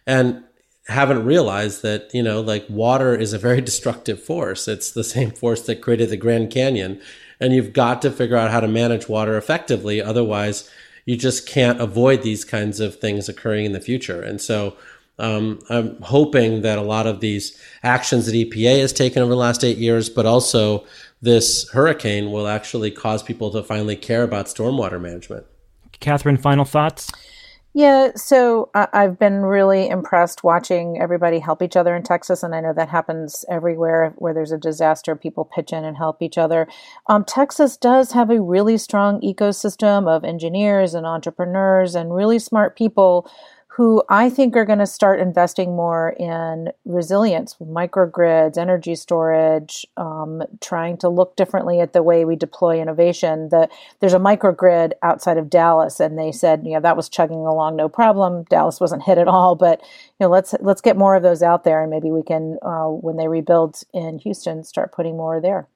and 0.09 0.42
haven't 0.88 1.24
realized 1.24 1.82
that, 1.82 2.12
you 2.12 2.22
know, 2.24 2.40
like 2.40 2.66
water 2.68 3.14
is 3.14 3.32
a 3.32 3.38
very 3.38 3.61
destructive 3.70 4.20
force. 4.20 4.66
It's 4.66 4.90
the 4.90 5.04
same 5.04 5.30
force 5.30 5.62
that 5.62 5.82
created 5.82 6.11
the 6.11 6.16
Grand 6.16 6.50
Canyon. 6.50 7.00
And 7.38 7.52
you've 7.52 7.72
got 7.72 8.02
to 8.02 8.11
figure 8.11 8.36
out 8.36 8.50
how 8.50 8.59
to 8.59 8.66
manage 8.66 9.09
water 9.09 9.36
effectively. 9.36 10.02
Otherwise, 10.02 10.68
you 11.09 11.16
just 11.16 11.48
can't 11.48 11.80
avoid 11.80 12.20
these 12.20 12.44
kinds 12.44 12.80
of 12.80 12.96
things 12.96 13.30
occurring 13.30 13.64
in 13.64 13.72
the 13.72 13.80
future. 13.80 14.20
And 14.20 14.38
so 14.42 14.76
um, 15.18 15.59
I'm 15.70 15.98
hoping 16.02 16.61
that 16.61 16.76
a 16.76 16.82
lot 16.82 17.06
of 17.06 17.20
these 17.20 17.59
actions 17.82 18.26
that 18.26 18.34
EPA 18.34 18.80
has 18.80 18.92
taken 18.92 19.22
over 19.22 19.30
the 19.30 19.36
last 19.36 19.64
eight 19.64 19.78
years, 19.78 20.11
but 20.11 20.26
also 20.26 20.84
this 21.22 21.66
hurricane 21.70 22.30
will 22.30 22.46
actually 22.46 22.90
cause 22.90 23.22
people 23.22 23.50
to 23.52 23.62
finally 23.62 23.96
care 23.96 24.22
about 24.22 24.46
stormwater 24.48 25.00
management. 25.00 25.46
Katherine, 25.98 26.36
final 26.36 26.66
thoughts? 26.66 27.11
Yeah, 27.74 28.12
so 28.16 28.70
I've 28.74 29.18
been 29.18 29.42
really 29.42 29.88
impressed 29.88 30.42
watching 30.42 30.98
everybody 31.00 31.38
help 31.38 31.62
each 31.62 31.76
other 31.76 31.94
in 31.94 32.02
Texas, 32.02 32.42
and 32.42 32.54
I 32.54 32.60
know 32.60 32.72
that 32.72 32.88
happens 32.88 33.44
everywhere 33.48 34.14
where 34.16 34.34
there's 34.34 34.50
a 34.50 34.58
disaster. 34.58 35.14
People 35.14 35.44
pitch 35.44 35.72
in 35.72 35.84
and 35.84 35.96
help 35.96 36.20
each 36.22 36.38
other. 36.38 36.66
Um, 37.08 37.24
Texas 37.24 37.76
does 37.76 38.12
have 38.12 38.30
a 38.30 38.40
really 38.40 38.78
strong 38.78 39.20
ecosystem 39.20 40.08
of 40.08 40.24
engineers 40.24 40.94
and 40.94 41.06
entrepreneurs 41.06 41.94
and 41.94 42.12
really 42.14 42.38
smart 42.38 42.74
people 42.74 43.30
who 43.78 44.02
I 44.08 44.28
think 44.28 44.56
are 44.56 44.64
going 44.64 44.80
to 44.80 44.88
start 44.88 45.20
investing 45.20 45.76
more 45.76 46.16
in 46.18 46.72
resilience, 46.84 47.54
microgrids, 47.60 48.58
energy 48.58 48.96
storage, 48.96 49.86
um, 49.96 50.42
trying 50.60 50.96
to 50.96 51.08
look 51.08 51.36
differently 51.36 51.78
at 51.78 51.92
the 51.92 52.02
way 52.02 52.24
we 52.24 52.34
deploy 52.34 52.82
innovation. 52.82 53.50
The, 53.50 53.68
there's 54.00 54.14
a 54.14 54.18
microgrid 54.18 54.94
outside 55.04 55.38
of 55.38 55.48
Dallas, 55.48 56.00
and 56.00 56.18
they 56.18 56.32
said, 56.32 56.62
you 56.64 56.72
know, 56.72 56.80
that 56.80 56.96
was 56.96 57.08
chugging 57.08 57.46
along 57.46 57.76
no 57.76 57.88
problem. 57.88 58.42
Dallas 58.50 58.80
wasn't 58.80 59.04
hit 59.04 59.16
at 59.16 59.28
all, 59.28 59.54
but 59.54 59.80
you 59.80 60.26
know, 60.26 60.28
let's 60.28 60.56
let's 60.58 60.80
get 60.80 60.96
more 60.96 61.14
of 61.14 61.22
those 61.22 61.40
out 61.40 61.62
there, 61.62 61.80
and 61.80 61.88
maybe 61.88 62.10
we 62.10 62.24
can, 62.24 62.58
uh, 62.62 62.86
when 62.86 63.16
they 63.16 63.28
rebuild 63.28 63.80
in 63.94 64.18
Houston, 64.18 64.64
start 64.64 64.90
putting 64.90 65.16
more 65.16 65.40
there. 65.40 65.68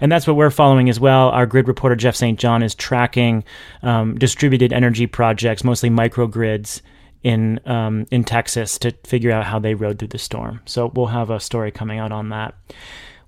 And 0.00 0.10
that's 0.10 0.26
what 0.26 0.36
we're 0.36 0.48
following 0.48 0.88
as 0.88 0.98
well. 0.98 1.28
Our 1.28 1.44
grid 1.44 1.68
reporter, 1.68 1.96
Jeff 1.96 2.16
St. 2.16 2.38
John, 2.38 2.62
is 2.62 2.74
tracking 2.74 3.44
um, 3.82 4.18
distributed 4.18 4.72
energy 4.72 5.06
projects, 5.06 5.64
mostly 5.64 5.90
microgrids 5.90 6.80
in 7.22 7.60
um, 7.66 8.06
in 8.10 8.24
Texas 8.24 8.78
to 8.78 8.92
figure 9.04 9.30
out 9.30 9.44
how 9.44 9.58
they 9.58 9.74
rode 9.74 9.98
through 9.98 10.08
the 10.08 10.18
storm. 10.18 10.60
So 10.64 10.90
we'll 10.94 11.06
have 11.06 11.30
a 11.30 11.40
story 11.40 11.70
coming 11.70 11.98
out 11.98 12.12
on 12.12 12.30
that. 12.30 12.54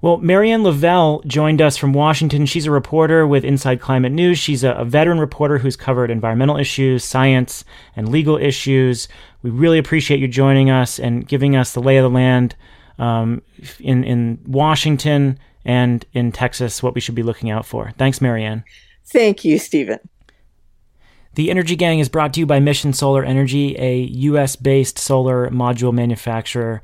Well, 0.05 0.18
Marianne 0.18 0.64
Lavelle 0.64 1.22
joined 1.26 1.62
us 1.62 1.78
from 1.78 1.95
Washington. 1.95 2.45
She's 2.45 2.66
a 2.66 2.70
reporter 2.70 3.26
with 3.26 3.42
Inside 3.42 3.80
Climate 3.80 4.12
News. 4.12 4.38
She's 4.38 4.62
a, 4.62 4.72
a, 4.72 4.84
veteran 4.84 5.18
reporter 5.18 5.57
who's 5.57 5.76
covered 5.76 6.11
environmental 6.11 6.59
issues, 6.59 7.03
science, 7.03 7.64
and 7.97 8.11
legal 8.11 8.36
issues. 8.36 9.09
We 9.42 9.49
really 9.49 9.78
appreciate 9.78 10.20
you 10.20 10.28
joining 10.28 10.68
us 10.68 10.99
and 10.99 11.26
giving 11.26 11.57
us 11.57 11.72
the 11.72 11.80
lay 11.80 11.97
of 11.97 12.03
the 12.03 12.11
land 12.11 12.55
um, 12.99 13.40
in 13.80 14.05
in 14.05 14.40
Washington 14.47 15.38
and 15.64 16.05
in 16.12 16.32
Texas. 16.32 16.82
What 16.82 16.95
we 16.95 17.01
should 17.01 17.14
be 17.14 17.22
looking 17.22 17.51
out 17.51 17.64
for. 17.64 17.92
Thanks, 17.97 18.20
Marianne. 18.20 18.64
Thank 19.07 19.45
you, 19.45 19.59
Stephen. 19.59 20.01
The 21.35 21.51
Energy 21.51 21.74
Gang 21.74 21.99
is 21.99 22.09
brought 22.09 22.32
to 22.35 22.41
you 22.41 22.47
by 22.47 22.61
Mission 22.61 22.93
Solar 22.93 23.24
Energy, 23.24 23.76
a 23.76 24.03
US 24.03 24.55
based 24.55 24.99
solar 24.99 25.51
module 25.51 25.93
manufacturer. 25.93 26.80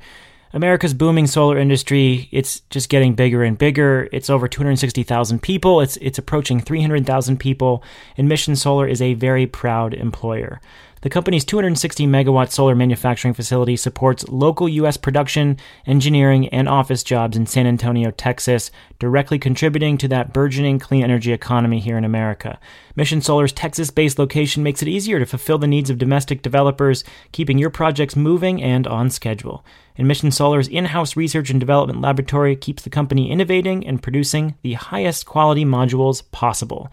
America's 0.51 0.93
booming 0.93 1.27
solar 1.27 1.57
industry, 1.57 2.27
it's 2.33 2.59
just 2.69 2.89
getting 2.89 3.13
bigger 3.13 3.43
and 3.43 3.57
bigger. 3.57 4.09
It's 4.11 4.29
over 4.29 4.49
260,000 4.49 5.41
people. 5.41 5.79
It's 5.79 5.95
it's 5.97 6.17
approaching 6.17 6.59
300,000 6.59 7.39
people, 7.39 7.81
and 8.17 8.27
Mission 8.27 8.57
Solar 8.57 8.85
is 8.89 9.01
a 9.01 9.13
very 9.13 9.47
proud 9.47 9.93
employer. 9.93 10.59
The 11.01 11.09
company's 11.09 11.43
260 11.45 12.05
megawatt 12.05 12.51
solar 12.51 12.75
manufacturing 12.75 13.33
facility 13.33 13.75
supports 13.75 14.27
local 14.29 14.69
U.S. 14.69 14.97
production, 14.97 15.57
engineering, 15.87 16.47
and 16.49 16.69
office 16.69 17.01
jobs 17.01 17.35
in 17.35 17.47
San 17.47 17.65
Antonio, 17.65 18.11
Texas, 18.11 18.69
directly 18.99 19.39
contributing 19.39 19.97
to 19.97 20.07
that 20.09 20.31
burgeoning 20.31 20.77
clean 20.77 21.03
energy 21.03 21.33
economy 21.33 21.79
here 21.79 21.97
in 21.97 22.05
America. 22.05 22.59
Mission 22.95 23.19
Solar's 23.19 23.51
Texas 23.51 23.89
based 23.89 24.19
location 24.19 24.61
makes 24.61 24.83
it 24.83 24.87
easier 24.87 25.17
to 25.17 25.25
fulfill 25.25 25.57
the 25.57 25.65
needs 25.65 25.89
of 25.89 25.97
domestic 25.97 26.43
developers, 26.43 27.03
keeping 27.31 27.57
your 27.57 27.71
projects 27.71 28.15
moving 28.15 28.61
and 28.61 28.85
on 28.85 29.09
schedule. 29.09 29.65
And 29.97 30.07
Mission 30.07 30.29
Solar's 30.29 30.67
in 30.67 30.85
house 30.85 31.15
research 31.15 31.49
and 31.49 31.59
development 31.59 32.01
laboratory 32.01 32.55
keeps 32.55 32.83
the 32.83 32.91
company 32.91 33.31
innovating 33.31 33.87
and 33.87 34.03
producing 34.03 34.53
the 34.61 34.73
highest 34.73 35.25
quality 35.25 35.65
modules 35.65 36.21
possible. 36.31 36.91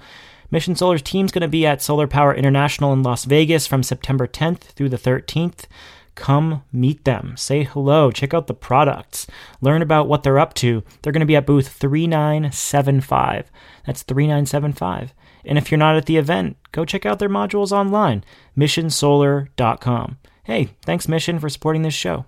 Mission 0.50 0.74
Solar's 0.74 1.02
team's 1.02 1.32
going 1.32 1.42
to 1.42 1.48
be 1.48 1.66
at 1.66 1.82
Solar 1.82 2.06
Power 2.06 2.34
International 2.34 2.92
in 2.92 3.02
Las 3.02 3.24
Vegas 3.24 3.66
from 3.66 3.82
September 3.82 4.26
10th 4.26 4.60
through 4.60 4.88
the 4.88 4.96
13th. 4.96 5.64
Come 6.14 6.64
meet 6.72 7.04
them. 7.04 7.36
Say 7.36 7.62
hello. 7.62 8.10
Check 8.10 8.34
out 8.34 8.48
the 8.48 8.54
products. 8.54 9.26
Learn 9.60 9.82
about 9.82 10.08
what 10.08 10.22
they're 10.24 10.38
up 10.38 10.54
to. 10.54 10.82
They're 11.02 11.12
going 11.12 11.20
to 11.20 11.26
be 11.26 11.36
at 11.36 11.46
booth 11.46 11.68
3975. 11.68 13.50
That's 13.86 14.02
3975. 14.02 15.14
And 15.44 15.58
if 15.58 15.70
you're 15.70 15.78
not 15.78 15.96
at 15.96 16.06
the 16.06 16.16
event, 16.16 16.56
go 16.72 16.84
check 16.84 17.06
out 17.06 17.18
their 17.18 17.28
modules 17.28 17.70
online, 17.70 18.24
missionsolar.com. 18.56 20.18
Hey, 20.42 20.70
thanks, 20.84 21.08
Mission, 21.08 21.38
for 21.38 21.48
supporting 21.48 21.82
this 21.82 21.94
show. 21.94 22.24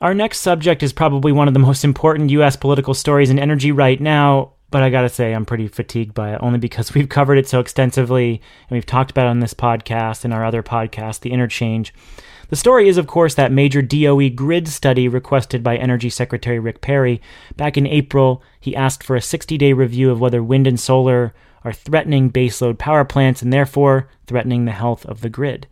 Our 0.00 0.14
next 0.14 0.40
subject 0.40 0.82
is 0.82 0.92
probably 0.92 1.32
one 1.32 1.48
of 1.48 1.54
the 1.54 1.60
most 1.60 1.84
important 1.84 2.30
U.S. 2.30 2.56
political 2.56 2.94
stories 2.94 3.30
in 3.30 3.38
energy 3.38 3.70
right 3.72 4.00
now, 4.00 4.54
but 4.70 4.82
I 4.82 4.90
gotta 4.90 5.08
say, 5.08 5.32
I'm 5.32 5.46
pretty 5.46 5.68
fatigued 5.68 6.14
by 6.14 6.34
it, 6.34 6.40
only 6.42 6.58
because 6.58 6.94
we've 6.94 7.08
covered 7.08 7.38
it 7.38 7.48
so 7.48 7.60
extensively 7.60 8.40
and 8.68 8.76
we've 8.76 8.86
talked 8.86 9.10
about 9.10 9.26
it 9.26 9.30
on 9.30 9.40
this 9.40 9.54
podcast 9.54 10.24
and 10.24 10.34
our 10.34 10.44
other 10.44 10.62
podcast, 10.62 11.20
The 11.20 11.32
Interchange. 11.32 11.92
The 12.48 12.56
story 12.56 12.88
is, 12.88 12.96
of 12.96 13.06
course, 13.06 13.34
that 13.34 13.52
major 13.52 13.82
DOE 13.82 14.30
grid 14.30 14.68
study 14.68 15.06
requested 15.06 15.62
by 15.62 15.76
Energy 15.76 16.08
Secretary 16.08 16.58
Rick 16.58 16.80
Perry. 16.80 17.20
Back 17.56 17.76
in 17.76 17.86
April, 17.86 18.42
he 18.58 18.74
asked 18.74 19.02
for 19.02 19.16
a 19.16 19.20
60 19.20 19.58
day 19.58 19.74
review 19.74 20.10
of 20.10 20.20
whether 20.20 20.42
wind 20.42 20.66
and 20.66 20.80
solar 20.80 21.34
are 21.64 21.72
threatening 21.72 22.30
baseload 22.30 22.78
power 22.78 23.04
plants 23.04 23.42
and 23.42 23.52
therefore 23.52 24.08
threatening 24.26 24.64
the 24.64 24.72
health 24.72 25.04
of 25.06 25.20
the 25.20 25.28
grid. 25.28 25.66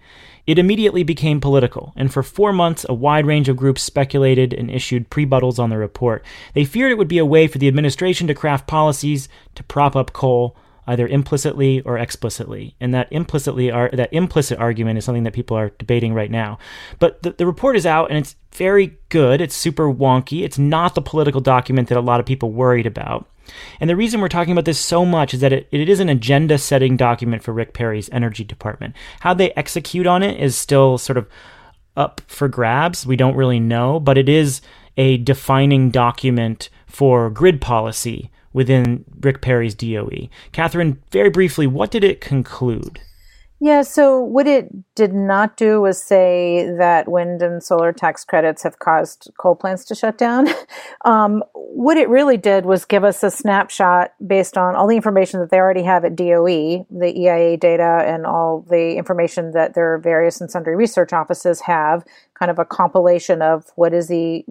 It 0.46 0.58
immediately 0.58 1.02
became 1.02 1.40
political, 1.40 1.92
and 1.96 2.12
for 2.12 2.22
four 2.22 2.52
months, 2.52 2.86
a 2.88 2.94
wide 2.94 3.26
range 3.26 3.48
of 3.48 3.56
groups 3.56 3.82
speculated 3.82 4.52
and 4.52 4.70
issued 4.70 5.10
prebuttals 5.10 5.58
on 5.58 5.70
the 5.70 5.76
report. 5.76 6.24
They 6.54 6.64
feared 6.64 6.92
it 6.92 6.98
would 6.98 7.08
be 7.08 7.18
a 7.18 7.26
way 7.26 7.48
for 7.48 7.58
the 7.58 7.68
administration 7.68 8.28
to 8.28 8.34
craft 8.34 8.68
policies 8.68 9.28
to 9.56 9.64
prop 9.64 9.96
up 9.96 10.12
coal, 10.12 10.56
either 10.86 11.08
implicitly 11.08 11.80
or 11.80 11.98
explicitly. 11.98 12.76
And 12.80 12.94
that 12.94 13.08
implicitly 13.10 13.70
that 13.70 14.12
implicit 14.12 14.58
argument 14.58 14.98
is 14.98 15.04
something 15.04 15.24
that 15.24 15.34
people 15.34 15.56
are 15.56 15.70
debating 15.78 16.14
right 16.14 16.30
now. 16.30 16.58
But 17.00 17.22
the, 17.22 17.32
the 17.32 17.46
report 17.46 17.76
is 17.76 17.86
out 17.86 18.10
and 18.10 18.18
it's 18.18 18.36
very 18.52 18.96
good. 19.08 19.40
It's 19.40 19.56
super 19.56 19.92
wonky. 19.92 20.44
It's 20.44 20.58
not 20.58 20.94
the 20.94 21.02
political 21.02 21.40
document 21.40 21.88
that 21.88 21.98
a 21.98 22.00
lot 22.00 22.20
of 22.20 22.26
people 22.26 22.52
worried 22.52 22.86
about. 22.86 23.28
And 23.80 23.88
the 23.88 23.96
reason 23.96 24.20
we're 24.20 24.28
talking 24.28 24.52
about 24.52 24.64
this 24.64 24.80
so 24.80 25.04
much 25.04 25.34
is 25.34 25.40
that 25.40 25.52
it, 25.52 25.68
it 25.70 25.88
is 25.88 26.00
an 26.00 26.08
agenda 26.08 26.58
setting 26.58 26.96
document 26.96 27.42
for 27.42 27.52
Rick 27.52 27.74
Perry's 27.74 28.10
energy 28.10 28.44
department. 28.44 28.94
How 29.20 29.34
they 29.34 29.52
execute 29.52 30.06
on 30.06 30.22
it 30.22 30.40
is 30.40 30.56
still 30.56 30.98
sort 30.98 31.16
of 31.16 31.28
up 31.96 32.20
for 32.26 32.48
grabs. 32.48 33.06
We 33.06 33.16
don't 33.16 33.36
really 33.36 33.60
know, 33.60 33.98
but 34.00 34.18
it 34.18 34.28
is 34.28 34.60
a 34.96 35.18
defining 35.18 35.90
document 35.90 36.68
for 36.86 37.30
grid 37.30 37.60
policy 37.60 38.30
within 38.52 39.04
Rick 39.20 39.42
Perry's 39.42 39.74
DOE. 39.74 40.28
Katherine, 40.52 41.02
very 41.10 41.30
briefly, 41.30 41.66
what 41.66 41.90
did 41.90 42.02
it 42.02 42.20
conclude? 42.20 43.00
Yeah, 43.58 43.82
so 43.82 44.20
what 44.20 44.46
it 44.46 44.68
did 44.94 45.14
not 45.14 45.56
do 45.56 45.80
was 45.80 46.02
say 46.02 46.70
that 46.78 47.08
wind 47.08 47.40
and 47.40 47.62
solar 47.62 47.90
tax 47.90 48.22
credits 48.22 48.62
have 48.64 48.78
caused 48.80 49.30
coal 49.38 49.56
plants 49.56 49.86
to 49.86 49.94
shut 49.94 50.18
down. 50.18 50.48
um, 51.06 51.42
what 51.54 51.96
it 51.96 52.10
really 52.10 52.36
did 52.36 52.66
was 52.66 52.84
give 52.84 53.02
us 53.02 53.22
a 53.22 53.30
snapshot 53.30 54.12
based 54.26 54.58
on 54.58 54.76
all 54.76 54.86
the 54.86 54.96
information 54.96 55.40
that 55.40 55.50
they 55.50 55.58
already 55.58 55.84
have 55.84 56.04
at 56.04 56.16
DOE, 56.16 56.86
the 56.90 57.18
EIA 57.18 57.56
data, 57.56 58.04
and 58.06 58.26
all 58.26 58.66
the 58.68 58.96
information 58.96 59.52
that 59.52 59.74
their 59.74 59.96
various 59.98 60.38
and 60.38 60.50
sundry 60.50 60.76
research 60.76 61.14
offices 61.14 61.62
have, 61.62 62.04
kind 62.38 62.50
of 62.50 62.58
a 62.58 62.64
compilation 62.66 63.40
of 63.40 63.64
what 63.76 63.94
is 63.94 64.08
the 64.08 64.44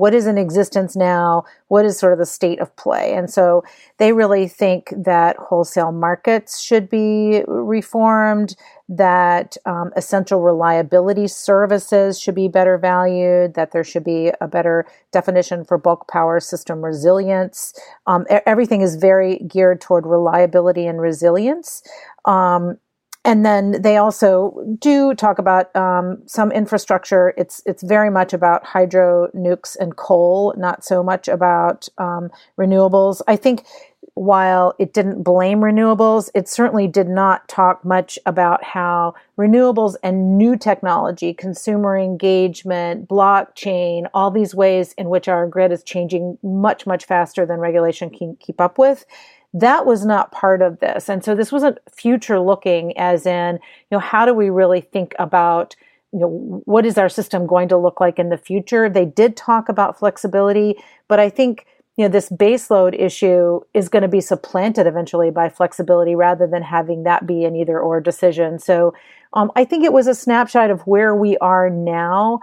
what 0.00 0.14
is 0.14 0.26
in 0.26 0.38
existence 0.38 0.96
now, 0.96 1.44
what 1.68 1.84
is 1.84 1.98
sort 1.98 2.14
of 2.14 2.18
the 2.18 2.24
state 2.24 2.58
of 2.58 2.74
play. 2.76 3.12
And 3.12 3.28
so 3.28 3.62
they 3.98 4.14
really 4.14 4.48
think 4.48 4.94
that 4.96 5.36
wholesale 5.36 5.92
markets 5.92 6.58
should 6.58 6.88
be 6.88 7.42
reformed, 7.46 8.56
that 8.88 9.58
um, 9.66 9.90
essential 9.96 10.40
reliability 10.40 11.28
services 11.28 12.18
should 12.18 12.34
be 12.34 12.48
better 12.48 12.78
valued, 12.78 13.52
that 13.52 13.72
there 13.72 13.84
should 13.84 14.02
be 14.02 14.32
a 14.40 14.48
better 14.48 14.86
definition 15.12 15.66
for 15.66 15.76
bulk 15.76 16.08
power 16.08 16.40
system 16.40 16.82
resilience. 16.82 17.74
Um, 18.06 18.24
everything 18.46 18.80
is 18.80 18.96
very 18.96 19.40
geared 19.40 19.82
toward 19.82 20.06
reliability 20.06 20.86
and 20.86 20.98
resilience. 20.98 21.82
Um, 22.24 22.78
and 23.24 23.44
then 23.44 23.82
they 23.82 23.98
also 23.98 24.76
do 24.78 25.14
talk 25.14 25.38
about 25.38 25.74
um, 25.76 26.22
some 26.26 26.50
infrastructure. 26.50 27.34
It's 27.36 27.62
it's 27.66 27.82
very 27.82 28.10
much 28.10 28.32
about 28.32 28.64
hydro, 28.64 29.28
nukes, 29.34 29.76
and 29.78 29.94
coal, 29.96 30.54
not 30.56 30.84
so 30.84 31.02
much 31.02 31.28
about 31.28 31.88
um, 31.98 32.30
renewables. 32.58 33.20
I 33.28 33.36
think 33.36 33.66
while 34.14 34.74
it 34.78 34.92
didn't 34.92 35.22
blame 35.22 35.60
renewables, 35.60 36.30
it 36.34 36.48
certainly 36.48 36.88
did 36.88 37.08
not 37.08 37.46
talk 37.46 37.84
much 37.84 38.18
about 38.24 38.64
how 38.64 39.14
renewables 39.38 39.96
and 40.02 40.36
new 40.38 40.56
technology, 40.56 41.32
consumer 41.34 41.98
engagement, 41.98 43.06
blockchain, 43.06 44.08
all 44.14 44.30
these 44.30 44.54
ways 44.54 44.94
in 44.94 45.10
which 45.10 45.28
our 45.28 45.46
grid 45.46 45.72
is 45.72 45.82
changing 45.82 46.38
much 46.42 46.86
much 46.86 47.04
faster 47.04 47.44
than 47.44 47.60
regulation 47.60 48.08
can 48.08 48.34
keep 48.36 48.62
up 48.62 48.78
with 48.78 49.04
that 49.52 49.86
was 49.86 50.04
not 50.04 50.32
part 50.32 50.62
of 50.62 50.78
this. 50.80 51.08
And 51.08 51.24
so 51.24 51.34
this 51.34 51.50
wasn't 51.50 51.78
future 51.92 52.38
looking 52.38 52.96
as 52.96 53.26
in, 53.26 53.54
you 53.54 53.96
know, 53.96 53.98
how 53.98 54.24
do 54.24 54.34
we 54.34 54.50
really 54.50 54.80
think 54.80 55.14
about 55.18 55.76
you 56.12 56.18
know 56.18 56.62
what 56.64 56.84
is 56.84 56.98
our 56.98 57.08
system 57.08 57.46
going 57.46 57.68
to 57.68 57.76
look 57.76 58.00
like 58.00 58.18
in 58.18 58.30
the 58.30 58.36
future 58.36 58.88
they 58.88 59.04
did 59.04 59.36
talk 59.36 59.68
about 59.68 59.96
flexibility 59.96 60.74
but 61.06 61.20
i 61.20 61.30
think 61.30 61.66
you 62.00 62.06
know, 62.06 62.12
this 62.12 62.30
baseload 62.30 62.98
issue 62.98 63.60
is 63.74 63.90
going 63.90 64.00
to 64.00 64.08
be 64.08 64.22
supplanted 64.22 64.86
eventually 64.86 65.30
by 65.30 65.50
flexibility 65.50 66.14
rather 66.14 66.46
than 66.46 66.62
having 66.62 67.02
that 67.02 67.26
be 67.26 67.44
an 67.44 67.54
either 67.54 67.78
or 67.78 68.00
decision. 68.00 68.58
So 68.58 68.94
um, 69.34 69.52
I 69.54 69.66
think 69.66 69.84
it 69.84 69.92
was 69.92 70.06
a 70.06 70.14
snapshot 70.14 70.70
of 70.70 70.80
where 70.86 71.14
we 71.14 71.36
are 71.38 71.68
now. 71.68 72.40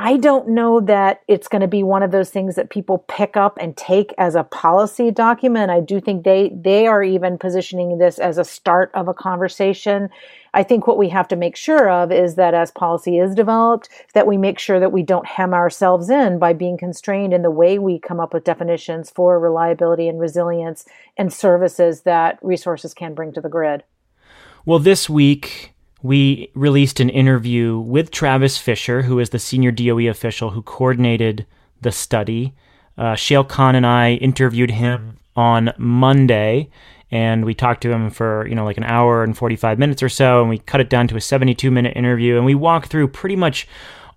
I 0.00 0.16
don't 0.16 0.50
know 0.50 0.78
that 0.82 1.22
it's 1.26 1.48
going 1.48 1.62
to 1.62 1.66
be 1.66 1.82
one 1.82 2.04
of 2.04 2.12
those 2.12 2.30
things 2.30 2.54
that 2.54 2.70
people 2.70 3.04
pick 3.08 3.36
up 3.36 3.58
and 3.60 3.76
take 3.76 4.14
as 4.16 4.36
a 4.36 4.44
policy 4.44 5.10
document. 5.10 5.72
I 5.72 5.80
do 5.80 6.00
think 6.00 6.22
they 6.22 6.52
they 6.54 6.86
are 6.86 7.02
even 7.02 7.36
positioning 7.36 7.98
this 7.98 8.20
as 8.20 8.38
a 8.38 8.44
start 8.44 8.92
of 8.94 9.08
a 9.08 9.14
conversation. 9.14 10.08
I 10.54 10.62
think 10.62 10.86
what 10.86 10.98
we 10.98 11.08
have 11.08 11.26
to 11.28 11.36
make 11.36 11.56
sure 11.56 11.90
of 11.90 12.12
is 12.12 12.36
that 12.36 12.54
as 12.54 12.70
policy 12.70 13.18
is 13.18 13.34
developed, 13.34 13.88
that 14.14 14.28
we 14.28 14.36
make 14.36 14.60
sure 14.60 14.78
that 14.78 14.92
we 14.92 15.02
don't 15.02 15.26
hem 15.26 15.52
ourselves 15.52 16.08
in 16.08 16.38
by 16.38 16.52
being 16.52 16.78
constrained 16.78 17.34
in 17.34 17.42
the 17.42 17.50
way 17.50 17.80
we 17.80 17.98
come 17.98 18.20
up 18.20 18.32
with 18.32 18.44
definitions 18.44 19.10
for 19.10 19.40
reliability 19.40 20.06
and 20.06 20.20
resilience 20.20 20.86
and 21.16 21.32
services 21.32 22.02
that 22.02 22.38
resources 22.40 22.94
can 22.94 23.14
bring 23.14 23.32
to 23.32 23.40
the 23.40 23.48
grid. 23.48 23.82
Well, 24.64 24.78
this 24.78 25.10
week 25.10 25.72
we 26.02 26.50
released 26.54 27.00
an 27.00 27.10
interview 27.10 27.78
with 27.78 28.10
Travis 28.10 28.56
Fisher, 28.56 29.02
who 29.02 29.18
is 29.18 29.30
the 29.30 29.38
senior 29.38 29.70
DOE 29.70 30.08
official 30.08 30.50
who 30.50 30.62
coordinated 30.62 31.46
the 31.80 31.92
study. 31.92 32.54
Uh, 32.96 33.14
Shayle 33.14 33.48
Kann 33.48 33.74
and 33.74 33.86
I 33.86 34.14
interviewed 34.14 34.70
him 34.70 35.18
on 35.36 35.72
Monday, 35.78 36.68
and 37.10 37.44
we 37.44 37.54
talked 37.54 37.82
to 37.82 37.92
him 37.92 38.10
for 38.10 38.46
you 38.48 38.54
know 38.54 38.64
like 38.64 38.76
an 38.76 38.84
hour 38.84 39.24
and 39.24 39.36
45 39.36 39.78
minutes 39.78 40.02
or 40.02 40.08
so, 40.08 40.40
and 40.40 40.48
we 40.48 40.58
cut 40.58 40.80
it 40.80 40.90
down 40.90 41.08
to 41.08 41.16
a 41.16 41.20
72 41.20 41.70
minute 41.70 41.96
interview, 41.96 42.36
and 42.36 42.44
we 42.44 42.54
walked 42.54 42.88
through 42.88 43.08
pretty 43.08 43.36
much 43.36 43.66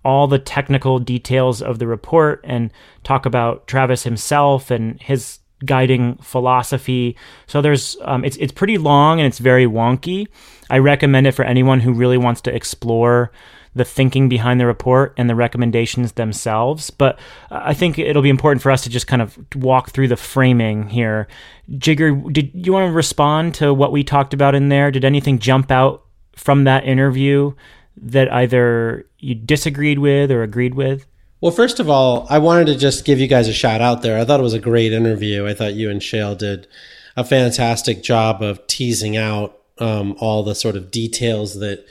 all 0.04 0.26
the 0.26 0.38
technical 0.38 0.98
details 0.98 1.62
of 1.62 1.78
the 1.78 1.86
report 1.86 2.40
and 2.44 2.72
talk 3.04 3.24
about 3.24 3.66
Travis 3.68 4.02
himself 4.02 4.70
and 4.70 5.00
his 5.00 5.38
guiding 5.64 6.16
philosophy. 6.16 7.16
So 7.46 7.62
there's 7.62 7.96
um, 8.02 8.24
it's 8.24 8.36
it's 8.36 8.52
pretty 8.52 8.78
long 8.78 9.20
and 9.20 9.26
it's 9.26 9.38
very 9.38 9.66
wonky. 9.66 10.28
I 10.70 10.78
recommend 10.78 11.26
it 11.26 11.32
for 11.32 11.44
anyone 11.44 11.80
who 11.80 11.92
really 11.92 12.18
wants 12.18 12.40
to 12.42 12.54
explore 12.54 13.30
the 13.74 13.84
thinking 13.84 14.28
behind 14.28 14.60
the 14.60 14.66
report 14.66 15.14
and 15.16 15.30
the 15.30 15.34
recommendations 15.34 16.12
themselves. 16.12 16.90
But 16.90 17.18
I 17.50 17.74
think 17.74 17.98
it'll 17.98 18.22
be 18.22 18.28
important 18.28 18.62
for 18.62 18.70
us 18.70 18.82
to 18.82 18.90
just 18.90 19.06
kind 19.06 19.22
of 19.22 19.38
walk 19.54 19.90
through 19.90 20.08
the 20.08 20.16
framing 20.16 20.88
here. 20.88 21.26
Jigar, 21.70 22.32
did 22.32 22.50
you 22.54 22.72
want 22.72 22.88
to 22.88 22.92
respond 22.92 23.54
to 23.56 23.72
what 23.72 23.92
we 23.92 24.04
talked 24.04 24.34
about 24.34 24.54
in 24.54 24.68
there? 24.68 24.90
Did 24.90 25.04
anything 25.04 25.38
jump 25.38 25.70
out 25.70 26.04
from 26.36 26.64
that 26.64 26.84
interview 26.84 27.52
that 27.96 28.32
either 28.32 29.06
you 29.18 29.34
disagreed 29.34 29.98
with 29.98 30.30
or 30.30 30.42
agreed 30.42 30.74
with? 30.74 31.06
Well, 31.42 31.50
first 31.50 31.80
of 31.80 31.90
all, 31.90 32.24
I 32.30 32.38
wanted 32.38 32.68
to 32.68 32.76
just 32.76 33.04
give 33.04 33.18
you 33.18 33.26
guys 33.26 33.48
a 33.48 33.52
shout 33.52 33.80
out 33.80 34.02
there. 34.02 34.16
I 34.16 34.24
thought 34.24 34.38
it 34.38 34.44
was 34.44 34.54
a 34.54 34.60
great 34.60 34.92
interview. 34.92 35.44
I 35.44 35.54
thought 35.54 35.74
you 35.74 35.90
and 35.90 36.00
Shayle 36.00 36.38
did 36.38 36.68
a 37.16 37.24
fantastic 37.24 38.00
job 38.00 38.42
of 38.42 38.64
teasing 38.68 39.16
out 39.16 39.58
um, 39.78 40.14
all 40.20 40.44
the 40.44 40.54
sort 40.54 40.76
of 40.76 40.92
details 40.92 41.58
that 41.58 41.84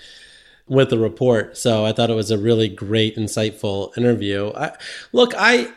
with 0.70 0.90
the 0.90 0.98
report. 0.98 1.58
So 1.58 1.86
I 1.86 1.92
thought 1.92 2.10
it 2.10 2.16
was 2.16 2.32
a 2.32 2.38
really 2.38 2.70
great, 2.70 3.18
insightful 3.18 3.96
interview. 3.98 4.54
I, 4.56 4.72
look, 5.12 5.34
I 5.38 5.74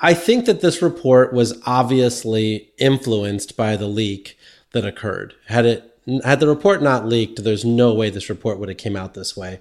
I 0.00 0.12
think 0.12 0.46
that 0.46 0.60
this 0.60 0.82
report 0.82 1.32
was 1.32 1.62
obviously 1.64 2.72
influenced 2.76 3.56
by 3.56 3.76
the 3.76 3.86
leak 3.86 4.36
that 4.72 4.84
occurred. 4.84 5.34
Had 5.46 5.64
it 5.64 5.96
had 6.24 6.40
the 6.40 6.48
report 6.48 6.82
not 6.82 7.06
leaked, 7.06 7.42
there's 7.44 7.64
no 7.64 7.94
way 7.94 8.10
this 8.10 8.28
report 8.28 8.58
would 8.58 8.68
have 8.68 8.78
came 8.78 8.96
out 8.96 9.14
this 9.14 9.36
way. 9.36 9.60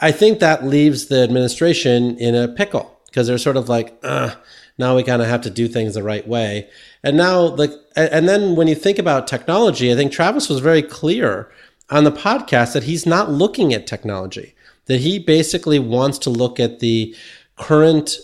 I 0.00 0.12
think 0.12 0.40
that 0.40 0.64
leaves 0.64 1.06
the 1.06 1.22
administration 1.22 2.18
in 2.18 2.34
a 2.34 2.48
pickle 2.48 3.00
because 3.06 3.26
they're 3.26 3.38
sort 3.38 3.56
of 3.56 3.68
like, 3.68 4.02
now 4.02 4.94
we 4.94 5.02
kind 5.02 5.22
of 5.22 5.28
have 5.28 5.40
to 5.42 5.50
do 5.50 5.66
things 5.66 5.94
the 5.94 6.02
right 6.02 6.26
way. 6.28 6.68
And 7.02 7.16
now, 7.16 7.40
like, 7.40 7.70
and 7.96 8.28
then 8.28 8.54
when 8.54 8.68
you 8.68 8.74
think 8.74 8.98
about 8.98 9.26
technology, 9.26 9.90
I 9.90 9.96
think 9.96 10.12
Travis 10.12 10.48
was 10.48 10.60
very 10.60 10.82
clear 10.82 11.50
on 11.90 12.04
the 12.04 12.12
podcast 12.12 12.74
that 12.74 12.84
he's 12.84 13.06
not 13.06 13.30
looking 13.30 13.72
at 13.72 13.86
technology, 13.86 14.54
that 14.86 15.00
he 15.00 15.18
basically 15.18 15.78
wants 15.78 16.18
to 16.18 16.30
look 16.30 16.60
at 16.60 16.80
the 16.80 17.16
current 17.56 18.18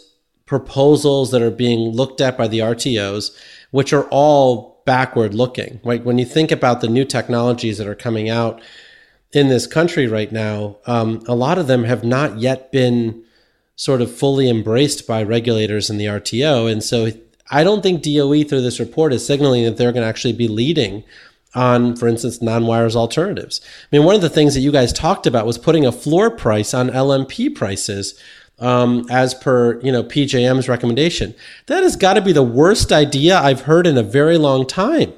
proposals 0.47 1.31
that 1.31 1.41
are 1.41 1.51
being 1.51 1.91
looked 1.91 2.21
at 2.21 2.37
by 2.37 2.47
the 2.47 2.59
RTOs, 2.59 3.35
which 3.71 3.93
are 3.93 4.05
all 4.11 4.83
backward 4.85 5.35
looking. 5.35 5.81
Like 5.83 6.03
when 6.03 6.19
you 6.19 6.27
think 6.27 6.53
about 6.53 6.83
the 6.83 6.89
new 6.89 7.07
technologies 7.07 7.79
that 7.79 7.87
are 7.87 7.95
coming 7.95 8.29
out 8.29 8.61
in 9.35 9.49
this 9.49 9.67
country 9.67 10.07
right 10.07 10.31
now, 10.31 10.77
um, 10.87 11.23
a 11.27 11.35
lot 11.35 11.59
of 11.59 11.67
them 11.67 11.85
have 11.85 12.05
not 12.05 12.39
yet 12.39 12.71
been 12.73 13.23
sort 13.77 14.01
of 14.01 14.15
fully 14.15 14.49
embraced 14.49 15.07
by 15.07 15.23
regulators 15.23 15.91
in 15.91 15.99
the 15.99 16.07
RTO. 16.07 16.71
And 16.71 16.83
so 16.83 17.11
I 17.51 17.65
don't 17.65 17.83
think 17.83 18.03
DOE 18.03 18.45
through 18.45 18.63
this 18.63 18.81
report 18.81 19.13
is 19.13 19.27
signaling 19.27 19.65
that 19.65 19.77
they're 19.77 19.93
going 19.93 20.03
to 20.03 20.09
actually 20.09 20.33
be 20.33 20.49
leading 20.49 21.05
on, 21.55 21.97
for 21.97 22.09
instance, 22.09 22.43
non-wires 22.43 22.97
alternatives. 22.97 23.61
I 23.65 23.97
mean, 23.97 24.05
one 24.05 24.15
of 24.15 24.23
the 24.23 24.31
things 24.31 24.55
that 24.55 24.61
you 24.61 24.73
guys 24.73 24.93
talked 24.93 25.27
about 25.27 25.47
was 25.47 25.59
putting 25.59 25.87
a 25.87 25.93
floor 25.93 26.31
price 26.31 26.75
on 26.75 26.91
LMP 26.91 27.55
prices 27.55 28.21
um, 28.59 29.07
as 29.11 29.35
per 29.35 29.81
you 29.81 29.91
know 29.91 30.03
PJM's 30.03 30.69
recommendation. 30.69 31.35
That 31.67 31.83
has 31.83 31.97
got 31.97 32.15
to 32.15 32.23
be 32.23 32.33
the 32.33 32.43
worst 32.43 32.93
idea 32.93 33.39
I've 33.39 33.63
heard 33.63 33.87
in 33.87 33.99
a 33.99 34.03
very 34.03 34.39
long 34.39 34.67
time. 34.67 35.13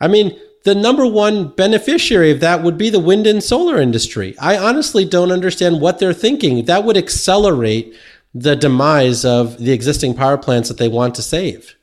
I 0.00 0.08
mean, 0.08 0.38
the 0.64 0.74
number 0.74 1.06
one 1.06 1.48
beneficiary 1.48 2.30
of 2.30 2.40
that 2.40 2.62
would 2.62 2.78
be 2.78 2.90
the 2.90 3.00
wind 3.00 3.26
and 3.26 3.42
solar 3.42 3.80
industry. 3.80 4.36
I 4.38 4.56
honestly 4.56 5.04
don't 5.04 5.32
understand 5.32 5.80
what 5.80 5.98
they're 5.98 6.12
thinking. 6.12 6.64
That 6.64 6.84
would 6.84 6.96
accelerate 6.96 7.94
the 8.34 8.56
demise 8.56 9.24
of 9.24 9.58
the 9.58 9.72
existing 9.72 10.14
power 10.14 10.38
plants 10.38 10.68
that 10.68 10.78
they 10.78 10.88
want 10.88 11.14
to 11.16 11.22
save. 11.22 11.76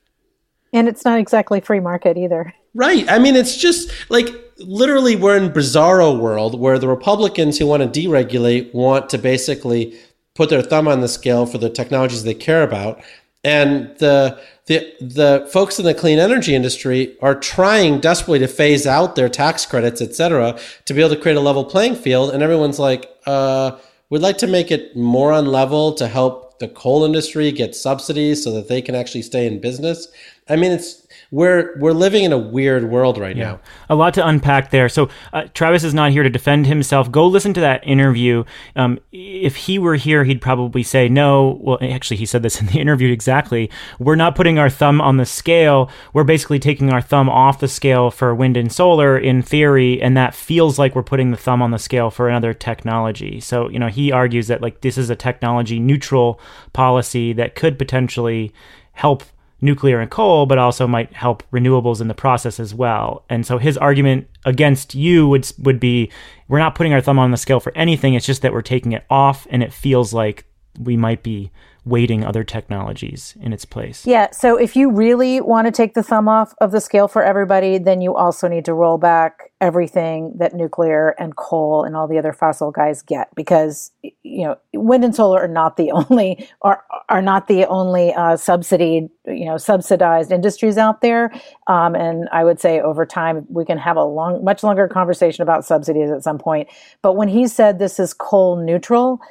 And 0.74 0.88
it's 0.88 1.06
not 1.06 1.20
exactly 1.20 1.62
free 1.62 1.80
market 1.80 2.18
either. 2.18 2.54
Right. 2.74 3.10
I 3.10 3.20
mean, 3.20 3.36
it's 3.36 3.58
just 3.58 3.92
like 4.10 4.28
literally 4.58 5.16
we're 5.16 5.38
in 5.38 5.52
bizarro 5.52 6.20
world 6.20 6.60
where 6.60 6.80
the 6.80 6.88
Republicans 6.88 7.58
who 7.58 7.66
want 7.66 7.82
to 7.82 8.02
deregulate 8.02 8.74
want 8.74 9.10
to 9.10 9.18
basically 9.18 9.98
put 10.36 10.50
their 10.50 10.62
thumb 10.62 10.88
on 10.88 11.02
the 11.02 11.08
scale 11.08 11.46
for 11.46 11.58
the 11.58 11.70
technologies 11.70 12.24
they 12.24 12.34
care 12.34 12.64
about. 12.64 13.02
And 13.44 13.96
the 14.00 14.38
the 14.66 14.94
the 15.00 15.50
folks 15.52 15.80
in 15.80 15.86
the 15.86 15.94
clean 15.94 16.20
energy 16.20 16.54
industry 16.54 17.18
are 17.22 17.36
trying 17.36 18.02
desperately 18.02 18.40
to 18.40 18.48
phase 18.48 18.86
out 18.86 19.16
their 19.16 19.30
tax 19.30 19.66
credits, 19.66 20.02
et 20.02 20.14
cetera, 20.14 20.60
to 20.86 20.94
be 20.94 21.02
able 21.02 21.16
to 21.16 21.22
create 21.22 21.38
a 21.38 21.42
level 21.42 21.64
playing 21.64 21.96
field. 21.96 22.34
And 22.34 22.44
everyone's 22.44 22.80
like, 22.80 23.10
uh, 23.26 23.78
we'd 24.10 24.22
like 24.22 24.38
to 24.40 24.48
make 24.48 24.72
it 24.72 24.96
more 24.96 25.32
on 25.32 25.46
level 25.46 25.94
to 25.94 26.08
help 26.08 26.60
the 26.60 26.68
coal 26.68 27.06
industry 27.06 27.54
get 27.54 27.76
subsidies 27.76 28.44
so 28.44 28.52
that 28.52 28.68
they 28.68 28.82
can 28.82 28.94
actually 28.94 29.22
stay 29.22 29.48
in 29.48 29.62
business. 29.62 30.10
I 30.50 30.58
mean, 30.58 30.74
it's 30.74 30.99
we're 31.32 31.78
we're 31.78 31.94
living 31.94 32.24
in 32.24 32.32
a 32.32 32.38
weird 32.38 32.90
world 32.90 33.18
right 33.18 33.36
yeah. 33.36 33.44
now. 33.44 33.60
A 33.90 33.96
lot 33.96 34.16
to 34.16 34.26
unpack 34.26 34.72
there. 34.72 34.90
So 34.90 35.10
uh, 35.32 35.44
Travis 35.54 35.84
is 35.84 35.94
not 35.94 36.12
here 36.12 36.24
to 36.24 36.30
defend 36.30 36.66
himself. 36.66 37.12
Go 37.12 37.28
listen 37.28 37.54
to 37.54 37.60
that 37.60 37.86
interview. 37.86 38.44
Um, 38.76 39.00
if 39.12 39.56
he 39.56 39.78
were 39.78 39.96
here, 39.96 40.24
he'd 40.24 40.42
probably 40.42 40.82
say 40.82 41.08
no. 41.08 41.60
Well, 41.62 41.78
actually, 41.82 42.18
he 42.18 42.26
said 42.26 42.42
this 42.42 42.60
in 42.60 42.68
the 42.68 42.80
interview 42.80 43.12
exactly. 43.12 43.70
We're 44.00 44.16
not 44.16 44.36
putting 44.36 44.58
our 44.58 44.70
thumb 44.70 45.02
on 45.02 45.18
the 45.18 45.26
scale. 45.26 45.92
We're 46.14 46.24
basically 46.24 46.60
taking 46.60 46.92
our 46.92 47.02
thumb 47.02 47.30
off 47.30 47.60
the 47.60 47.68
scale 47.68 48.10
for 48.10 48.34
wind 48.34 48.58
and 48.58 48.72
solar 48.72 49.18
in 49.18 49.44
theory, 49.44 50.02
and 50.02 50.18
that 50.18 50.34
feels 50.34 50.80
like 50.80 50.96
we're 50.96 51.04
putting 51.04 51.30
the 51.30 51.38
thumb 51.38 51.62
on 51.62 51.72
the 51.72 51.80
scale 51.80 52.10
for 52.10 52.28
another 52.28 52.54
technology. 52.54 53.40
So 53.40 53.70
you 53.70 53.78
know, 53.78 53.88
he 53.88 54.12
argues 54.12 54.48
that 54.48 54.62
like 54.62 54.82
this 54.82 54.98
is 54.98 55.12
a 55.12 55.16
technology 55.16 55.80
neutral 55.80 56.40
policy 56.74 57.34
that 57.34 57.54
could 57.54 57.78
potentially 57.78 58.52
help 58.94 59.24
nuclear 59.62 60.00
and 60.00 60.10
coal, 60.10 60.46
but 60.46 60.58
also 60.58 60.88
might 60.88 61.14
help 61.14 61.44
renewables 61.52 62.02
in 62.02 62.08
the 62.08 62.14
process 62.14 62.60
as 62.60 62.74
well. 62.74 63.26
And 63.30 63.46
so 63.46 63.58
his 63.58 63.78
argument 63.78 64.28
against 64.46 64.96
you 64.96 65.28
would 65.28 65.52
would 65.60 65.80
be 65.80 66.12
we're 66.48 66.60
not 66.60 66.76
putting 66.76 66.94
our 66.94 67.02
thumb 67.02 67.20
on 67.20 67.32
the 67.32 67.38
scale 67.38 67.60
for 67.60 67.76
anything. 67.76 68.14
It's 68.14 68.26
just 68.26 68.42
that 68.42 68.54
we're 68.54 68.62
taking 68.62 68.92
it 68.94 69.06
off, 69.10 69.48
and 69.50 69.62
it 69.62 69.74
feels 69.74 70.14
like 70.14 70.46
we 70.80 70.96
might 70.96 71.24
be 71.24 71.52
weighting 71.86 72.24
other 72.24 72.44
technologies 72.44 73.36
in 73.42 73.54
its 73.54 73.66
place. 73.66 74.06
Yeah. 74.06 74.32
So 74.32 74.58
if 74.58 74.76
you 74.76 74.92
really 74.92 75.42
want 75.42 75.66
to 75.68 75.72
take 75.72 75.94
the 75.94 76.04
thumb 76.04 76.28
off 76.28 76.54
of 76.60 76.72
the 76.72 76.82
scale 76.82 77.08
for 77.08 77.24
everybody, 77.24 77.78
then 77.78 78.02
you 78.02 78.16
also 78.16 78.48
need 78.48 78.66
to 78.66 78.74
roll 78.74 78.98
back 78.98 79.52
everything 79.62 80.34
that 80.38 80.54
nuclear 80.54 81.10
and 81.20 81.36
coal 81.36 81.84
and 81.84 81.96
all 81.96 82.08
the 82.08 82.18
other 82.18 82.32
fossil 82.32 82.72
guys 82.72 83.02
get 83.02 83.34
because 83.36 83.92
you 84.24 84.46
know 84.46 84.56
wind 84.74 85.04
and 85.04 85.14
solar 85.14 85.42
are 85.42 85.50
not 85.50 85.76
the 85.76 85.92
only 86.10 86.48
are 86.62 86.84
are 87.10 87.22
not 87.22 87.48
the 87.48 87.66
only 87.66 88.14
uh, 88.14 88.38
you 88.40 89.46
know 89.46 89.58
subsidized 89.58 90.32
industries 90.32 90.78
out 90.78 91.02
there. 91.02 91.32
Um, 91.68 91.96
and 91.96 92.30
I 92.32 92.44
would 92.44 92.60
say 92.60 92.80
over 92.80 93.06
time 93.06 93.46
we 93.50 93.66
can 93.66 93.78
have 93.78 93.98
a 93.98 94.04
long, 94.04 94.44
much 94.44 94.64
longer 94.64 94.88
conversation 94.88 95.42
about 95.42 95.66
subsidies 95.66 96.12
at 96.12 96.24
some 96.24 96.38
point. 96.38 96.70
But 97.02 97.14
when 97.14 97.28
he 97.28 97.48
said 97.48 97.80
this 97.80 98.00
is 98.00 98.14
coal 98.14 98.56
neutral 98.58 99.22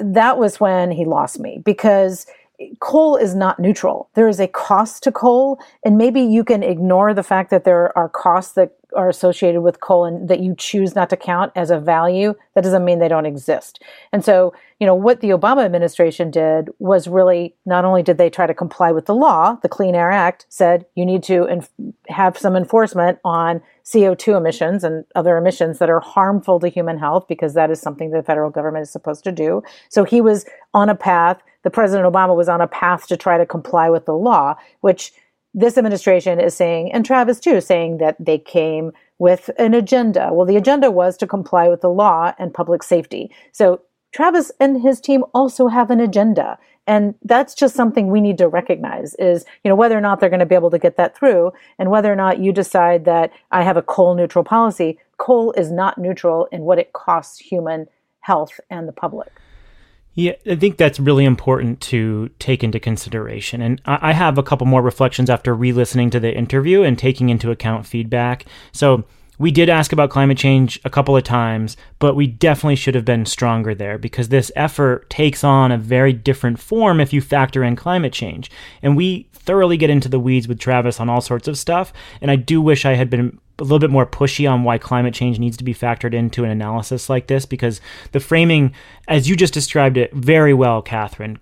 that 0.00 0.38
was 0.38 0.60
when 0.60 0.90
he 0.90 1.04
lost 1.04 1.38
me 1.38 1.60
because 1.64 2.26
coal 2.80 3.16
is 3.16 3.34
not 3.34 3.58
neutral. 3.58 4.10
There 4.14 4.28
is 4.28 4.40
a 4.40 4.48
cost 4.48 5.02
to 5.04 5.12
coal, 5.12 5.58
and 5.84 5.96
maybe 5.96 6.20
you 6.20 6.44
can 6.44 6.62
ignore 6.62 7.14
the 7.14 7.22
fact 7.22 7.50
that 7.50 7.64
there 7.64 7.96
are 7.96 8.08
costs 8.08 8.52
that 8.52 8.72
are 8.96 9.08
associated 9.08 9.60
with 9.60 9.80
coal 9.80 10.04
and 10.06 10.28
that 10.28 10.40
you 10.40 10.54
choose 10.56 10.94
not 10.94 11.10
to 11.10 11.16
count 11.16 11.52
as 11.54 11.70
a 11.70 11.78
value. 11.78 12.34
That 12.54 12.64
doesn't 12.64 12.84
mean 12.84 12.98
they 12.98 13.08
don't 13.08 13.26
exist. 13.26 13.82
And 14.12 14.24
so, 14.24 14.54
you 14.80 14.86
know, 14.86 14.94
what 14.94 15.20
the 15.20 15.28
Obama 15.28 15.64
administration 15.64 16.30
did 16.30 16.70
was 16.78 17.06
really 17.06 17.54
not 17.66 17.84
only 17.84 18.02
did 18.02 18.16
they 18.16 18.30
try 18.30 18.46
to 18.46 18.54
comply 18.54 18.90
with 18.90 19.06
the 19.06 19.14
law, 19.14 19.58
the 19.62 19.68
Clean 19.68 19.94
Air 19.94 20.10
Act 20.10 20.46
said 20.48 20.86
you 20.94 21.04
need 21.04 21.22
to 21.24 21.44
inf- 21.44 21.70
have 22.08 22.38
some 22.38 22.56
enforcement 22.56 23.18
on 23.24 23.60
CO2 23.84 24.36
emissions 24.36 24.84
and 24.84 25.04
other 25.14 25.36
emissions 25.36 25.78
that 25.78 25.90
are 25.90 26.00
harmful 26.00 26.58
to 26.60 26.68
human 26.68 26.98
health 26.98 27.26
because 27.28 27.54
that 27.54 27.70
is 27.70 27.80
something 27.80 28.10
the 28.10 28.22
federal 28.22 28.50
government 28.50 28.82
is 28.82 28.90
supposed 28.90 29.24
to 29.24 29.32
do. 29.32 29.62
So 29.90 30.04
he 30.04 30.20
was 30.20 30.46
on 30.72 30.88
a 30.88 30.94
path 30.94 31.42
the 31.64 31.70
President 31.70 32.10
Obama 32.10 32.36
was 32.36 32.48
on 32.48 32.60
a 32.60 32.68
path 32.68 33.06
to 33.08 33.16
try 33.16 33.38
to 33.38 33.46
comply 33.46 33.90
with 33.90 34.06
the 34.06 34.14
law, 34.14 34.56
which 34.80 35.12
this 35.54 35.78
administration 35.78 36.38
is 36.38 36.54
saying, 36.54 36.92
and 36.92 37.04
Travis 37.04 37.40
too, 37.40 37.60
saying 37.60 37.98
that 37.98 38.16
they 38.18 38.38
came 38.38 38.92
with 39.18 39.50
an 39.58 39.74
agenda. 39.74 40.28
Well, 40.32 40.46
the 40.46 40.56
agenda 40.56 40.90
was 40.90 41.16
to 41.16 41.26
comply 41.26 41.68
with 41.68 41.80
the 41.80 41.88
law 41.88 42.32
and 42.38 42.54
public 42.54 42.82
safety. 42.82 43.30
So 43.52 43.80
Travis 44.12 44.52
and 44.60 44.80
his 44.80 45.00
team 45.00 45.24
also 45.34 45.68
have 45.68 45.90
an 45.90 46.00
agenda. 46.00 46.58
And 46.86 47.14
that's 47.22 47.54
just 47.54 47.74
something 47.74 48.08
we 48.08 48.20
need 48.20 48.38
to 48.38 48.48
recognize 48.48 49.14
is, 49.16 49.44
you 49.62 49.68
know, 49.68 49.74
whether 49.74 49.98
or 49.98 50.00
not 50.00 50.20
they're 50.20 50.30
going 50.30 50.40
to 50.40 50.46
be 50.46 50.54
able 50.54 50.70
to 50.70 50.78
get 50.78 50.96
that 50.96 51.16
through 51.16 51.52
and 51.78 51.90
whether 51.90 52.10
or 52.10 52.16
not 52.16 52.38
you 52.38 52.52
decide 52.52 53.04
that 53.04 53.30
I 53.50 53.62
have 53.62 53.76
a 53.76 53.82
coal 53.82 54.14
neutral 54.14 54.44
policy. 54.44 54.98
Coal 55.18 55.52
is 55.52 55.70
not 55.70 55.98
neutral 55.98 56.48
in 56.50 56.62
what 56.62 56.78
it 56.78 56.94
costs 56.94 57.38
human 57.38 57.86
health 58.20 58.58
and 58.70 58.88
the 58.88 58.92
public. 58.92 59.30
Yeah, 60.18 60.32
I 60.50 60.56
think 60.56 60.78
that's 60.78 60.98
really 60.98 61.24
important 61.24 61.80
to 61.82 62.28
take 62.40 62.64
into 62.64 62.80
consideration. 62.80 63.62
And 63.62 63.80
I 63.86 64.12
have 64.12 64.36
a 64.36 64.42
couple 64.42 64.66
more 64.66 64.82
reflections 64.82 65.30
after 65.30 65.54
re 65.54 65.70
listening 65.70 66.10
to 66.10 66.18
the 66.18 66.36
interview 66.36 66.82
and 66.82 66.98
taking 66.98 67.28
into 67.28 67.52
account 67.52 67.86
feedback. 67.86 68.44
So, 68.72 69.04
we 69.38 69.52
did 69.52 69.68
ask 69.68 69.92
about 69.92 70.10
climate 70.10 70.36
change 70.36 70.80
a 70.84 70.90
couple 70.90 71.16
of 71.16 71.22
times, 71.22 71.76
but 72.00 72.16
we 72.16 72.26
definitely 72.26 72.74
should 72.74 72.96
have 72.96 73.04
been 73.04 73.26
stronger 73.26 73.76
there 73.76 73.96
because 73.96 74.30
this 74.30 74.50
effort 74.56 75.08
takes 75.08 75.44
on 75.44 75.70
a 75.70 75.78
very 75.78 76.12
different 76.12 76.58
form 76.58 76.98
if 76.98 77.12
you 77.12 77.20
factor 77.20 77.62
in 77.62 77.76
climate 77.76 78.12
change. 78.12 78.50
And 78.82 78.96
we 78.96 79.28
thoroughly 79.32 79.76
get 79.76 79.88
into 79.88 80.08
the 80.08 80.18
weeds 80.18 80.48
with 80.48 80.58
Travis 80.58 80.98
on 80.98 81.08
all 81.08 81.20
sorts 81.20 81.46
of 81.46 81.56
stuff. 81.56 81.92
And 82.20 82.32
I 82.32 82.34
do 82.34 82.60
wish 82.60 82.84
I 82.84 82.94
had 82.94 83.08
been 83.08 83.38
a 83.58 83.62
little 83.62 83.78
bit 83.78 83.90
more 83.90 84.06
pushy 84.06 84.50
on 84.50 84.64
why 84.64 84.78
climate 84.78 85.14
change 85.14 85.38
needs 85.38 85.56
to 85.56 85.64
be 85.64 85.74
factored 85.74 86.14
into 86.14 86.44
an 86.44 86.50
analysis 86.50 87.08
like 87.08 87.26
this 87.26 87.44
because 87.44 87.80
the 88.12 88.20
framing, 88.20 88.72
as 89.08 89.28
you 89.28 89.36
just 89.36 89.54
described 89.54 89.96
it 89.96 90.12
very 90.12 90.54
well, 90.54 90.80
Katherine, 90.80 91.38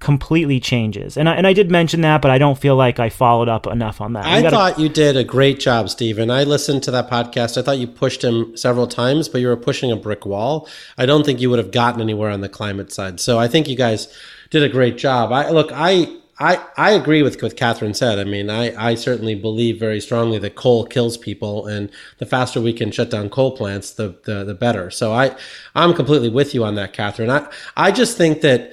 completely 0.00 0.58
changes. 0.58 1.16
And 1.16 1.28
I, 1.28 1.34
and 1.34 1.46
I 1.46 1.52
did 1.52 1.70
mention 1.70 2.00
that, 2.00 2.22
but 2.22 2.30
I 2.30 2.38
don't 2.38 2.58
feel 2.58 2.74
like 2.74 2.98
I 2.98 3.10
followed 3.10 3.48
up 3.48 3.66
enough 3.66 4.00
on 4.00 4.14
that. 4.14 4.24
I 4.24 4.42
gotta... 4.42 4.56
thought 4.56 4.78
you 4.80 4.88
did 4.88 5.16
a 5.16 5.22
great 5.22 5.60
job, 5.60 5.90
Stephen. 5.90 6.30
I 6.30 6.44
listened 6.44 6.82
to 6.84 6.90
that 6.90 7.10
podcast. 7.10 7.58
I 7.58 7.62
thought 7.62 7.78
you 7.78 7.86
pushed 7.86 8.24
him 8.24 8.56
several 8.56 8.86
times, 8.86 9.28
but 9.28 9.40
you 9.40 9.48
were 9.48 9.56
pushing 9.56 9.92
a 9.92 9.96
brick 9.96 10.24
wall. 10.24 10.68
I 10.96 11.06
don't 11.06 11.24
think 11.24 11.40
you 11.40 11.50
would 11.50 11.58
have 11.58 11.70
gotten 11.70 12.00
anywhere 12.00 12.30
on 12.30 12.40
the 12.40 12.48
climate 12.48 12.92
side. 12.92 13.20
So 13.20 13.38
I 13.38 13.46
think 13.46 13.68
you 13.68 13.76
guys 13.76 14.12
did 14.48 14.62
a 14.62 14.68
great 14.68 14.96
job. 14.96 15.32
I 15.32 15.50
look, 15.50 15.70
I 15.72 16.16
I, 16.40 16.58
I 16.78 16.92
agree 16.92 17.22
with 17.22 17.42
what 17.42 17.58
Katherine 17.58 17.92
said. 17.92 18.18
I 18.18 18.24
mean, 18.24 18.48
I, 18.48 18.90
I 18.90 18.94
certainly 18.94 19.34
believe 19.34 19.78
very 19.78 20.00
strongly 20.00 20.38
that 20.38 20.54
coal 20.54 20.86
kills 20.86 21.18
people, 21.18 21.66
and 21.66 21.90
the 22.16 22.24
faster 22.24 22.62
we 22.62 22.72
can 22.72 22.90
shut 22.90 23.10
down 23.10 23.28
coal 23.28 23.54
plants, 23.54 23.92
the, 23.92 24.18
the, 24.24 24.42
the 24.44 24.54
better. 24.54 24.90
So 24.90 25.12
I, 25.12 25.36
I'm 25.74 25.92
completely 25.92 26.30
with 26.30 26.54
you 26.54 26.64
on 26.64 26.76
that, 26.76 26.94
Katherine. 26.94 27.28
I, 27.28 27.46
I 27.76 27.92
just 27.92 28.16
think 28.16 28.40
that, 28.40 28.72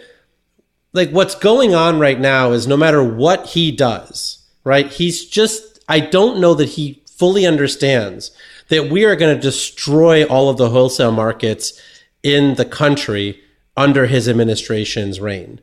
like, 0.94 1.10
what's 1.10 1.36
going 1.36 1.76
on 1.76 2.00
right 2.00 2.20
now 2.20 2.54
is 2.54 2.68
no 2.68 2.78
matter 2.78 3.04
what 3.04 3.48
he 3.48 3.74
does, 3.74 4.46
right, 4.64 4.88
he's 4.88 5.26
just, 5.26 5.84
I 5.90 6.00
don't 6.00 6.40
know 6.40 6.54
that 6.54 6.70
he 6.70 7.04
fully 7.06 7.46
understands 7.46 8.32
that 8.70 8.90
we 8.90 9.04
are 9.04 9.18
going 9.18 9.36
to 9.36 9.42
destroy 9.42 10.24
all 10.26 10.50
of 10.50 10.56
the 10.56 10.70
wholesale 10.70 11.12
markets 11.12 11.82
in 12.24 12.56
the 12.56 12.66
country 12.66 13.42
under 13.76 14.06
his 14.06 14.30
administration's 14.30 15.20
reign 15.20 15.60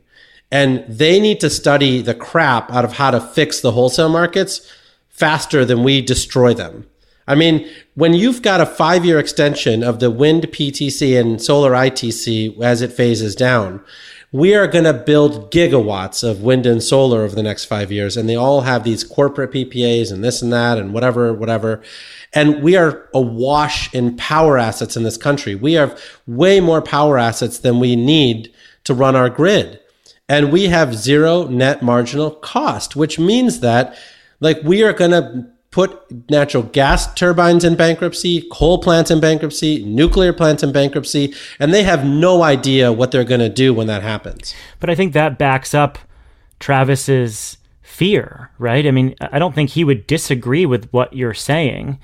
and 0.55 0.85
they 0.87 1.19
need 1.19 1.41
to 1.41 1.51
study 1.51 2.01
the 2.01 2.15
crap 2.15 2.71
out 2.71 2.85
of 2.85 2.93
how 2.93 3.11
to 3.11 3.21
fix 3.21 3.61
the 3.61 3.73
wholesale 3.73 4.09
markets 4.09 4.73
faster 5.09 5.65
than 5.65 5.83
we 5.83 6.01
destroy 6.01 6.55
them. 6.55 6.87
I 7.27 7.35
mean, 7.35 7.69
when 7.95 8.15
you've 8.15 8.41
got 8.41 8.61
a 8.61 8.67
five 8.67 9.05
year 9.05 9.19
extension 9.19 9.83
of 9.83 9.99
the 9.99 10.13
wind 10.13 10.45
PTC 10.45 11.21
and 11.21 11.43
solar 11.43 11.73
ITC 11.73 12.61
as 12.61 12.83
it 12.83 12.93
phases 12.93 13.35
down, 13.35 13.83
we 14.31 14.55
are 14.55 14.69
going 14.69 14.85
to 14.85 14.93
build 14.93 15.51
gigawatts 15.51 16.23
of 16.23 16.43
wind 16.43 16.67
and 16.67 16.81
solar 16.81 17.23
over 17.23 17.35
the 17.35 17.43
next 17.43 17.65
five 17.65 17.91
years. 17.91 18.17
And 18.17 18.29
they 18.29 18.37
all 18.37 18.61
have 18.61 18.85
these 18.85 19.03
corporate 19.03 19.51
PPAs 19.51 20.13
and 20.13 20.23
this 20.23 20.41
and 20.41 20.53
that 20.53 20.79
and 20.79 20.95
whatever, 20.95 21.35
whatever. 21.35 21.83
And 22.33 22.63
we 22.63 22.77
are 22.77 23.09
awash 23.13 23.93
in 23.93 24.17
power 24.17 24.57
assets 24.57 24.97
in 24.97 25.03
this 25.03 25.17
country. 25.17 25.57
We 25.57 25.73
have 25.73 26.01
way 26.29 26.61
more 26.61 26.81
power 26.81 27.19
assets 27.19 27.59
than 27.59 27.81
we 27.81 27.97
need 27.97 28.55
to 28.85 28.95
run 28.95 29.17
our 29.17 29.31
grid 29.31 29.81
and 30.29 30.53
we 30.53 30.67
have 30.67 30.95
zero 30.95 31.45
net 31.45 31.83
marginal 31.83 32.31
cost, 32.31 32.97
which 32.97 33.19
means 33.19 33.61
that 33.61 33.97
like 34.41 34.63
we 34.63 34.83
are 34.83 34.93
going 34.93 35.11
to 35.11 35.47
put 35.71 36.31
natural 36.31 36.63
gas 36.63 37.13
turbines 37.15 37.65
in 37.65 37.75
bankruptcy, 37.75 38.47
coal 38.53 38.79
plants 38.79 39.11
in 39.11 39.19
bankruptcy, 39.19 39.85
nuclear 39.85 40.33
plants 40.33 40.63
in 40.63 40.71
bankruptcy, 40.71 41.35
and 41.59 41.75
they 41.75 41.83
have 41.83 42.07
no 42.07 42.43
idea 42.45 42.93
what 42.93 43.11
they're 43.11 43.25
going 43.25 43.41
to 43.41 43.49
do 43.49 43.75
when 43.75 43.89
that 43.89 44.03
happens. 44.03 44.55
But 44.79 44.89
I 44.89 44.95
think 44.95 45.15
that 45.15 45.37
backs 45.37 45.75
up 45.75 45.99
Travis's 46.61 47.59
fear, 47.83 48.51
right? 48.59 48.87
I 48.87 48.93
mean, 48.93 49.17
I 49.21 49.41
don't 49.41 49.55
think 49.55 49.71
he 49.71 49.83
would 49.83 50.07
disagree 50.07 50.65
with 50.65 50.89
what 50.93 51.13
you're 51.13 51.35
saying. 51.35 51.99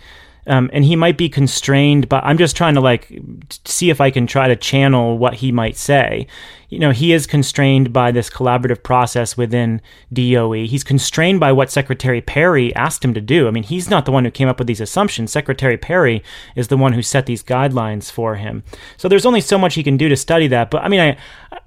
Um, 0.46 0.68
and 0.72 0.84
he 0.84 0.96
might 0.96 1.16
be 1.16 1.28
constrained, 1.28 2.08
but 2.08 2.24
I'm 2.24 2.38
just 2.38 2.56
trying 2.56 2.74
to 2.74 2.80
like 2.80 3.12
see 3.64 3.90
if 3.90 4.00
I 4.00 4.10
can 4.10 4.26
try 4.26 4.48
to 4.48 4.56
channel 4.56 5.16
what 5.16 5.34
he 5.34 5.52
might 5.52 5.76
say 5.76 6.26
you 6.70 6.78
know, 6.78 6.92
he 6.92 7.12
is 7.12 7.26
constrained 7.26 7.92
by 7.92 8.12
this 8.12 8.30
collaborative 8.30 8.82
process 8.82 9.36
within 9.36 9.82
DOE. 10.12 10.66
He's 10.66 10.84
constrained 10.84 11.40
by 11.40 11.50
what 11.50 11.70
Secretary 11.70 12.20
Perry 12.20 12.74
asked 12.76 13.04
him 13.04 13.12
to 13.12 13.20
do. 13.20 13.48
I 13.48 13.50
mean, 13.50 13.64
he's 13.64 13.90
not 13.90 14.04
the 14.06 14.12
one 14.12 14.24
who 14.24 14.30
came 14.30 14.48
up 14.48 14.58
with 14.58 14.68
these 14.68 14.80
assumptions. 14.80 15.32
Secretary 15.32 15.76
Perry 15.76 16.22
is 16.54 16.68
the 16.68 16.76
one 16.76 16.92
who 16.92 17.02
set 17.02 17.26
these 17.26 17.42
guidelines 17.42 18.10
for 18.10 18.36
him. 18.36 18.62
So 18.96 19.08
there's 19.08 19.26
only 19.26 19.40
so 19.40 19.58
much 19.58 19.74
he 19.74 19.82
can 19.82 19.96
do 19.96 20.08
to 20.08 20.16
study 20.16 20.46
that. 20.46 20.70
But 20.70 20.84
I 20.84 20.88
mean, 20.88 21.00
I 21.00 21.16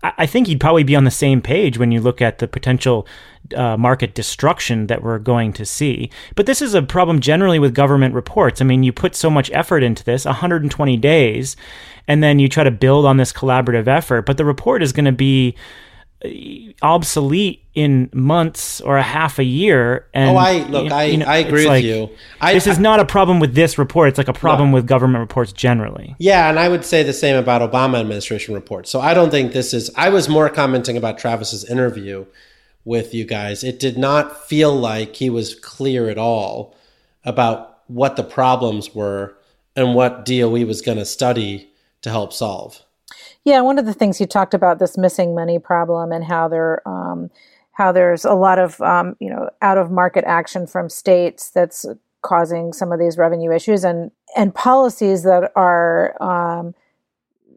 I 0.04 0.26
think 0.26 0.48
he'd 0.48 0.60
probably 0.60 0.84
be 0.84 0.96
on 0.96 1.04
the 1.04 1.12
same 1.12 1.42
page 1.42 1.78
when 1.78 1.92
you 1.92 2.00
look 2.00 2.22
at 2.22 2.40
the 2.40 2.48
potential 2.48 3.08
uh, 3.56 3.78
market 3.78 4.16
destruction 4.16 4.88
that 4.88 5.04
we're 5.04 5.20
going 5.20 5.54
to 5.54 5.66
see. 5.66 6.10
But 6.36 6.46
this 6.46 6.62
is 6.62 6.74
a 6.74 6.82
problem 6.82 7.20
generally 7.20 7.60
with 7.60 7.74
government 7.74 8.16
reports. 8.16 8.62
I 8.62 8.66
mean, 8.66 8.84
you 8.84 8.94
put 8.94 9.16
so 9.16 9.30
much 9.30 9.52
effort 9.52 9.84
into 9.84 10.04
this, 10.04 10.26
120 10.26 10.98
days, 10.98 11.56
and 12.08 12.24
then 12.24 12.40
you 12.40 12.50
try 12.50 12.64
to 12.64 12.72
build 12.72 13.06
on 13.06 13.18
this 13.18 13.32
collaborative 13.32 13.88
effort. 13.88 14.24
But 14.24 14.38
the 14.38 14.46
report 14.46 14.84
is 14.84 14.92
going 14.92 15.06
to 15.06 15.12
be 15.12 15.56
uh, 16.24 16.30
obsolete 16.82 17.64
in 17.74 18.10
months 18.14 18.82
or 18.82 18.98
a 18.98 19.04
half 19.04 19.40
a 19.40 19.44
year 19.44 20.06
and 20.14 20.30
oh 20.30 20.40
i 20.40 20.64
look 20.68 20.92
i, 20.92 21.06
you 21.06 21.18
know, 21.18 21.26
I 21.26 21.38
agree 21.38 21.62
with 21.62 21.68
like, 21.68 21.84
you. 21.84 22.08
I, 22.40 22.54
this 22.54 22.68
is 22.68 22.78
not 22.78 23.00
a 23.00 23.06
problem 23.06 23.40
with 23.40 23.56
this 23.56 23.80
report 23.80 24.10
it's 24.10 24.20
like 24.20 24.28
a 24.28 24.34
problem 24.34 24.70
no. 24.70 24.76
with 24.76 24.86
government 24.86 25.22
reports 25.22 25.52
generally. 25.52 26.16
Yeah 26.20 26.50
and 26.50 26.60
i 26.60 26.70
would 26.70 26.86
say 26.86 27.02
the 27.02 27.14
same 27.14 27.36
about 27.36 27.68
obama 27.68 28.00
administration 28.00 28.54
reports. 28.54 28.92
So 28.92 29.02
i 29.02 29.16
don't 29.16 29.32
think 29.32 29.54
this 29.54 29.74
is 29.74 29.90
i 29.96 30.10
was 30.10 30.30
more 30.30 30.50
commenting 30.50 30.98
about 30.98 31.18
travis's 31.18 31.66
interview 31.66 32.28
with 32.86 33.14
you 33.14 33.26
guys. 33.26 33.64
It 33.64 33.80
did 33.80 33.98
not 33.98 34.48
feel 34.48 34.76
like 34.76 35.16
he 35.16 35.30
was 35.30 35.56
clear 35.56 36.10
at 36.10 36.18
all 36.18 36.76
about 37.24 37.80
what 37.88 38.16
the 38.16 38.24
problems 38.24 38.94
were 38.94 39.36
and 39.76 39.96
what 39.96 40.26
doe 40.26 40.50
was 40.50 40.82
going 40.82 40.98
to 40.98 41.06
study 41.06 41.70
to 42.04 42.10
help 42.10 42.32
solve. 42.32 42.82
Yeah, 43.44 43.62
one 43.62 43.80
of 43.80 43.86
the 43.86 43.94
things 43.94 44.22
you 44.22 44.26
talked 44.26 44.54
about 44.54 44.80
this 44.80 44.98
missing 44.98 45.36
money 45.36 45.60
problem 45.60 46.12
and 46.12 46.24
how 46.24 46.48
there 46.48 46.88
um, 46.88 47.30
how 47.74 47.92
there's 47.92 48.24
a 48.24 48.34
lot 48.34 48.60
of 48.60 48.80
um, 48.82 49.16
you 49.20 49.30
know 49.30 49.50
out 49.62 49.78
of 49.78 49.92
market 49.92 50.24
action 50.26 50.68
from 50.68 50.90
states 50.90 51.50
that's 51.50 51.86
causing 52.22 52.72
some 52.72 52.92
of 52.92 53.00
these 53.00 53.18
revenue 53.18 53.52
issues 53.52 53.84
and 53.84 54.12
and 54.36 54.56
policies 54.56 55.24
that 55.24 55.52
are 55.56 56.22
um, 56.22 56.74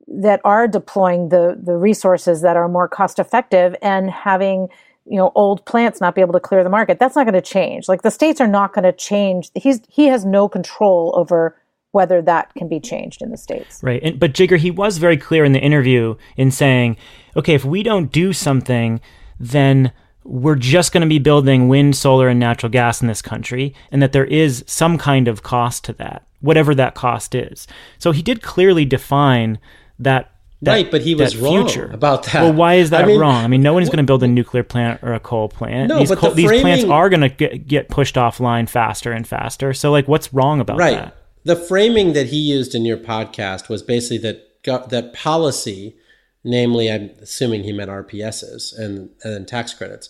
that 0.08 0.40
are 0.44 0.66
deploying 0.66 1.28
the 1.28 1.58
the 1.62 1.76
resources 1.76 2.40
that 2.42 2.56
are 2.56 2.68
more 2.68 2.88
cost 2.88 3.18
effective 3.18 3.76
and 3.82 4.10
having 4.10 4.68
you 5.04 5.16
know 5.16 5.30
old 5.34 5.64
plants 5.66 6.00
not 6.00 6.14
be 6.14 6.20
able 6.20 6.32
to 6.32 6.40
clear 6.40 6.64
the 6.64 6.70
market. 6.70 6.98
That's 6.98 7.14
not 7.14 7.24
going 7.24 7.34
to 7.34 7.40
change. 7.40 7.88
Like 7.88 8.02
the 8.02 8.10
states 8.10 8.40
are 8.40 8.48
not 8.48 8.72
going 8.72 8.84
to 8.84 8.92
change. 8.92 9.50
He's 9.54 9.80
he 9.88 10.06
has 10.06 10.24
no 10.24 10.48
control 10.48 11.12
over 11.16 11.56
whether 11.96 12.20
that 12.20 12.52
can 12.54 12.68
be 12.68 12.78
changed 12.78 13.22
in 13.22 13.30
the 13.30 13.38
states. 13.38 13.82
Right. 13.82 14.02
And, 14.02 14.20
but 14.20 14.34
Jigar, 14.34 14.58
he 14.58 14.70
was 14.70 14.98
very 14.98 15.16
clear 15.16 15.46
in 15.46 15.52
the 15.52 15.60
interview 15.60 16.14
in 16.36 16.50
saying, 16.50 16.98
okay, 17.34 17.54
if 17.54 17.64
we 17.64 17.82
don't 17.82 18.12
do 18.12 18.34
something, 18.34 19.00
then 19.40 19.92
we're 20.22 20.56
just 20.56 20.92
going 20.92 21.00
to 21.00 21.06
be 21.06 21.18
building 21.18 21.68
wind, 21.68 21.96
solar, 21.96 22.28
and 22.28 22.38
natural 22.38 22.70
gas 22.70 23.00
in 23.00 23.08
this 23.08 23.22
country, 23.22 23.74
and 23.90 24.02
that 24.02 24.12
there 24.12 24.26
is 24.26 24.62
some 24.66 24.98
kind 24.98 25.26
of 25.26 25.42
cost 25.42 25.84
to 25.84 25.94
that, 25.94 26.26
whatever 26.40 26.74
that 26.74 26.94
cost 26.94 27.34
is. 27.34 27.66
So 27.98 28.12
he 28.12 28.20
did 28.20 28.42
clearly 28.42 28.84
define 28.84 29.58
that 29.98 30.30
that, 30.62 30.72
right, 30.72 30.90
but 30.90 31.02
he 31.02 31.14
was 31.14 31.36
wrong 31.36 31.68
future. 31.68 31.90
about 31.92 32.24
that. 32.24 32.42
Well, 32.42 32.52
why 32.52 32.74
is 32.74 32.90
that 32.90 33.04
I 33.04 33.06
mean, 33.06 33.20
wrong? 33.20 33.44
I 33.44 33.46
mean, 33.46 33.62
no 33.62 33.74
one's 33.74 33.88
going 33.88 33.98
to 33.98 34.04
build 34.04 34.22
a 34.22 34.28
nuclear 34.28 34.62
plant 34.62 35.02
or 35.02 35.12
a 35.12 35.20
coal 35.20 35.48
plant. 35.48 35.88
No, 35.88 35.98
these, 35.98 36.08
but 36.08 36.18
coal- 36.18 36.30
the 36.30 36.36
these 36.36 36.60
plants 36.62 36.84
are 36.84 37.10
going 37.10 37.20
to 37.20 37.28
get, 37.28 37.68
get 37.68 37.88
pushed 37.88 38.14
offline 38.14 38.66
faster 38.68 39.12
and 39.12 39.26
faster. 39.26 39.74
So, 39.74 39.92
like, 39.92 40.08
what's 40.08 40.32
wrong 40.32 40.60
about 40.60 40.78
right. 40.78 40.96
that? 40.96 41.16
The 41.46 41.54
framing 41.54 42.12
that 42.14 42.26
he 42.26 42.38
used 42.38 42.74
in 42.74 42.84
your 42.84 42.96
podcast 42.96 43.68
was 43.68 43.80
basically 43.82 44.18
that 44.18 44.42
that 44.90 45.12
policy, 45.12 45.94
namely, 46.42 46.90
I'm 46.90 47.10
assuming 47.22 47.62
he 47.62 47.72
meant 47.72 47.88
RPSs 47.88 48.76
and 48.76 49.10
and 49.22 49.46
tax 49.46 49.72
credits, 49.72 50.08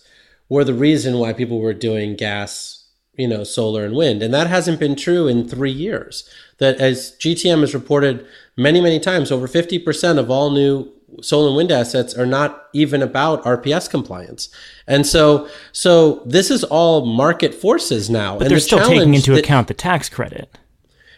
were 0.49 0.65
the 0.65 0.73
reason 0.73 1.19
why 1.19 1.35
people 1.35 1.61
were 1.61 1.75
doing 1.75 2.17
gas, 2.17 2.87
you 3.19 3.29
know, 3.29 3.45
solar 3.45 3.85
and 3.85 3.95
wind, 3.95 4.23
and 4.23 4.33
that 4.33 4.47
hasn't 4.47 4.81
been 4.81 4.97
true 4.97 5.29
in 5.29 5.47
three 5.47 5.71
years. 5.71 6.27
That 6.57 6.77
as 6.81 7.13
GTM 7.21 7.61
has 7.61 7.75
reported 7.75 8.25
many 8.57 8.81
many 8.81 8.99
times, 8.99 9.31
over 9.31 9.47
fifty 9.47 9.79
percent 9.79 10.19
of 10.19 10.31
all 10.31 10.51
new 10.51 10.91
solar 11.21 11.49
and 11.49 11.57
wind 11.57 11.71
assets 11.71 12.15
are 12.15 12.25
not 12.25 12.69
even 12.73 13.03
about 13.03 13.45
RPS 13.45 13.91
compliance. 13.91 14.49
And 14.87 15.07
so 15.07 15.49
so 15.73 16.23
this 16.25 16.51
is 16.51 16.65
all 16.65 17.05
market 17.05 17.53
forces 17.55 18.09
now. 18.09 18.39
But 18.39 18.45
and 18.45 18.51
they're 18.53 18.57
the 18.57 18.63
still 18.63 18.89
taking 18.89 19.13
into 19.13 19.33
that- 19.33 19.41
account 19.41 19.69
the 19.69 19.75
tax 19.75 20.09
credit. 20.09 20.49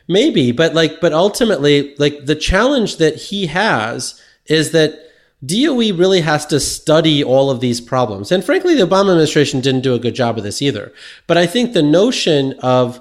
Maybe, 0.08 0.52
but 0.52 0.74
like, 0.74 1.00
but 1.00 1.12
ultimately, 1.12 1.94
like 1.98 2.24
the 2.24 2.34
challenge 2.34 2.96
that 2.96 3.16
he 3.16 3.46
has 3.46 4.20
is 4.46 4.70
that 4.72 5.08
DOE 5.44 5.94
really 5.94 6.22
has 6.22 6.46
to 6.46 6.58
study 6.58 7.22
all 7.22 7.50
of 7.50 7.60
these 7.60 7.80
problems. 7.80 8.32
And 8.32 8.42
frankly, 8.42 8.74
the 8.74 8.86
Obama 8.86 9.10
administration 9.10 9.60
didn't 9.60 9.82
do 9.82 9.94
a 9.94 9.98
good 9.98 10.14
job 10.14 10.36
of 10.36 10.44
this 10.44 10.62
either. 10.62 10.92
But 11.26 11.36
I 11.36 11.46
think 11.46 11.72
the 11.72 11.82
notion 11.82 12.54
of 12.60 13.00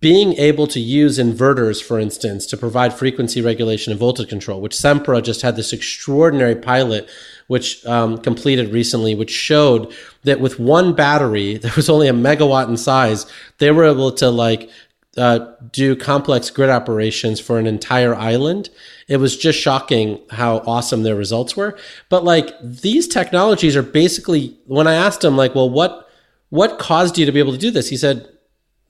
being 0.00 0.34
able 0.34 0.66
to 0.68 0.78
use 0.78 1.18
inverters, 1.18 1.82
for 1.82 1.98
instance, 1.98 2.46
to 2.46 2.56
provide 2.56 2.92
frequency 2.92 3.40
regulation 3.40 3.90
and 3.90 3.98
voltage 3.98 4.28
control, 4.28 4.60
which 4.60 4.76
Sempra 4.76 5.22
just 5.22 5.42
had 5.42 5.56
this 5.56 5.72
extraordinary 5.72 6.54
pilot, 6.54 7.08
which 7.48 7.84
um, 7.84 8.18
completed 8.18 8.72
recently, 8.72 9.14
which 9.16 9.30
showed 9.30 9.92
that 10.22 10.40
with 10.40 10.60
one 10.60 10.94
battery 10.94 11.56
that 11.58 11.74
was 11.74 11.88
only 11.88 12.06
a 12.06 12.12
megawatt 12.12 12.68
in 12.68 12.76
size, 12.76 13.26
they 13.58 13.70
were 13.70 13.86
able 13.86 14.12
to 14.12 14.30
like 14.30 14.70
uh, 15.18 15.54
do 15.72 15.96
complex 15.96 16.48
grid 16.50 16.70
operations 16.70 17.40
for 17.40 17.58
an 17.58 17.66
entire 17.66 18.14
island. 18.14 18.70
It 19.08 19.18
was 19.18 19.36
just 19.36 19.58
shocking 19.58 20.20
how 20.30 20.58
awesome 20.58 21.02
their 21.02 21.16
results 21.16 21.56
were. 21.56 21.76
But 22.08 22.24
like 22.24 22.52
these 22.62 23.08
technologies 23.08 23.76
are 23.76 23.82
basically, 23.82 24.56
when 24.66 24.86
I 24.86 24.94
asked 24.94 25.24
him, 25.24 25.36
like, 25.36 25.54
well, 25.54 25.68
what 25.68 26.08
what 26.50 26.78
caused 26.78 27.18
you 27.18 27.26
to 27.26 27.32
be 27.32 27.40
able 27.40 27.52
to 27.52 27.58
do 27.58 27.70
this? 27.70 27.90
He 27.90 27.96
said 27.96 28.26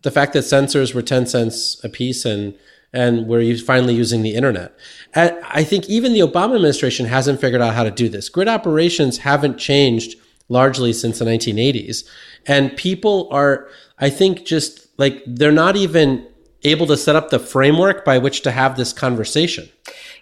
the 0.02 0.12
fact 0.12 0.32
that 0.34 0.44
sensors 0.44 0.94
were 0.94 1.02
ten 1.02 1.26
cents 1.26 1.80
a 1.82 1.88
piece 1.88 2.24
and 2.24 2.54
and 2.92 3.26
we're 3.26 3.56
finally 3.58 3.94
using 3.94 4.22
the 4.22 4.34
internet. 4.34 4.74
And 5.14 5.38
I 5.44 5.64
think 5.64 5.88
even 5.88 6.12
the 6.12 6.20
Obama 6.20 6.54
administration 6.54 7.06
hasn't 7.06 7.40
figured 7.40 7.60
out 7.60 7.74
how 7.74 7.84
to 7.84 7.90
do 7.90 8.08
this. 8.08 8.28
Grid 8.28 8.48
operations 8.48 9.18
haven't 9.18 9.58
changed 9.58 10.16
largely 10.48 10.92
since 10.92 11.18
the 11.18 11.24
1980s. 11.24 12.04
And 12.46 12.74
people 12.76 13.28
are, 13.30 13.68
I 13.98 14.08
think, 14.08 14.46
just 14.46 14.87
like 14.98 15.22
they're 15.26 15.52
not 15.52 15.76
even 15.76 16.26
able 16.64 16.86
to 16.88 16.96
set 16.96 17.16
up 17.16 17.30
the 17.30 17.38
framework 17.38 18.04
by 18.04 18.18
which 18.18 18.42
to 18.42 18.50
have 18.50 18.76
this 18.76 18.92
conversation. 18.92 19.68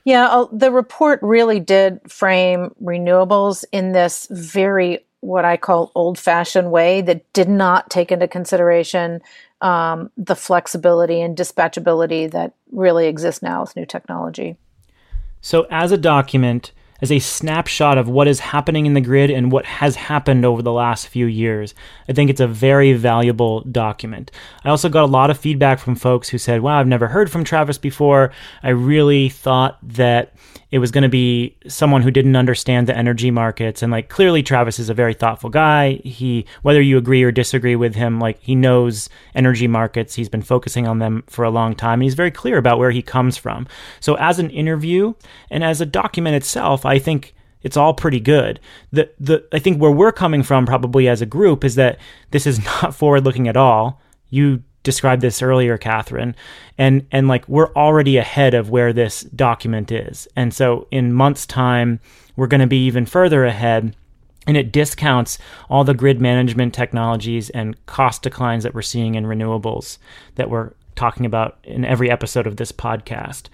Yeah, 0.04 0.28
uh, 0.28 0.46
the 0.52 0.70
report 0.70 1.18
really 1.22 1.58
did 1.58 2.00
frame 2.10 2.74
renewables 2.82 3.64
in 3.72 3.92
this 3.92 4.28
very 4.30 5.00
what 5.20 5.44
I 5.44 5.56
call 5.56 5.90
old 5.94 6.18
fashioned 6.18 6.70
way 6.70 7.00
that 7.00 7.32
did 7.32 7.48
not 7.48 7.90
take 7.90 8.12
into 8.12 8.28
consideration 8.28 9.20
um, 9.60 10.10
the 10.16 10.36
flexibility 10.36 11.20
and 11.20 11.36
dispatchability 11.36 12.30
that 12.30 12.52
really 12.70 13.06
exists 13.06 13.42
now 13.42 13.62
with 13.62 13.74
new 13.74 13.86
technology. 13.86 14.56
So, 15.40 15.66
as 15.70 15.90
a 15.90 15.96
document, 15.96 16.72
as 17.00 17.12
a 17.12 17.18
snapshot 17.18 17.98
of 17.98 18.08
what 18.08 18.28
is 18.28 18.40
happening 18.40 18.86
in 18.86 18.94
the 18.94 19.00
grid 19.00 19.30
and 19.30 19.52
what 19.52 19.64
has 19.66 19.96
happened 19.96 20.44
over 20.44 20.62
the 20.62 20.72
last 20.72 21.08
few 21.08 21.26
years, 21.26 21.74
I 22.08 22.12
think 22.12 22.30
it's 22.30 22.40
a 22.40 22.46
very 22.46 22.92
valuable 22.92 23.60
document. 23.62 24.30
I 24.64 24.70
also 24.70 24.88
got 24.88 25.04
a 25.04 25.06
lot 25.06 25.30
of 25.30 25.38
feedback 25.38 25.78
from 25.78 25.94
folks 25.94 26.28
who 26.28 26.38
said, 26.38 26.62
Wow, 26.62 26.80
I've 26.80 26.86
never 26.86 27.08
heard 27.08 27.30
from 27.30 27.44
Travis 27.44 27.78
before. 27.78 28.32
I 28.62 28.70
really 28.70 29.28
thought 29.28 29.78
that 29.82 30.34
it 30.70 30.78
was 30.80 30.90
going 30.90 31.02
to 31.02 31.08
be 31.08 31.56
someone 31.68 32.02
who 32.02 32.10
didn't 32.10 32.34
understand 32.34 32.86
the 32.88 32.96
energy 32.96 33.30
markets. 33.30 33.82
And 33.82 33.92
like, 33.92 34.08
clearly, 34.08 34.42
Travis 34.42 34.78
is 34.78 34.90
a 34.90 34.94
very 34.94 35.14
thoughtful 35.14 35.48
guy. 35.48 36.00
He, 36.04 36.44
whether 36.62 36.80
you 36.80 36.98
agree 36.98 37.22
or 37.22 37.30
disagree 37.30 37.76
with 37.76 37.94
him, 37.94 38.18
like, 38.18 38.40
he 38.40 38.54
knows 38.54 39.08
energy 39.34 39.68
markets. 39.68 40.14
He's 40.14 40.28
been 40.28 40.42
focusing 40.42 40.88
on 40.88 40.98
them 40.98 41.22
for 41.28 41.44
a 41.44 41.50
long 41.50 41.74
time. 41.76 41.94
And 41.94 42.02
he's 42.02 42.14
very 42.14 42.32
clear 42.32 42.58
about 42.58 42.78
where 42.78 42.90
he 42.90 43.02
comes 43.02 43.36
from. 43.36 43.68
So, 44.00 44.16
as 44.16 44.38
an 44.38 44.50
interview 44.50 45.14
and 45.50 45.62
as 45.62 45.80
a 45.80 45.86
document 45.86 46.34
itself, 46.34 46.84
I 46.84 46.98
think 46.98 47.34
it's 47.62 47.76
all 47.76 47.94
pretty 47.94 48.20
good. 48.20 48.60
The 48.92 49.10
the 49.18 49.46
I 49.52 49.58
think 49.58 49.80
where 49.80 49.90
we're 49.90 50.12
coming 50.12 50.42
from 50.42 50.66
probably 50.66 51.08
as 51.08 51.22
a 51.22 51.26
group 51.26 51.64
is 51.64 51.76
that 51.76 51.98
this 52.30 52.46
is 52.46 52.64
not 52.82 52.94
forward 52.94 53.24
looking 53.24 53.48
at 53.48 53.56
all. 53.56 54.00
You 54.30 54.62
described 54.86 55.20
this 55.20 55.42
earlier, 55.42 55.76
Katherine, 55.76 56.34
and 56.78 57.06
and 57.12 57.28
like 57.28 57.46
we're 57.48 57.72
already 57.74 58.16
ahead 58.16 58.54
of 58.54 58.70
where 58.70 58.94
this 58.94 59.22
document 59.22 59.92
is, 59.92 60.26
and 60.34 60.54
so 60.54 60.86
in 60.90 61.12
months' 61.12 61.44
time 61.44 62.00
we're 62.36 62.46
going 62.46 62.62
to 62.62 62.66
be 62.66 62.86
even 62.86 63.04
further 63.04 63.44
ahead. 63.44 63.94
And 64.48 64.56
it 64.56 64.70
discounts 64.70 65.38
all 65.68 65.82
the 65.82 65.92
grid 65.92 66.20
management 66.20 66.72
technologies 66.72 67.50
and 67.50 67.84
cost 67.86 68.22
declines 68.22 68.62
that 68.62 68.74
we're 68.74 68.82
seeing 68.82 69.16
in 69.16 69.24
renewables 69.24 69.98
that 70.36 70.48
we're 70.48 70.70
talking 70.94 71.26
about 71.26 71.58
in 71.64 71.84
every 71.84 72.10
episode 72.10 72.46
of 72.46 72.56
this 72.56 72.70
podcast. 72.70 73.48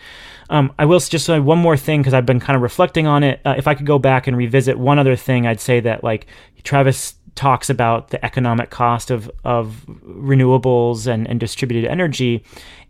Um, 0.51 0.71
I 0.79 0.85
will 0.85 1.01
just 1.01 1.25
say 1.25 1.41
one 1.41 1.59
more 1.59 1.79
thing 1.79 2.01
because 2.01 2.13
I've 2.13 2.27
been 2.27 2.41
kind 2.41 2.57
of 2.57 2.63
reflecting 2.63 3.07
on 3.07 3.23
it. 3.25 3.41
Uh, 3.45 3.55
if 3.57 3.67
I 3.67 3.75
could 3.75 3.87
go 3.87 3.99
back 3.99 4.27
and 4.27 4.37
revisit 4.37 4.79
one 4.79 4.99
other 4.99 5.17
thing, 5.17 5.47
I'd 5.47 5.61
say 5.61 5.81
that 5.81 6.05
like 6.05 6.27
Travis 6.63 7.15
talks 7.35 7.71
about 7.71 8.09
the 8.09 8.25
economic 8.25 8.71
cost 8.71 9.11
of 9.11 9.31
of 9.45 9.85
renewables 9.87 11.07
and, 11.07 11.27
and 11.29 11.41
distributed 11.41 11.89
energy, 11.91 12.45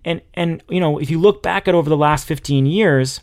and 0.05 0.21
and 0.35 0.63
you 0.69 0.81
know 0.81 0.99
if 0.99 1.11
you 1.11 1.19
look 1.19 1.43
back 1.43 1.69
at 1.69 1.75
over 1.75 1.89
the 1.89 1.97
last 1.97 2.27
15 2.27 2.67
years, 2.67 3.21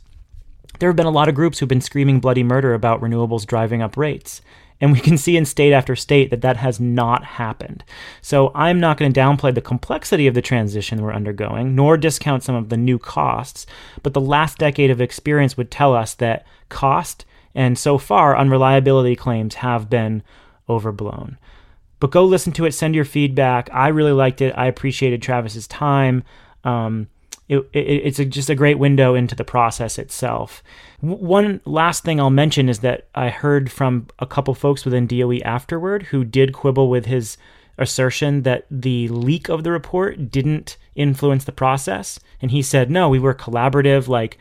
there 0.80 0.89
have 0.89 0.95
been 0.95 1.05
a 1.05 1.11
lot 1.11 1.30
of 1.30 1.36
groups 1.36 1.59
who've 1.59 1.70
been 1.70 1.82
screaming 1.82 2.20
bloody 2.20 2.43
murder 2.43 2.74
about 2.74 3.01
renewables 3.01 3.45
driving 3.45 3.82
up 3.82 3.97
rates. 3.97 4.41
And 4.82 4.93
we 4.93 5.01
can 5.01 5.17
see 5.17 5.36
in 5.36 5.43
state 5.43 5.74
after 5.74 5.93
state 5.93 6.30
that 6.30 6.41
that 6.41 6.55
has 6.55 6.80
not 6.80 7.26
happened. 7.26 7.84
So 8.22 8.49
I'm 8.55 8.80
not 8.80 8.97
going 8.97 9.11
to 9.11 9.20
downplay 9.20 9.53
the 9.53 9.59
complexity 9.59 10.26
of 10.26 10.36
the 10.36 10.41
transition 10.41 11.01
we're 11.01 11.11
undergoing, 11.11 11.76
nor 11.76 11.97
discount 11.97 12.43
some 12.43 12.55
of 12.55 12.70
the 12.70 12.78
new 12.78 12.97
costs. 12.97 13.65
But 14.03 14.13
the 14.13 14.22
last 14.22 14.57
decade 14.57 14.89
of 14.89 15.01
experience 15.01 15.57
would 15.57 15.70
tell 15.70 15.93
us 15.93 16.13
that 16.15 16.45
cost 16.70 17.26
and 17.55 17.78
so 17.78 17.97
far 17.97 18.38
unreliability 18.38 19.15
claims 19.15 19.55
have 19.55 19.89
been 19.89 20.24
overblown. 20.70 21.38
But 21.99 22.11
go 22.11 22.24
listen 22.24 22.53
to 22.53 22.65
it, 22.65 22.74
send 22.74 22.95
your 22.95 23.05
feedback. 23.05 23.70
I 23.74 23.89
really 23.89 24.13
liked 24.13 24.41
it. 24.41 24.53
I 24.57 24.67
appreciated 24.67 25.22
Travis's 25.22 25.67
time. 25.67 26.24
Um, 26.63 27.07
it, 27.49 27.67
it, 27.74 27.80
it's 27.80 28.20
a, 28.20 28.26
just 28.26 28.49
a 28.49 28.55
great 28.55 28.80
window 28.80 29.15
into 29.15 29.36
the 29.36 29.43
process 29.43 29.97
itself. 29.97 30.63
W- 31.01 31.24
one 31.24 31.61
last 31.65 32.03
thing 32.03 32.20
I'll 32.20 32.30
mention 32.30 32.70
is 32.70 32.80
that 32.80 33.07
I 33.15 33.30
heard 33.30 33.72
from 33.72 34.07
a 34.20 34.26
couple 34.26 34.53
folks 34.53 34.86
within 34.86 35.07
DOE 35.07 35.39
afterward 35.43 36.03
who 36.03 36.24
did 36.24 36.53
quibble 36.53 36.89
with 36.89 37.05
his 37.05 37.38
assertion 37.78 38.43
that 38.43 38.65
the 38.70 39.07
leak 39.07 39.49
of 39.49 39.63
the 39.63 39.72
report 39.72 40.30
didn't 40.30 40.78
influence 40.95 41.45
the 41.45 41.51
process, 41.51 42.20
and 42.41 42.51
he 42.51 42.61
said, 42.61 42.91
"No, 42.91 43.09
we 43.09 43.20
were 43.20 43.34
collaborative. 43.34 44.07
Like, 44.07 44.38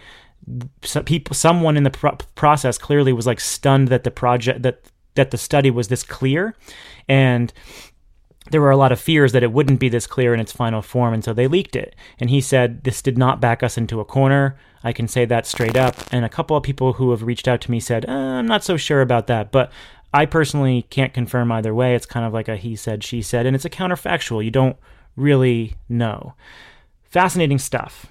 people, 1.05 1.35
someone 1.35 1.77
in 1.77 1.85
the 1.85 1.91
pro- 1.91 2.17
process 2.35 2.79
clearly 2.79 3.13
was 3.13 3.27
like 3.27 3.41
stunned 3.41 3.89
that 3.89 4.05
the 4.05 4.11
project 4.11 4.63
that 4.63 4.83
that 5.19 5.31
the 5.31 5.39
study 5.39 5.71
was 5.71 5.89
this 5.89 6.03
clear, 6.03 6.55
and." 7.09 7.53
there 8.51 8.63
were 8.63 8.71
a 8.71 8.79
lot 8.79 8.93
of 8.93 8.99
fears 8.99 9.33
that 9.33 9.43
it 9.43 9.53
wouldn't 9.53 9.79
be 9.79 9.91
this 9.91 10.07
clear 10.07 10.33
in 10.33 10.41
its 10.41 10.53
final 10.53 10.81
form, 10.81 11.13
and 11.13 11.23
so 11.23 11.35
they 11.35 11.47
leaked 11.47 11.77
it. 11.77 11.95
And 12.19 12.31
he 12.31 12.41
said, 12.41 12.83
This 12.85 13.03
did 13.03 13.19
not 13.19 13.43
back 13.43 13.63
us 13.63 13.77
into 13.77 14.01
a 14.01 14.07
corner. 14.07 14.57
I 14.83 14.93
can 14.93 15.09
say 15.09 15.25
that 15.27 15.47
straight 15.47 15.77
up. 15.77 15.97
And 16.13 16.25
a 16.25 16.29
couple 16.29 16.57
of 16.57 16.63
people 16.63 16.95
who 16.95 17.11
have 17.11 17.23
reached 17.23 17.49
out 17.49 17.61
to 17.63 17.71
me 17.71 17.81
said, 17.81 18.09
uh, 18.09 18.13
I'm 18.13 18.47
not 18.47 18.65
so 18.65 18.77
sure 18.77 19.01
about 19.01 19.27
that. 19.27 19.53
But 19.53 19.71
I 20.15 20.27
personally 20.27 20.83
can't 20.91 21.13
confirm 21.13 21.53
either 21.53 21.75
way. 21.75 21.95
It's 21.95 22.07
kind 22.07 22.25
of 22.25 22.33
like 22.33 22.49
a 22.49 22.57
he 22.57 22.77
said, 22.77 23.05
she 23.05 23.23
said, 23.23 23.47
and 23.47 23.55
it's 23.55 23.65
a 23.65 23.71
counterfactual. 23.71 24.45
You 24.45 24.51
don't 24.51 24.77
really 25.17 25.75
know. 25.89 26.35
Fascinating 27.03 27.59
stuff. 27.59 28.07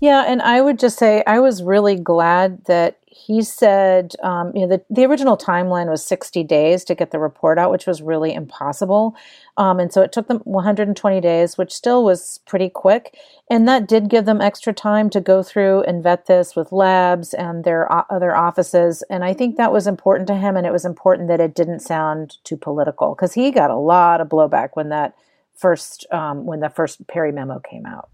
Yeah, 0.00 0.24
and 0.26 0.42
I 0.42 0.60
would 0.60 0.78
just 0.78 0.98
say 0.98 1.22
I 1.26 1.40
was 1.40 1.62
really 1.62 1.96
glad 1.96 2.64
that 2.64 2.98
he 3.14 3.42
said, 3.42 4.14
um, 4.22 4.52
you 4.54 4.62
know, 4.62 4.68
the, 4.68 4.84
the 4.88 5.04
original 5.04 5.36
timeline 5.36 5.90
was 5.90 6.04
60 6.04 6.42
days 6.44 6.82
to 6.84 6.94
get 6.94 7.10
the 7.10 7.18
report 7.18 7.58
out, 7.58 7.70
which 7.70 7.86
was 7.86 8.00
really 8.00 8.32
impossible. 8.32 9.14
Um, 9.58 9.78
and 9.78 9.92
so 9.92 10.00
it 10.00 10.12
took 10.12 10.28
them 10.28 10.38
120 10.44 11.20
days, 11.20 11.58
which 11.58 11.72
still 11.72 12.04
was 12.04 12.40
pretty 12.46 12.70
quick. 12.70 13.14
And 13.50 13.68
that 13.68 13.86
did 13.86 14.08
give 14.08 14.24
them 14.24 14.40
extra 14.40 14.72
time 14.72 15.10
to 15.10 15.20
go 15.20 15.42
through 15.42 15.82
and 15.82 16.02
vet 16.02 16.24
this 16.24 16.56
with 16.56 16.72
labs 16.72 17.34
and 17.34 17.64
their 17.64 17.86
other 18.10 18.34
offices. 18.34 19.02
And 19.10 19.24
I 19.24 19.34
think 19.34 19.56
that 19.56 19.72
was 19.72 19.86
important 19.86 20.26
to 20.28 20.36
him. 20.36 20.56
And 20.56 20.66
it 20.66 20.72
was 20.72 20.86
important 20.86 21.28
that 21.28 21.40
it 21.40 21.54
didn't 21.54 21.80
sound 21.80 22.38
too 22.44 22.56
political 22.56 23.14
because 23.14 23.34
he 23.34 23.50
got 23.50 23.70
a 23.70 23.76
lot 23.76 24.22
of 24.22 24.28
blowback 24.30 24.70
when 24.72 24.88
that 24.88 25.14
first, 25.54 26.06
um, 26.10 26.46
when 26.46 26.60
the 26.60 26.70
first 26.70 27.06
Perry 27.06 27.30
memo 27.30 27.60
came 27.60 27.84
out. 27.84 28.08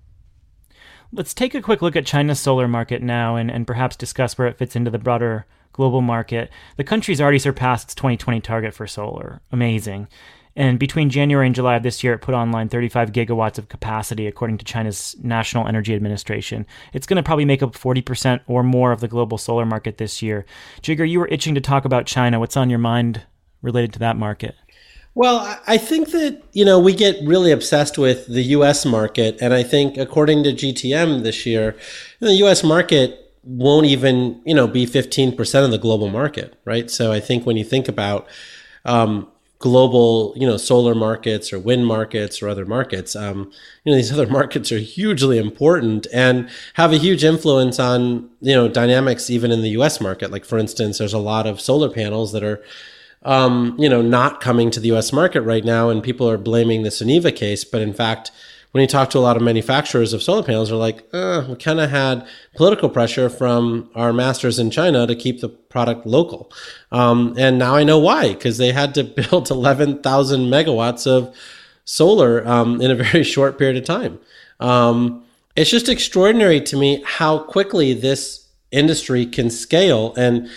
Let's 1.11 1.33
take 1.33 1.55
a 1.55 1.63
quick 1.63 1.81
look 1.81 1.97
at 1.97 2.05
China's 2.05 2.39
solar 2.39 2.69
market 2.69 3.03
now 3.03 3.37
and, 3.37 3.51
and 3.51 3.67
perhaps 3.67 3.97
discuss 3.97 4.37
where 4.37 4.47
it 4.47 4.59
fits 4.59 4.77
into 4.77 4.91
the 4.91 4.99
broader 4.99 5.47
global 5.73 6.03
market. 6.03 6.51
The 6.77 6.85
country's 6.85 7.21
already 7.21 7.39
surpassed 7.39 7.85
its 7.85 7.95
2020 7.95 8.41
target 8.41 8.75
for 8.75 8.87
solar. 8.87 9.41
Amazing. 9.51 10.09
And 10.55 10.79
between 10.79 11.09
January 11.09 11.47
and 11.47 11.55
July 11.55 11.77
of 11.77 11.83
this 11.83 12.03
year, 12.03 12.15
it 12.15 12.19
put 12.19 12.35
online 12.35 12.69
35 12.69 13.13
gigawatts 13.13 13.59
of 13.59 13.69
capacity, 13.69 14.27
according 14.27 14.59
to 14.59 14.65
China's 14.65 15.15
National 15.23 15.69
Energy 15.69 15.95
Administration. 15.95 16.67
It's 16.93 17.07
going 17.07 17.17
to 17.17 17.23
probably 17.23 17.45
make 17.45 17.63
up 17.63 17.75
40% 17.75 18.41
or 18.47 18.63
more 18.63 18.91
of 18.91 19.01
the 19.01 19.09
global 19.09 19.39
solar 19.39 19.65
market 19.65 19.99
this 19.99 20.21
year. 20.21 20.45
Jigar, 20.83 21.09
you 21.09 21.21
were 21.21 21.29
itching 21.29 21.55
to 21.55 21.61
talk 21.61 21.85
about 21.85 22.07
China. 22.07 22.41
What's 22.41 22.57
on 22.57 22.71
your 22.71 22.81
mind 22.81 23.23
related 23.63 23.93
to 23.95 23.99
that 24.01 24.17
market? 24.17 24.57
Well, 25.19 25.59
I 25.67 25.79
think 25.79 26.13
that, 26.13 26.45
you 26.53 26.65
know, 26.65 26.79
we 26.79 26.95
get 26.95 27.17
really 27.25 27.51
obsessed 27.51 27.99
with 27.99 28.29
the 28.29 28.45
US 28.55 28.87
market. 28.87 29.37
And 29.41 29.53
I 29.53 29.65
think 29.65 29.97
according 29.97 30.45
to 30.45 30.53
GTM 30.53 31.25
this 31.25 31.45
year, 31.45 31.75
the 32.21 32.35
US 32.35 32.63
market 32.63 33.35
won't 33.43 33.87
even, 33.87 34.41
you 34.45 34.55
know, 34.55 34.69
be 34.69 34.87
15% 34.87 35.65
of 35.65 35.73
the 35.73 35.77
global 35.77 36.09
market, 36.09 36.57
right? 36.65 36.89
So 36.89 37.11
I 37.11 37.19
think 37.19 37.45
when 37.47 37.57
you 37.57 37.65
think 37.65 37.89
about, 37.89 38.29
um, 38.85 39.27
global, 39.59 40.35
you 40.37 40.47
know, 40.47 40.57
solar 40.57 40.95
markets 40.95 41.53
or 41.53 41.59
wind 41.59 41.85
markets 41.85 42.41
or 42.41 42.49
other 42.49 42.65
markets. 42.65 43.17
Um, 43.17 43.51
you 43.83 43.91
know, 43.91 43.97
these 43.97 44.13
other 44.17 44.29
markets 44.29 44.71
are 44.71 44.79
hugely 44.79 45.37
important 45.37 46.07
and 46.15 46.49
have 46.75 46.93
a 46.93 46.97
huge 46.97 47.25
influence 47.25 47.81
on, 47.81 48.31
you 48.41 48.55
know, 48.55 48.69
dynamics 48.69 49.31
even 49.31 49.51
in 49.51 49.63
the 49.63 49.71
U.S. 49.71 50.01
market. 50.01 50.31
Like, 50.31 50.45
for 50.45 50.59
instance, 50.59 50.99
there's 50.99 51.13
a 51.13 51.19
lot 51.19 51.49
of 51.49 51.61
solar 51.61 51.91
panels 51.91 52.31
that 52.31 52.45
are, 52.45 52.63
um, 53.29 53.77
you 53.79 53.91
know, 53.91 54.01
not 54.01 54.41
coming 54.41 54.71
to 54.71 54.81
the 54.81 54.89
U.S. 54.89 55.13
market 55.13 55.43
right 55.43 55.63
now, 55.63 55.91
and 55.91 56.03
people 56.03 56.29
are 56.31 56.39
blaming 56.39 56.83
the 56.83 56.89
Suniva 56.89 57.35
case, 57.37 57.63
but 57.63 57.83
in 57.83 57.93
fact, 57.93 58.31
when 58.71 58.81
you 58.81 58.89
talk 58.89 59.11
to 59.11 59.19
a 59.19 59.21
lot 59.21 59.37
of 59.37 59.43
manufacturers 59.43 60.15
of 60.15 60.23
solar 60.23 60.43
panels, 60.43 60.71
they're 60.71 60.79
like, 60.79 61.07
uh, 61.13 61.45
we 61.47 61.57
kind 61.57 61.79
of 61.79 61.91
had 61.91 62.27
political 62.57 62.89
pressure 62.89 63.29
from 63.29 63.91
our 63.95 64.15
masters 64.15 64.59
in 64.59 64.71
China 64.71 65.07
to 65.07 65.15
keep 65.15 65.43
the 65.43 65.49
product 65.51 66.07
local. 66.07 66.51
Um, 66.91 67.35
and 67.37 67.59
now 67.59 67.77
I 67.77 67.85
know 67.85 67.99
why, 67.99 68.33
because 68.33 68.57
they 68.57 68.73
had 68.73 68.95
to 68.95 69.05
build 69.31 69.51
11,000 69.51 70.41
megawatts 70.41 71.07
of 71.07 71.35
solar 71.85 72.47
um, 72.49 72.81
in 72.81 72.91
a 72.91 72.95
very 72.95 73.23
short 73.35 73.59
period 73.59 73.77
of 73.77 73.85
time. 73.85 74.19
Um, 74.59 75.23
it's 75.55 75.71
just 75.71 75.91
extraordinary 75.91 76.63
to 76.63 76.77
me 76.79 77.03
how 77.05 77.41
quickly 77.41 77.93
this 77.93 78.49
industry 78.71 79.27
can 79.27 79.51
scale 79.51 80.15
and 80.15 80.49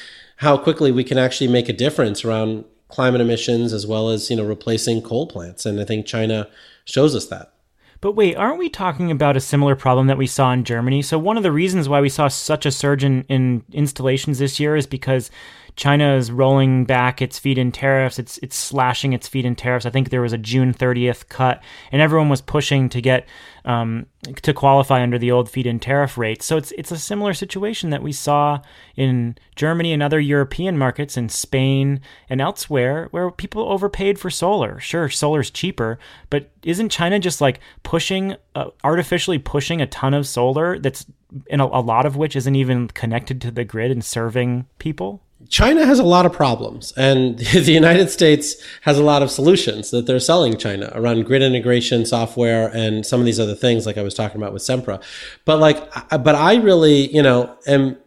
how 0.42 0.58
quickly 0.58 0.92
we 0.92 1.04
can 1.04 1.20
actually 1.20 1.48
make 1.48 1.70
a 1.70 1.74
difference 1.74 2.26
around 2.26 2.66
climate 2.90 3.22
emissions 3.22 3.72
as 3.72 3.88
well 3.88 4.10
as 4.10 4.30
you 4.30 4.36
know 4.36 4.44
replacing 4.44 5.02
coal 5.02 5.28
plants 5.28 5.66
and 5.66 5.80
i 5.80 5.86
think 5.86 6.06
china 6.06 6.48
shows 6.86 7.16
us 7.16 7.28
that 7.28 7.54
but 8.02 8.14
wait, 8.14 8.36
aren't 8.36 8.58
we 8.58 8.68
talking 8.68 9.12
about 9.12 9.38
a 9.38 9.40
similar 9.40 9.76
problem 9.76 10.08
that 10.08 10.18
we 10.18 10.26
saw 10.26 10.52
in 10.52 10.64
Germany? 10.64 11.04
So 11.04 11.20
one 11.20 11.38
of 11.38 11.44
the 11.44 11.52
reasons 11.52 11.88
why 11.88 12.02
we 12.02 12.10
saw 12.10 12.28
such 12.30 12.66
a 12.66 12.72
surge 12.72 13.04
in, 13.04 13.22
in 13.30 13.64
installations 13.72 14.40
this 14.40 14.60
year 14.60 14.76
is 14.76 14.88
because 14.88 15.30
China 15.76 16.16
is 16.16 16.32
rolling 16.32 16.86
back 16.86 17.22
its 17.22 17.40
feed-in 17.40 17.72
tariffs. 17.72 18.20
It's 18.20 18.38
it's 18.40 18.56
slashing 18.56 19.14
its 19.14 19.28
feed-in 19.28 19.56
tariffs. 19.56 19.86
I 19.86 19.90
think 19.90 20.10
there 20.10 20.22
was 20.22 20.34
a 20.34 20.38
June 20.38 20.74
30th 20.74 21.28
cut, 21.30 21.62
and 21.92 22.02
everyone 22.02 22.30
was 22.30 22.42
pushing 22.42 22.90
to 22.90 23.02
get 23.02 23.28
um, 23.66 24.08
to 24.42 24.54
qualify 24.54 25.02
under 25.02 25.18
the 25.18 25.32
old 25.32 25.50
feed-in 25.50 25.80
tariff 25.80 26.18
rates. 26.18 26.46
So 26.46 26.58
it's 26.58 26.72
it's 26.74 26.92
a 26.92 26.98
similar 26.98 27.34
situation 27.34 27.90
that 27.92 28.04
we 28.04 28.12
saw 28.12 28.62
in 28.96 29.38
Germany 29.56 29.94
and 29.94 30.04
other 30.04 30.20
European 30.20 30.78
markets, 30.78 31.18
in 31.18 31.30
Spain 31.30 32.02
and 32.30 32.42
elsewhere, 32.42 33.08
where 33.12 33.32
people 33.32 33.64
overpaid 33.72 34.20
for 34.20 34.30
solar. 34.30 34.80
Sure, 34.80 35.10
solar's 35.10 35.50
cheaper, 35.50 36.00
but 36.30 36.52
isn't 36.64 36.90
China 36.90 37.20
just 37.20 37.42
like 37.42 37.60
pushing, 37.84 38.36
uh, 38.56 38.70
artificially 38.84 39.40
pushing 39.40 39.82
a 39.82 39.88
ton 39.88 40.14
of 40.14 40.28
solar 40.28 40.80
that's 40.80 41.06
in 41.48 41.60
a, 41.60 41.66
a 41.66 41.82
lot 41.82 42.06
of 42.06 42.18
which 42.18 42.36
isn't 42.36 42.56
even 42.56 42.88
connected 42.90 43.42
to 43.42 43.52
the 43.52 43.64
grid 43.64 43.92
and 43.92 44.04
serving 44.04 44.66
people? 44.78 45.22
China 45.52 45.86
has 45.86 46.00
a 46.00 46.04
lot 46.04 46.26
of 46.26 46.32
problems, 46.32 46.94
and 46.96 47.38
the 47.54 47.74
United 47.74 48.10
States 48.10 48.56
has 48.82 48.98
a 48.98 49.04
lot 49.04 49.22
of 49.22 49.30
solutions 49.30 49.92
that 49.92 50.08
they're 50.08 50.20
selling 50.20 50.58
China 50.58 50.90
around 50.96 51.26
grid 51.26 51.44
integration 51.44 52.06
software 52.06 52.70
and 52.74 53.06
some 53.06 53.20
of 53.20 53.26
these 53.26 53.40
other 53.40 53.54
things, 53.54 53.86
like 53.86 53.98
I 53.98 54.02
was 54.02 54.16
talking 54.16 54.42
about 54.42 54.54
with 54.54 54.64
Sempra. 54.64 55.04
But 55.46 55.58
like, 55.58 55.92
but 56.10 56.36
I 56.36 56.56
really, 56.56 57.14
you 57.14 57.22
know, 57.22 57.56
am. 57.68 57.98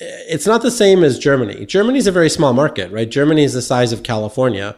It's 0.00 0.46
not 0.46 0.62
the 0.62 0.70
same 0.70 1.02
as 1.02 1.18
Germany. 1.18 1.66
Germany 1.66 1.98
is 1.98 2.06
a 2.06 2.12
very 2.12 2.30
small 2.30 2.52
market, 2.52 2.92
right? 2.92 3.08
Germany 3.08 3.42
is 3.42 3.52
the 3.52 3.62
size 3.62 3.92
of 3.92 4.02
California, 4.02 4.74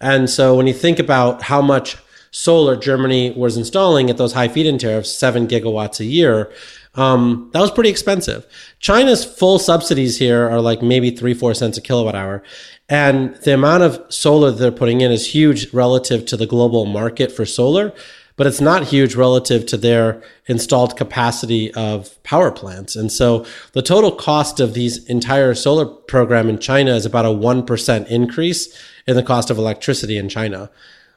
and 0.00 0.28
so 0.28 0.56
when 0.56 0.66
you 0.66 0.74
think 0.74 0.98
about 0.98 1.42
how 1.42 1.62
much 1.62 1.96
solar 2.32 2.74
Germany 2.74 3.30
was 3.30 3.56
installing 3.56 4.10
at 4.10 4.16
those 4.16 4.32
high 4.32 4.48
feed-in 4.48 4.78
tariffs, 4.78 5.14
seven 5.14 5.46
gigawatts 5.46 6.00
a 6.00 6.04
year 6.04 6.52
um, 6.94 7.48
that 7.52 7.60
was 7.60 7.70
pretty 7.70 7.90
expensive. 7.90 8.46
China's 8.78 9.24
full 9.24 9.58
subsidies 9.58 10.18
here 10.18 10.48
are 10.48 10.60
like 10.60 10.82
maybe 10.82 11.10
three, 11.10 11.34
four 11.34 11.54
cents 11.54 11.78
a 11.78 11.80
kilowatt 11.80 12.14
hour. 12.14 12.42
And 12.88 13.34
the 13.36 13.54
amount 13.54 13.82
of 13.82 14.12
solar 14.12 14.50
that 14.50 14.58
they're 14.58 14.70
putting 14.70 15.00
in 15.00 15.10
is 15.10 15.32
huge 15.34 15.72
relative 15.72 16.26
to 16.26 16.36
the 16.36 16.46
global 16.46 16.84
market 16.84 17.32
for 17.32 17.46
solar, 17.46 17.94
but 18.36 18.46
it's 18.46 18.60
not 18.60 18.84
huge 18.84 19.14
relative 19.14 19.64
to 19.66 19.78
their 19.78 20.22
installed 20.46 20.96
capacity 20.98 21.72
of 21.72 22.22
power 22.24 22.50
plants. 22.50 22.94
And 22.94 23.10
so 23.10 23.46
the 23.72 23.82
total 23.82 24.12
cost 24.12 24.60
of 24.60 24.74
these 24.74 25.06
entire 25.06 25.54
solar 25.54 25.86
program 25.86 26.50
in 26.50 26.58
China 26.58 26.94
is 26.94 27.06
about 27.06 27.24
a 27.24 27.28
1% 27.28 28.06
increase 28.08 28.78
in 29.06 29.16
the 29.16 29.22
cost 29.22 29.48
of 29.48 29.56
electricity 29.56 30.18
in 30.18 30.28
China. 30.28 30.70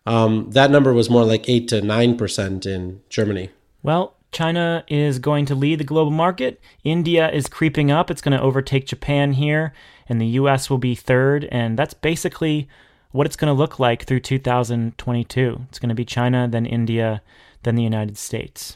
Um, 0.06 0.52
that 0.52 0.72
number 0.72 0.94
was 0.94 1.10
more 1.10 1.24
like 1.24 1.50
8 1.50 1.68
to 1.70 1.82
9% 1.82 2.66
in 2.66 3.02
Germany. 3.10 3.50
Well, 3.82 4.16
China 4.32 4.84
is 4.88 5.20
going 5.20 5.46
to 5.46 5.56
lead 5.56 5.80
the 5.80 5.86
global 5.86 6.12
market. 6.12 6.62
India 6.84 7.32
is 7.32 7.48
creeping 7.48 7.90
up. 7.90 8.12
It's 8.12 8.22
going 8.22 8.38
to 8.38 8.44
overtake 8.44 8.86
Japan 8.86 9.34
here, 9.34 9.74
and 10.10 10.20
the 10.20 10.28
US 10.28 10.70
will 10.70 10.78
be 10.78 10.94
third. 10.94 11.46
And 11.46 11.80
that's 11.80 11.94
basically 11.94 12.68
what 13.12 13.26
it's 13.26 13.38
going 13.38 13.48
to 13.48 13.58
look 13.58 13.80
like 13.80 14.04
through 14.04 14.20
2022. 14.20 15.62
It's 15.70 15.80
going 15.80 15.90
to 15.90 15.96
be 15.96 16.04
China, 16.04 16.48
then 16.50 16.66
India, 16.66 17.22
then 17.64 17.76
the 17.76 17.84
United 17.84 18.18
States. 18.18 18.76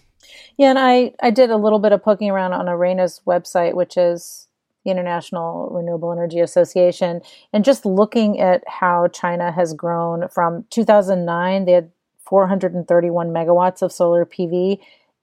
Yeah, 0.55 0.69
and 0.69 0.79
I, 0.79 1.13
I 1.21 1.29
did 1.29 1.49
a 1.49 1.57
little 1.57 1.79
bit 1.79 1.91
of 1.91 2.03
poking 2.03 2.29
around 2.29 2.53
on 2.53 2.67
IRENA's 2.67 3.19
website, 3.27 3.73
which 3.73 3.97
is 3.97 4.38
the 4.85 4.91
International 4.91 5.69
Renewable 5.71 6.11
Energy 6.11 6.39
Association, 6.39 7.21
and 7.53 7.65
just 7.65 7.85
looking 7.85 8.39
at 8.39 8.63
how 8.67 9.07
China 9.07 9.51
has 9.51 9.73
grown 9.73 10.27
from 10.29 10.65
2009, 10.69 11.65
they 11.65 11.71
had 11.73 11.91
431 12.25 13.29
megawatts 13.29 13.81
of 13.81 13.91
solar 13.91 14.25
PV 14.25 14.79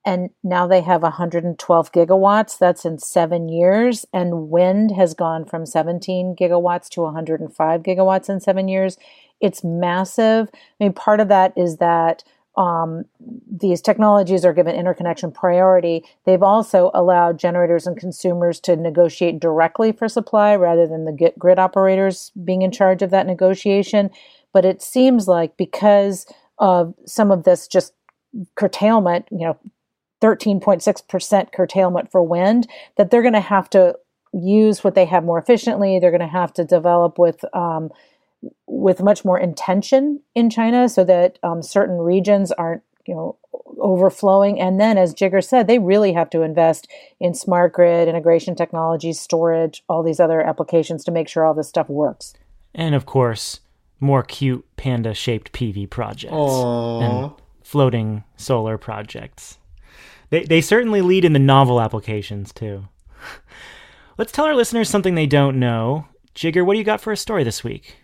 and 0.07 0.31
now 0.45 0.69
they 0.69 0.83
have 0.83 1.03
112 1.03 1.93
gigawatts. 1.93 2.57
That's 2.57 2.85
in 2.85 2.99
seven 2.99 3.49
years. 3.49 4.07
And 4.13 4.49
wind 4.49 4.93
has 4.93 5.15
gone 5.15 5.45
from 5.45 5.67
17 5.67 6.37
gigawatts 6.37 6.89
to 6.91 7.03
105 7.03 7.83
gigawatts 7.83 8.31
in 8.31 8.39
seven 8.39 8.69
years. 8.69 8.97
It's 9.41 9.65
massive. 9.65 10.49
I 10.55 10.85
mean, 10.85 10.93
part 10.93 11.19
of 11.19 11.27
that 11.29 11.53
is 11.57 11.79
that 11.79 12.23
um, 12.57 13.05
these 13.51 13.83
technologies 13.83 14.45
are 14.45 14.55
given 14.55 14.75
interconnection 14.75 15.31
priority. 15.31 16.05
They've 16.25 16.43
also 16.43 16.91
allowed 16.95 17.39
generators 17.39 17.87
and 17.87 17.97
consumers 17.97 18.61
to 18.61 18.77
negotiate 18.77 19.41
directly 19.41 19.93
for 19.93 20.09
supply 20.09 20.57
rather 20.57 20.87
than 20.87 21.05
the 21.05 21.33
grid 21.39 21.59
operators 21.59 22.33
being 22.45 22.63
in 22.63 22.73
charge 22.73 23.03
of 23.03 23.11
that 23.11 23.27
negotiation. 23.27 24.11
But 24.53 24.65
it 24.65 24.81
seems 24.81 25.29
like 25.29 25.57
because 25.59 26.27
of 26.59 26.95
some 27.05 27.31
of 27.31 27.45
this 27.45 27.69
just 27.69 27.93
curtailment, 28.55 29.27
you 29.31 29.47
know, 29.47 29.59
13.6% 30.23 31.53
curtailment 31.53 32.11
for 32.11 32.23
wind, 32.23 32.67
that 32.97 33.11
they're 33.11 33.23
going 33.23 33.35
to 33.35 33.41
have 33.41 33.69
to 33.71 33.97
use 34.33 34.83
what 34.83 34.95
they 34.95 35.05
have 35.05 35.25
more 35.25 35.39
efficiently. 35.39 35.99
They're 35.99 36.11
going 36.11 36.21
to 36.21 36.27
have 36.27 36.55
to 36.55 36.65
develop 36.65 37.19
with 37.19 37.45
um, 37.55 37.91
with 38.67 39.03
much 39.03 39.25
more 39.25 39.39
intention 39.39 40.21
in 40.35 40.51
China, 40.51 40.89
so 40.89 41.05
that 41.05 41.39
um, 41.43 41.63
certain 41.63 41.99
regions 41.99 42.53
aren't 42.53 42.83
you 43.07 43.15
know 43.15 43.37
overflowing. 43.79 44.61
And 44.61 44.81
then, 44.81 44.99
as 44.99 45.15
Jigar 45.15 45.45
said, 45.45 45.67
they 45.67 45.79
really 45.79 46.13
have 46.13 46.31
to 46.31 46.43
invest 46.43 46.89
in 47.21 47.35
smart 47.35 47.73
grid 47.73 48.09
integration 48.09 48.55
technologies, 48.55 49.21
storage, 49.21 49.83
all 49.89 50.03
these 50.03 50.21
other 50.21 50.41
applications 50.41 51.05
to 51.05 51.11
make 51.11 51.29
sure 51.29 51.45
all 51.45 51.55
this 51.55 51.69
stuff 51.69 51.89
works. 51.89 52.35
And 52.75 52.95
of 52.95 53.07
course, 53.07 53.61
more 54.01 54.23
cute 54.23 54.65
panda 54.77 55.15
shaped 55.15 55.53
PV 55.53 55.89
projects 55.91 56.33
Aww. 56.33 57.03
and 57.03 57.33
floating 57.63 58.25
solar 58.37 58.79
projects. 58.79 59.59
They, 60.31 60.45
they 60.45 60.61
certainly 60.61 61.03
lead 61.03 61.25
in 61.25 61.33
the 61.33 61.39
novel 61.39 61.81
applications, 61.81 62.53
too. 62.53 62.89
Let's 64.19 64.33
tell 64.33 64.45
our 64.45 64.55
listeners 64.55 64.89
something 64.89 65.15
they 65.15 65.27
don't 65.27 65.59
know. 65.59 66.07
Jigar, 66.35 66.65
what 66.65 66.75
do 66.75 66.79
you 66.79 66.85
got 66.85 67.01
for 67.01 67.13
a 67.13 67.17
story 67.17 67.45
this 67.45 67.63
week? 67.63 67.97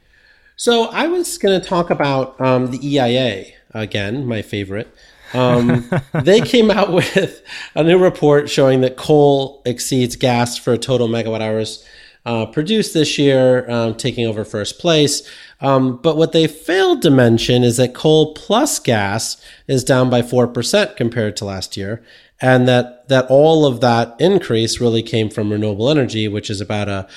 So 0.57 0.85
I 0.85 1.09
was 1.09 1.39
going 1.39 1.61
to 1.61 1.67
talk 1.67 1.91
about 1.91 2.41
um, 2.41 2.71
the 2.71 2.87
EIA 2.87 3.47
again, 3.75 4.27
my 4.27 4.43
favorite. 4.43 4.95
Um, 5.35 5.91
they 6.13 6.41
came 6.41 6.71
out 6.71 6.93
with 6.93 7.43
a 7.75 7.83
new 7.83 7.99
report 7.99 8.51
showing 8.51 8.81
that 8.83 8.97
coal 8.97 9.63
exceeds 9.65 10.17
gas 10.17 10.59
for 10.59 10.77
total 10.77 11.09
megawatt 11.09 11.41
hours 11.41 11.85
uh, 12.25 12.47
produced 12.47 12.95
this 12.95 13.19
year, 13.19 13.69
um, 13.69 13.95
taking 13.97 14.27
over 14.27 14.45
first 14.45 14.79
place. 14.79 15.29
Um, 15.61 15.97
but 15.97 16.17
what 16.17 16.33
they 16.33 16.47
failed 16.47 17.03
to 17.03 17.11
mention 17.11 17.65
is 17.65 17.79
that 17.79 17.95
coal 17.95 18.35
plus 18.35 18.79
gas 18.79 19.43
is 19.67 19.83
down 19.83 20.09
by 20.09 20.23
4% 20.23 20.97
compared 20.97 21.37
to 21.37 21.45
last 21.45 21.77
year. 21.77 22.03
And 22.41 22.69
that, 22.69 23.09
that 23.09 23.27
all 23.29 23.67
of 23.67 23.81
that 23.81 24.15
increase 24.21 24.81
really 24.81 25.03
came 25.03 25.31
from 25.31 25.51
renewable 25.51 25.89
energy, 25.89 26.29
which 26.29 26.51
is 26.51 26.61
about 26.61 26.89
a 26.89 27.09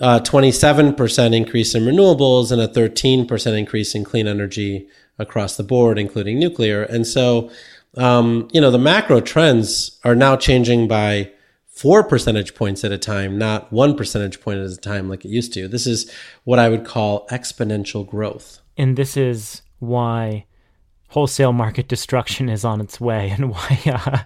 uh, 0.00 0.20
27% 0.20 1.34
increase 1.34 1.74
in 1.74 1.84
renewables 1.84 2.50
and 2.50 2.60
a 2.60 2.68
13% 2.68 3.58
increase 3.58 3.94
in 3.94 4.04
clean 4.04 4.26
energy 4.26 4.88
across 5.18 5.56
the 5.56 5.62
board, 5.62 5.98
including 5.98 6.38
nuclear. 6.38 6.82
And 6.82 7.06
so, 7.06 7.50
um, 7.96 8.48
you 8.52 8.60
know, 8.60 8.70
the 8.70 8.78
macro 8.78 9.20
trends 9.20 9.98
are 10.04 10.14
now 10.14 10.36
changing 10.36 10.88
by 10.88 11.30
four 11.68 12.04
percentage 12.04 12.54
points 12.54 12.84
at 12.84 12.92
a 12.92 12.98
time, 12.98 13.38
not 13.38 13.72
one 13.72 13.96
percentage 13.96 14.40
point 14.40 14.60
at 14.60 14.70
a 14.70 14.76
time 14.76 15.08
like 15.08 15.24
it 15.24 15.30
used 15.30 15.52
to. 15.54 15.68
This 15.68 15.86
is 15.86 16.10
what 16.44 16.58
I 16.58 16.68
would 16.68 16.84
call 16.84 17.26
exponential 17.28 18.06
growth. 18.06 18.60
And 18.76 18.96
this 18.96 19.16
is 19.16 19.62
why 19.78 20.46
wholesale 21.12 21.52
market 21.52 21.88
destruction 21.88 22.48
is 22.48 22.64
on 22.64 22.80
its 22.80 22.98
way 22.98 23.28
and 23.28 23.50
why 23.52 23.78
uh, 23.86 24.18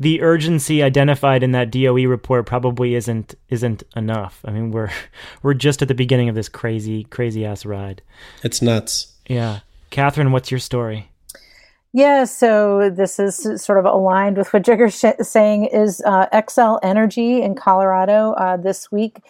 the 0.00 0.20
urgency 0.22 0.82
identified 0.82 1.40
in 1.40 1.52
that 1.52 1.70
DOE 1.70 2.04
report 2.04 2.46
probably 2.46 2.96
isn't 2.96 3.34
isn't 3.48 3.84
enough. 3.94 4.40
I 4.44 4.50
mean, 4.50 4.72
we're 4.72 4.90
we're 5.42 5.54
just 5.54 5.82
at 5.82 5.88
the 5.88 5.94
beginning 5.94 6.28
of 6.28 6.34
this 6.34 6.48
crazy 6.48 7.04
crazy 7.04 7.46
ass 7.46 7.64
ride. 7.64 8.02
It's 8.42 8.60
nuts. 8.60 9.12
Yeah. 9.26 9.60
Katherine, 9.90 10.32
what's 10.32 10.50
your 10.50 10.60
story? 10.60 11.08
Yeah, 11.94 12.24
so 12.24 12.88
this 12.88 13.18
is 13.18 13.62
sort 13.62 13.78
of 13.78 13.84
aligned 13.84 14.38
with 14.38 14.52
what 14.52 14.62
Jigar's 14.62 14.98
sh- 14.98 15.24
saying. 15.24 15.66
Is 15.66 16.02
uh, 16.04 16.26
Xcel 16.32 16.80
Energy 16.82 17.42
in 17.42 17.54
Colorado 17.54 18.32
uh, 18.32 18.56
this 18.56 18.90
week 18.90 19.20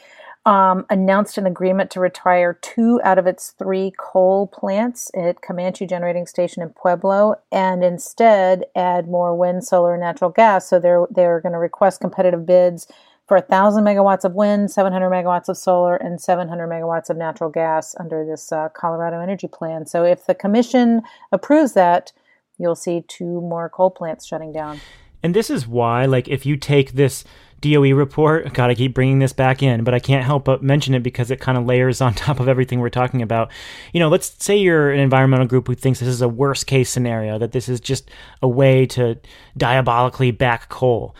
um, 0.44 0.84
announced 0.90 1.38
an 1.38 1.46
agreement 1.46 1.90
to 1.92 2.00
retire 2.00 2.58
two 2.60 3.00
out 3.04 3.18
of 3.18 3.26
its 3.26 3.50
three 3.50 3.92
coal 3.96 4.48
plants 4.48 5.10
at 5.14 5.40
Comanche 5.40 5.86
Generating 5.86 6.26
Station 6.26 6.62
in 6.62 6.70
Pueblo, 6.70 7.36
and 7.52 7.84
instead 7.84 8.64
add 8.74 9.08
more 9.08 9.36
wind, 9.36 9.64
solar, 9.64 9.94
and 9.94 10.00
natural 10.00 10.30
gas. 10.30 10.68
So 10.68 10.80
they're 10.80 11.06
they're 11.10 11.40
going 11.40 11.52
to 11.52 11.58
request 11.58 12.00
competitive 12.00 12.44
bids 12.44 12.88
for 13.28 13.40
thousand 13.40 13.84
megawatts 13.84 14.24
of 14.24 14.34
wind, 14.34 14.70
700 14.70 15.08
megawatts 15.08 15.48
of 15.48 15.56
solar, 15.56 15.96
and 15.96 16.20
700 16.20 16.68
megawatts 16.68 17.08
of 17.08 17.16
natural 17.16 17.50
gas 17.50 17.94
under 18.00 18.26
this 18.26 18.50
uh, 18.50 18.68
Colorado 18.70 19.20
Energy 19.20 19.46
Plan. 19.46 19.86
So 19.86 20.04
if 20.04 20.26
the 20.26 20.34
commission 20.34 21.02
approves 21.30 21.74
that, 21.74 22.12
you'll 22.58 22.74
see 22.74 23.04
two 23.06 23.40
more 23.40 23.68
coal 23.68 23.90
plants 23.90 24.26
shutting 24.26 24.52
down. 24.52 24.80
And 25.22 25.34
this 25.34 25.50
is 25.50 25.68
why, 25.68 26.04
like, 26.04 26.26
if 26.26 26.44
you 26.44 26.56
take 26.56 26.92
this 26.92 27.24
DOE 27.62 27.94
report. 27.94 28.52
Got 28.52 28.66
to 28.66 28.74
keep 28.74 28.92
bringing 28.92 29.20
this 29.20 29.32
back 29.32 29.62
in, 29.62 29.84
but 29.84 29.94
I 29.94 29.98
can't 29.98 30.24
help 30.24 30.44
but 30.44 30.62
mention 30.62 30.94
it 30.94 31.02
because 31.02 31.30
it 31.30 31.40
kind 31.40 31.56
of 31.56 31.64
layers 31.64 32.02
on 32.02 32.12
top 32.14 32.40
of 32.40 32.48
everything 32.48 32.80
we're 32.80 32.90
talking 32.90 33.22
about. 33.22 33.50
You 33.92 34.00
know, 34.00 34.08
let's 34.08 34.34
say 34.44 34.56
you're 34.56 34.90
an 34.90 35.00
environmental 35.00 35.46
group 35.46 35.66
who 35.66 35.74
thinks 35.74 36.00
this 36.00 36.08
is 36.08 36.20
a 36.20 36.28
worst 36.28 36.66
case 36.66 36.90
scenario, 36.90 37.38
that 37.38 37.52
this 37.52 37.68
is 37.68 37.80
just 37.80 38.10
a 38.42 38.48
way 38.48 38.84
to 38.86 39.18
diabolically 39.56 40.30
back 40.30 40.68
coal. 40.68 41.16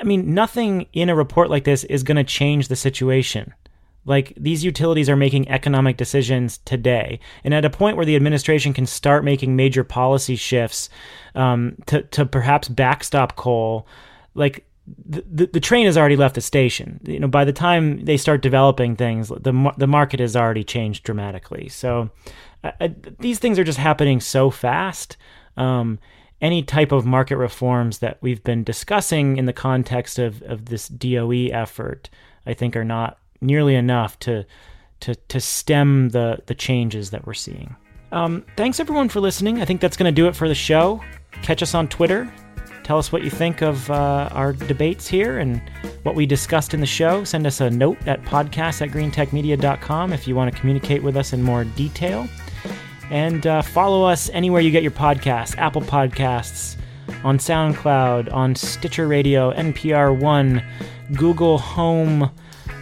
I 0.00 0.04
mean, 0.04 0.34
nothing 0.34 0.86
in 0.92 1.08
a 1.08 1.14
report 1.14 1.50
like 1.50 1.64
this 1.64 1.84
is 1.84 2.02
going 2.02 2.16
to 2.16 2.24
change 2.24 2.68
the 2.68 2.76
situation. 2.76 3.54
Like 4.04 4.32
these 4.36 4.64
utilities 4.64 5.08
are 5.08 5.16
making 5.16 5.48
economic 5.48 5.96
decisions 5.96 6.58
today, 6.64 7.20
and 7.44 7.54
at 7.54 7.64
a 7.64 7.70
point 7.70 7.96
where 7.96 8.06
the 8.06 8.16
administration 8.16 8.72
can 8.72 8.84
start 8.84 9.22
making 9.22 9.54
major 9.54 9.84
policy 9.84 10.34
shifts 10.34 10.88
um, 11.36 11.76
to 11.86 12.02
to 12.02 12.26
perhaps 12.26 12.68
backstop 12.68 13.36
coal, 13.36 13.86
like 14.34 14.66
the, 14.86 15.46
the 15.46 15.60
train 15.60 15.86
has 15.86 15.96
already 15.96 16.16
left 16.16 16.34
the 16.34 16.40
station. 16.40 17.00
You 17.04 17.20
know, 17.20 17.28
by 17.28 17.44
the 17.44 17.52
time 17.52 18.04
they 18.04 18.16
start 18.16 18.42
developing 18.42 18.96
things, 18.96 19.28
the 19.28 19.72
the 19.76 19.86
market 19.86 20.20
has 20.20 20.36
already 20.36 20.64
changed 20.64 21.04
dramatically. 21.04 21.68
So 21.68 22.10
I, 22.64 22.94
these 23.18 23.38
things 23.38 23.58
are 23.58 23.64
just 23.64 23.78
happening 23.78 24.20
so 24.20 24.50
fast. 24.50 25.16
Um, 25.56 25.98
any 26.40 26.62
type 26.62 26.90
of 26.90 27.06
market 27.06 27.36
reforms 27.36 27.98
that 27.98 28.18
we've 28.20 28.42
been 28.42 28.64
discussing 28.64 29.36
in 29.36 29.46
the 29.46 29.52
context 29.52 30.18
of, 30.18 30.42
of 30.42 30.64
this 30.66 30.88
DOE 30.88 31.48
effort, 31.52 32.10
I 32.46 32.54
think, 32.54 32.74
are 32.74 32.84
not 32.84 33.18
nearly 33.40 33.76
enough 33.76 34.18
to 34.20 34.44
to 35.00 35.14
to 35.14 35.40
stem 35.40 36.08
the 36.10 36.42
the 36.46 36.54
changes 36.54 37.10
that 37.10 37.26
we're 37.26 37.34
seeing. 37.34 37.76
Um, 38.10 38.44
thanks 38.56 38.80
everyone 38.80 39.08
for 39.08 39.20
listening. 39.20 39.62
I 39.62 39.64
think 39.64 39.80
that's 39.80 39.96
going 39.96 40.12
to 40.12 40.14
do 40.14 40.26
it 40.26 40.36
for 40.36 40.48
the 40.48 40.54
show. 40.54 41.00
Catch 41.42 41.62
us 41.62 41.74
on 41.74 41.88
Twitter 41.88 42.30
Tell 42.84 42.98
us 42.98 43.12
what 43.12 43.22
you 43.22 43.30
think 43.30 43.62
of 43.62 43.90
uh, 43.90 44.28
our 44.32 44.52
debates 44.52 45.06
here 45.06 45.38
and 45.38 45.62
what 46.02 46.14
we 46.14 46.26
discussed 46.26 46.74
in 46.74 46.80
the 46.80 46.86
show. 46.86 47.24
Send 47.24 47.46
us 47.46 47.60
a 47.60 47.70
note 47.70 47.98
at 48.06 48.22
podcast 48.22 48.82
at 48.82 48.90
greentechmedia.com 48.90 50.12
if 50.12 50.26
you 50.26 50.34
want 50.34 50.52
to 50.52 50.58
communicate 50.58 51.02
with 51.02 51.16
us 51.16 51.32
in 51.32 51.42
more 51.42 51.64
detail. 51.64 52.28
And 53.10 53.46
uh, 53.46 53.62
follow 53.62 54.04
us 54.04 54.30
anywhere 54.30 54.60
you 54.60 54.70
get 54.70 54.82
your 54.82 54.92
podcasts 54.92 55.56
Apple 55.58 55.82
Podcasts, 55.82 56.76
on 57.24 57.38
SoundCloud, 57.38 58.32
on 58.32 58.54
Stitcher 58.54 59.06
Radio, 59.06 59.52
NPR 59.52 60.18
One, 60.18 60.62
Google 61.14 61.58
Home, 61.58 62.30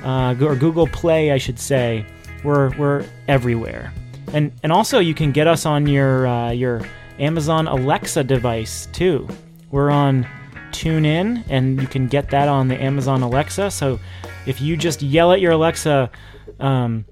uh, 0.02 0.34
or 0.40 0.56
Google 0.56 0.86
Play, 0.86 1.32
I 1.32 1.38
should 1.38 1.58
say. 1.58 2.06
We're, 2.42 2.74
we're 2.78 3.04
everywhere. 3.28 3.92
And, 4.32 4.52
and 4.62 4.72
also, 4.72 4.98
you 4.98 5.14
can 5.14 5.32
get 5.32 5.46
us 5.46 5.66
on 5.66 5.86
your, 5.86 6.26
uh, 6.26 6.50
your 6.52 6.82
Amazon 7.18 7.66
Alexa 7.66 8.24
device 8.24 8.86
too. 8.92 9.28
We're 9.70 9.90
on 9.90 10.26
TuneIn, 10.72 11.44
and 11.48 11.80
you 11.80 11.86
can 11.86 12.06
get 12.06 12.30
that 12.30 12.48
on 12.48 12.68
the 12.68 12.80
Amazon 12.80 13.22
Alexa. 13.22 13.70
So 13.70 13.98
if 14.46 14.60
you 14.60 14.76
just 14.76 15.02
yell 15.02 15.32
at 15.32 15.40
your 15.40 15.52
Alexa, 15.52 16.10
um, 16.58 17.04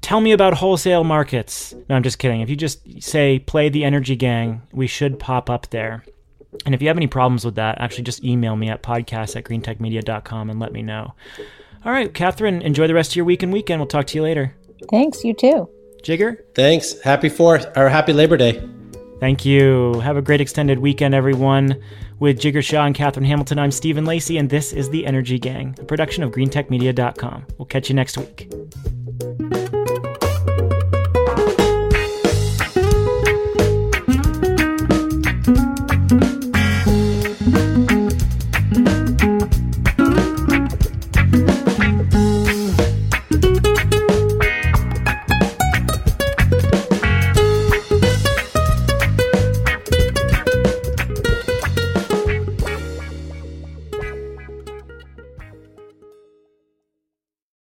tell 0.00 0.20
me 0.20 0.32
about 0.32 0.54
wholesale 0.54 1.04
markets. 1.04 1.74
No, 1.88 1.96
I'm 1.96 2.02
just 2.02 2.18
kidding. 2.18 2.40
If 2.40 2.50
you 2.50 2.56
just 2.56 3.02
say 3.02 3.38
play 3.38 3.68
the 3.68 3.84
Energy 3.84 4.16
Gang, 4.16 4.62
we 4.72 4.86
should 4.86 5.18
pop 5.18 5.48
up 5.48 5.70
there. 5.70 6.04
And 6.66 6.74
if 6.74 6.82
you 6.82 6.88
have 6.88 6.96
any 6.96 7.06
problems 7.06 7.44
with 7.44 7.54
that, 7.54 7.80
actually 7.80 8.04
just 8.04 8.24
email 8.24 8.56
me 8.56 8.68
at 8.68 8.82
podcast 8.82 9.36
at 9.36 9.44
greentechmedia.com 9.44 10.50
and 10.50 10.60
let 10.60 10.72
me 10.72 10.82
know. 10.82 11.14
All 11.84 11.92
right, 11.92 12.12
Katherine, 12.12 12.62
enjoy 12.62 12.86
the 12.86 12.94
rest 12.94 13.12
of 13.12 13.16
your 13.16 13.24
week 13.24 13.42
and 13.42 13.52
weekend. 13.52 13.80
We'll 13.80 13.88
talk 13.88 14.06
to 14.08 14.16
you 14.16 14.22
later. 14.22 14.54
Thanks, 14.90 15.24
you 15.24 15.34
too. 15.34 15.68
Jigar? 16.02 16.36
Thanks. 16.54 17.00
Happy 17.00 17.28
Fourth 17.28 17.66
or 17.76 17.88
Happy 17.88 18.12
Labor 18.12 18.36
Day. 18.36 18.62
Thank 19.22 19.44
you. 19.44 20.00
Have 20.00 20.16
a 20.16 20.20
great 20.20 20.40
extended 20.40 20.80
weekend, 20.80 21.14
everyone. 21.14 21.80
With 22.18 22.40
Jigar 22.40 22.60
Shah 22.60 22.86
and 22.86 22.92
Katherine 22.92 23.24
Hamilton, 23.24 23.56
I'm 23.56 23.70
Stephen 23.70 24.04
Lacey, 24.04 24.36
and 24.36 24.50
this 24.50 24.72
is 24.72 24.90
The 24.90 25.06
Energy 25.06 25.38
Gang, 25.38 25.76
a 25.78 25.84
production 25.84 26.24
of 26.24 26.32
greentechmedia.com. 26.32 27.46
We'll 27.56 27.66
catch 27.66 27.88
you 27.88 27.94
next 27.94 28.18
week. 28.18 28.50